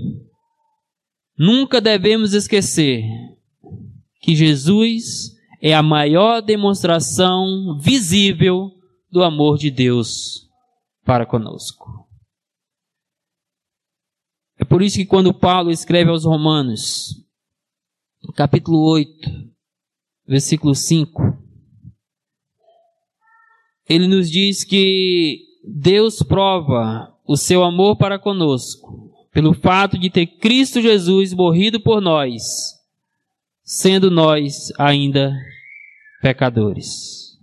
nunca 1.38 1.82
devemos 1.82 2.34
esquecer 2.34 3.04
que 4.22 4.34
Jesus 4.34 5.36
é 5.62 5.74
a 5.74 5.84
maior 5.84 6.40
demonstração 6.40 7.78
visível 7.78 8.72
do 9.12 9.24
amor 9.24 9.58
de 9.58 9.70
Deus 9.70 10.48
para 11.04 11.26
conosco. 11.26 12.08
É 14.58 14.64
por 14.64 14.82
isso 14.82 14.96
que 14.96 15.06
quando 15.06 15.34
Paulo 15.34 15.70
escreve 15.70 16.12
aos 16.12 16.24
Romanos, 16.24 17.10
capítulo 18.38 18.80
8, 18.90 19.51
versículo 20.32 20.74
5, 20.74 21.38
ele 23.90 24.08
nos 24.08 24.32
diz 24.32 24.64
que 24.64 25.42
Deus 25.62 26.24
prova 26.24 27.14
o 27.28 27.36
seu 27.36 27.66
amor 27.66 27.98
para 27.98 28.18
conosco 28.18 29.12
pelo 29.34 29.54
fato 29.54 29.98
de 30.00 30.10
ter 30.10 30.26
Cristo 30.26 30.82
Jesus 30.82 31.34
morrido 31.34 31.82
por 31.82 32.00
nós, 32.00 32.44
sendo 33.62 34.10
nós 34.10 34.72
ainda 34.80 35.34
pecadores. 36.22 37.38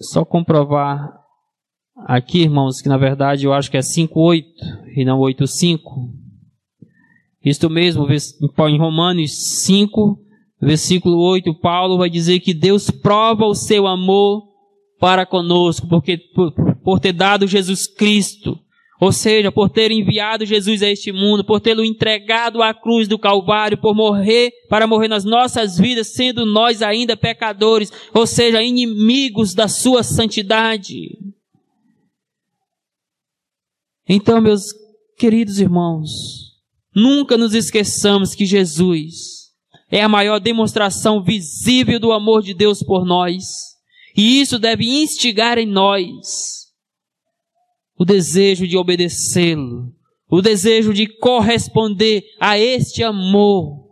Só 0.00 0.24
comprovar 0.24 1.20
aqui, 2.06 2.42
irmãos, 2.42 2.80
que 2.80 2.88
na 2.88 2.96
verdade 2.96 3.46
eu 3.46 3.52
acho 3.52 3.68
que 3.68 3.76
é 3.76 3.80
5.8 3.80 4.44
e 4.96 5.04
não 5.04 5.18
8.5. 5.18 6.21
Isto 7.44 7.68
mesmo, 7.68 8.06
em 8.10 8.78
Romanos 8.78 9.62
5, 9.64 10.18
versículo 10.60 11.18
8, 11.18 11.54
Paulo 11.58 11.98
vai 11.98 12.08
dizer 12.08 12.38
que 12.40 12.54
Deus 12.54 12.90
prova 12.90 13.44
o 13.44 13.54
seu 13.54 13.86
amor 13.86 14.44
para 15.00 15.26
conosco, 15.26 15.88
porque 15.88 16.16
por, 16.16 16.52
por 16.84 17.00
ter 17.00 17.12
dado 17.12 17.48
Jesus 17.48 17.88
Cristo. 17.88 18.56
Ou 19.00 19.10
seja, 19.10 19.50
por 19.50 19.68
ter 19.68 19.90
enviado 19.90 20.46
Jesus 20.46 20.80
a 20.80 20.88
este 20.88 21.10
mundo, 21.10 21.44
por 21.44 21.58
tê-lo 21.60 21.84
entregado 21.84 22.62
à 22.62 22.72
cruz 22.72 23.08
do 23.08 23.18
Calvário, 23.18 23.76
por 23.76 23.96
morrer, 23.96 24.52
para 24.68 24.86
morrer 24.86 25.08
nas 25.08 25.24
nossas 25.24 25.76
vidas, 25.76 26.12
sendo 26.12 26.46
nós 26.46 26.82
ainda 26.82 27.16
pecadores, 27.16 27.90
ou 28.14 28.24
seja, 28.28 28.62
inimigos 28.62 29.54
da 29.54 29.66
sua 29.66 30.04
santidade. 30.04 31.18
Então, 34.08 34.40
meus 34.40 34.66
queridos 35.18 35.58
irmãos, 35.58 36.51
nunca 36.94 37.36
nos 37.36 37.54
esqueçamos 37.54 38.34
que 38.34 38.46
Jesus 38.46 39.42
é 39.90 40.02
a 40.02 40.08
maior 40.08 40.40
demonstração 40.40 41.22
visível 41.22 42.00
do 42.00 42.12
amor 42.12 42.42
de 42.42 42.54
Deus 42.54 42.82
por 42.82 43.04
nós. 43.04 43.44
E 44.16 44.40
isso 44.40 44.58
deve 44.58 44.84
instigar 44.86 45.58
em 45.58 45.66
nós 45.66 46.62
o 47.98 48.04
desejo 48.04 48.66
de 48.66 48.76
obedecê-lo, 48.76 49.94
o 50.28 50.40
desejo 50.40 50.92
de 50.94 51.06
corresponder 51.06 52.24
a 52.40 52.58
este 52.58 53.02
amor 53.02 53.82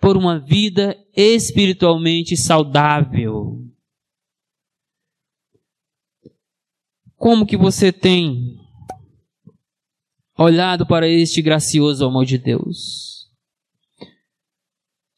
por 0.00 0.16
uma 0.16 0.38
vida 0.38 0.96
espiritualmente 1.16 2.36
saudável. 2.36 3.60
Como 7.16 7.46
que 7.46 7.56
você 7.56 7.90
tem 7.90 8.63
olhado 10.36 10.86
para 10.86 11.08
este 11.08 11.40
gracioso 11.40 12.04
amor 12.04 12.24
de 12.24 12.38
Deus? 12.38 13.30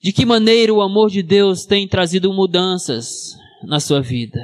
De 0.00 0.12
que 0.12 0.24
maneira 0.24 0.72
o 0.72 0.82
amor 0.82 1.10
de 1.10 1.22
Deus 1.22 1.64
tem 1.64 1.88
trazido 1.88 2.32
mudanças 2.32 3.36
na 3.64 3.80
sua 3.80 4.00
vida? 4.00 4.40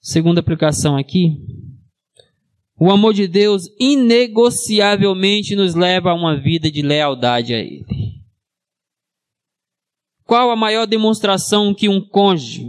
Segunda 0.00 0.40
aplicação 0.40 0.96
aqui. 0.96 1.38
O 2.78 2.90
amor 2.90 3.14
de 3.14 3.26
Deus 3.26 3.64
inegociavelmente 3.80 5.56
nos 5.56 5.74
leva 5.74 6.10
a 6.10 6.14
uma 6.14 6.38
vida 6.38 6.70
de 6.70 6.82
lealdade 6.82 7.54
a 7.54 7.58
Ele. 7.58 8.22
Qual 10.24 10.50
a 10.50 10.56
maior 10.56 10.86
demonstração 10.86 11.74
que 11.74 11.88
um 11.88 12.00
cônjuge 12.00 12.66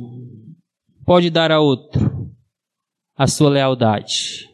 pode 1.06 1.30
dar 1.30 1.52
a 1.52 1.60
outro? 1.60 2.32
A 3.18 3.28
sua 3.28 3.50
lealdade, 3.50 4.50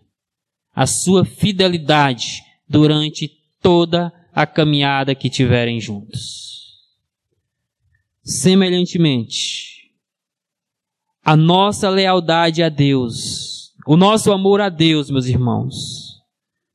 a 0.82 0.88
sua 0.88 1.23
fidelidade 1.23 2.43
durante 2.67 3.29
toda 3.61 4.11
a 4.34 4.47
caminhada 4.47 5.13
que 5.13 5.29
tiverem 5.29 5.79
juntos. 5.79 6.79
Semelhantemente, 8.23 9.91
a 11.23 11.38
nossa 11.38 11.88
lealdade 11.88 12.63
a 12.63 12.69
Deus, 12.69 13.75
o 13.86 13.95
nosso 13.95 14.32
amor 14.32 14.59
a 14.59 14.69
Deus, 14.69 15.11
meus 15.11 15.27
irmãos, 15.27 16.19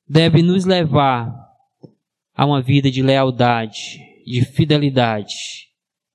deve 0.09 0.41
nos 0.41 0.65
levar 0.65 1.35
a 2.33 2.47
uma 2.47 2.63
vida 2.63 2.89
de 2.89 3.03
lealdade, 3.03 3.99
de 4.25 4.45
fidelidade 4.45 5.35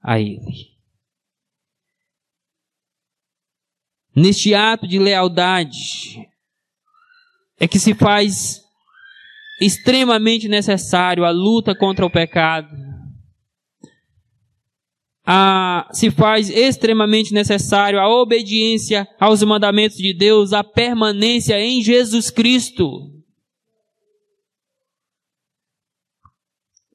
a 0.01 0.17
Ele. 0.17 0.71
Neste 4.15 4.53
ato 4.53 4.87
de 4.87 4.97
lealdade 4.97 6.30
é 7.62 7.68
que 7.68 7.78
se 7.78 7.93
faz 7.93 8.59
extremamente 9.62 10.47
necessário 10.47 11.24
a 11.24 11.30
luta 11.30 11.76
contra 11.76 12.03
o 12.03 12.09
pecado, 12.09 12.76
a, 15.24 15.88
se 15.93 16.09
faz 16.09 16.49
extremamente 16.49 17.32
necessário 17.32 17.99
a 17.99 18.09
obediência 18.09 19.07
aos 19.20 19.43
mandamentos 19.43 19.95
de 19.97 20.12
Deus, 20.12 20.53
a 20.53 20.64
permanência 20.64 21.59
em 21.59 21.84
Jesus 21.84 22.32
Cristo. 22.32 22.89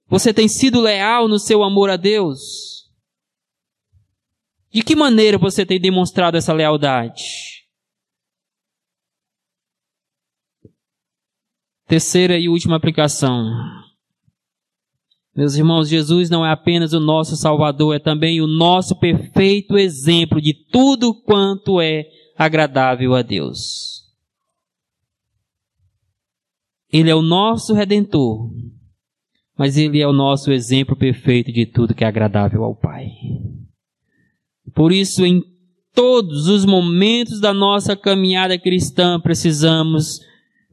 Você 0.08 0.34
tem 0.34 0.48
sido 0.48 0.80
leal 0.80 1.28
no 1.28 1.38
seu 1.38 1.62
amor 1.62 1.90
a 1.90 1.96
Deus? 1.96 2.90
De 4.72 4.82
que 4.82 4.96
maneira 4.96 5.38
você 5.38 5.64
tem 5.64 5.80
demonstrado 5.80 6.36
essa 6.36 6.52
lealdade? 6.52 7.55
Terceira 11.86 12.36
e 12.36 12.48
última 12.48 12.76
aplicação. 12.76 13.48
Meus 15.36 15.54
irmãos, 15.54 15.88
Jesus 15.88 16.28
não 16.28 16.44
é 16.44 16.50
apenas 16.50 16.92
o 16.92 16.98
nosso 16.98 17.36
Salvador, 17.36 17.94
é 17.94 17.98
também 17.98 18.40
o 18.40 18.46
nosso 18.46 18.98
perfeito 18.98 19.76
exemplo 19.76 20.40
de 20.40 20.52
tudo 20.54 21.14
quanto 21.14 21.80
é 21.80 22.06
agradável 22.36 23.14
a 23.14 23.22
Deus. 23.22 24.02
Ele 26.92 27.10
é 27.10 27.14
o 27.14 27.22
nosso 27.22 27.74
redentor, 27.74 28.50
mas 29.56 29.76
ele 29.76 30.00
é 30.00 30.08
o 30.08 30.12
nosso 30.12 30.50
exemplo 30.50 30.96
perfeito 30.96 31.52
de 31.52 31.66
tudo 31.66 31.94
que 31.94 32.02
é 32.02 32.08
agradável 32.08 32.64
ao 32.64 32.74
Pai. 32.74 33.10
Por 34.74 34.90
isso, 34.90 35.24
em 35.24 35.42
todos 35.94 36.48
os 36.48 36.64
momentos 36.64 37.40
da 37.40 37.54
nossa 37.54 37.94
caminhada 37.94 38.58
cristã, 38.58 39.20
precisamos 39.20 40.20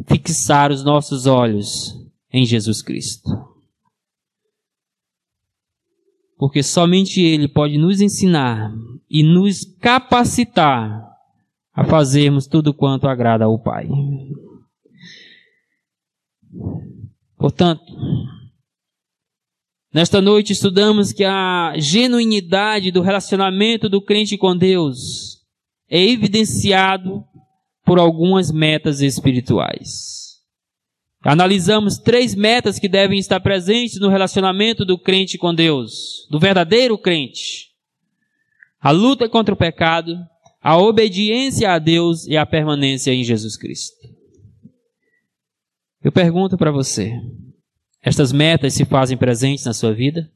fixar 0.07 0.71
os 0.71 0.83
nossos 0.83 1.25
olhos 1.25 1.95
em 2.31 2.45
Jesus 2.45 2.81
Cristo 2.81 3.53
porque 6.43 6.61
somente 6.61 7.21
Ele 7.21 7.47
pode 7.47 7.77
nos 7.77 8.01
ensinar 8.01 8.69
e 9.09 9.23
nos 9.23 9.63
capacitar 9.79 11.09
a 11.73 11.85
fazermos 11.85 12.47
tudo 12.47 12.73
quanto 12.73 13.07
agrada 13.07 13.45
ao 13.45 13.57
Pai. 13.57 13.87
Portanto, 17.37 17.81
nesta 19.93 20.19
noite 20.19 20.51
estudamos 20.51 21.13
que 21.13 21.23
a 21.23 21.75
genuinidade 21.77 22.91
do 22.91 23.01
relacionamento 23.01 23.87
do 23.87 24.01
crente 24.01 24.37
com 24.37 24.53
Deus 24.53 25.41
é 25.89 26.03
evidenciado 26.03 27.23
por 27.83 27.99
algumas 27.99 28.51
metas 28.51 29.01
espirituais. 29.01 30.23
Analisamos 31.23 31.97
três 31.97 32.35
metas 32.35 32.77
que 32.77 32.89
devem 32.89 33.17
estar 33.17 33.39
presentes 33.39 33.99
no 33.99 34.09
relacionamento 34.09 34.83
do 34.83 34.97
crente 34.97 35.37
com 35.37 35.55
Deus, 35.55 36.27
do 36.29 36.39
verdadeiro 36.39 36.97
crente: 36.97 37.69
a 38.79 38.91
luta 38.91 39.29
contra 39.29 39.53
o 39.53 39.57
pecado, 39.57 40.17
a 40.61 40.77
obediência 40.77 41.71
a 41.71 41.79
Deus 41.79 42.25
e 42.27 42.35
a 42.35 42.45
permanência 42.45 43.11
em 43.13 43.23
Jesus 43.23 43.55
Cristo. 43.55 43.95
Eu 46.03 46.11
pergunto 46.11 46.57
para 46.57 46.71
você: 46.71 47.13
estas 48.01 48.33
metas 48.33 48.73
se 48.73 48.83
fazem 48.83 49.17
presentes 49.17 49.63
na 49.63 49.73
sua 49.73 49.93
vida? 49.93 50.29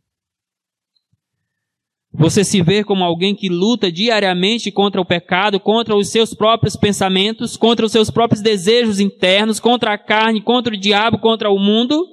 Você 2.18 2.44
se 2.44 2.64
vê 2.64 2.84
como 2.84 3.04
alguém 3.04 3.36
que 3.36 3.48
luta 3.48 3.92
diariamente 3.92 4.72
contra 4.72 5.00
o 5.00 5.06
pecado, 5.06 5.60
contra 5.60 5.96
os 5.96 6.10
seus 6.10 6.34
próprios 6.34 6.76
pensamentos, 6.76 7.56
contra 7.56 7.86
os 7.86 7.92
seus 7.92 8.10
próprios 8.10 8.42
desejos 8.42 9.00
internos, 9.00 9.60
contra 9.60 9.94
a 9.94 10.00
carne, 10.00 10.42
contra 10.42 10.74
o 10.74 10.78
diabo, 10.78 11.20
contra 11.20 11.52
o 11.52 11.60
mundo? 11.60 12.04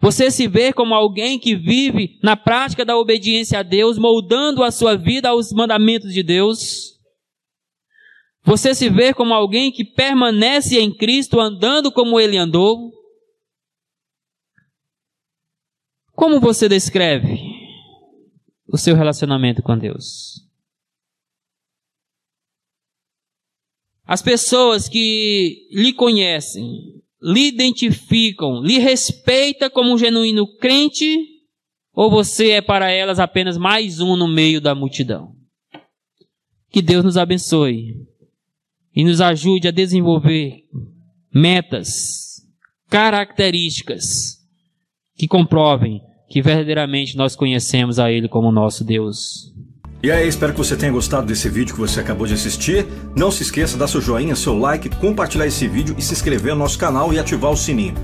Você 0.00 0.28
se 0.28 0.48
vê 0.48 0.72
como 0.72 0.92
alguém 0.92 1.38
que 1.38 1.54
vive 1.54 2.18
na 2.20 2.36
prática 2.36 2.84
da 2.84 2.96
obediência 2.96 3.60
a 3.60 3.62
Deus, 3.62 3.96
moldando 3.96 4.64
a 4.64 4.72
sua 4.72 4.96
vida 4.96 5.28
aos 5.28 5.52
mandamentos 5.52 6.12
de 6.12 6.24
Deus? 6.24 6.98
Você 8.42 8.74
se 8.74 8.90
vê 8.90 9.14
como 9.14 9.32
alguém 9.32 9.70
que 9.70 9.84
permanece 9.84 10.80
em 10.80 10.92
Cristo, 10.92 11.38
andando 11.38 11.92
como 11.92 12.18
ele 12.18 12.36
andou? 12.36 12.90
Como 16.16 16.40
você 16.40 16.68
descreve 16.68 17.47
o 18.68 18.76
seu 18.76 18.94
relacionamento 18.94 19.62
com 19.62 19.76
Deus. 19.76 20.46
As 24.04 24.22
pessoas 24.22 24.88
que 24.88 25.68
lhe 25.70 25.92
conhecem, 25.92 27.02
lhe 27.20 27.48
identificam, 27.48 28.62
lhe 28.62 28.78
respeitam 28.78 29.68
como 29.70 29.92
um 29.92 29.98
genuíno 29.98 30.46
crente, 30.56 31.26
ou 31.92 32.10
você 32.10 32.52
é 32.52 32.62
para 32.62 32.90
elas 32.90 33.18
apenas 33.18 33.58
mais 33.58 34.00
um 34.00 34.16
no 34.16 34.28
meio 34.28 34.60
da 34.60 34.74
multidão? 34.74 35.34
Que 36.70 36.80
Deus 36.80 37.04
nos 37.04 37.16
abençoe 37.16 37.96
e 38.94 39.04
nos 39.04 39.20
ajude 39.20 39.68
a 39.68 39.72
desenvolver 39.72 40.64
metas, 41.34 42.42
características 42.88 44.38
que 45.16 45.26
comprovem 45.26 46.00
que 46.28 46.42
verdadeiramente 46.42 47.16
nós 47.16 47.34
conhecemos 47.34 47.98
a 47.98 48.10
Ele 48.10 48.28
como 48.28 48.52
nosso 48.52 48.84
Deus. 48.84 49.52
E 50.00 50.12
aí, 50.12 50.28
espero 50.28 50.52
que 50.52 50.58
você 50.58 50.76
tenha 50.76 50.92
gostado 50.92 51.26
desse 51.26 51.48
vídeo 51.48 51.74
que 51.74 51.80
você 51.80 51.98
acabou 51.98 52.24
de 52.24 52.34
assistir. 52.34 52.86
Não 53.16 53.32
se 53.32 53.42
esqueça, 53.42 53.76
dar 53.76 53.88
seu 53.88 54.00
joinha, 54.00 54.36
seu 54.36 54.56
like, 54.56 54.88
compartilhar 54.96 55.46
esse 55.46 55.66
vídeo 55.66 55.96
e 55.98 56.02
se 56.02 56.12
inscrever 56.12 56.52
no 56.52 56.60
nosso 56.60 56.78
canal 56.78 57.12
e 57.12 57.18
ativar 57.18 57.50
o 57.50 57.56
sininho. 57.56 57.94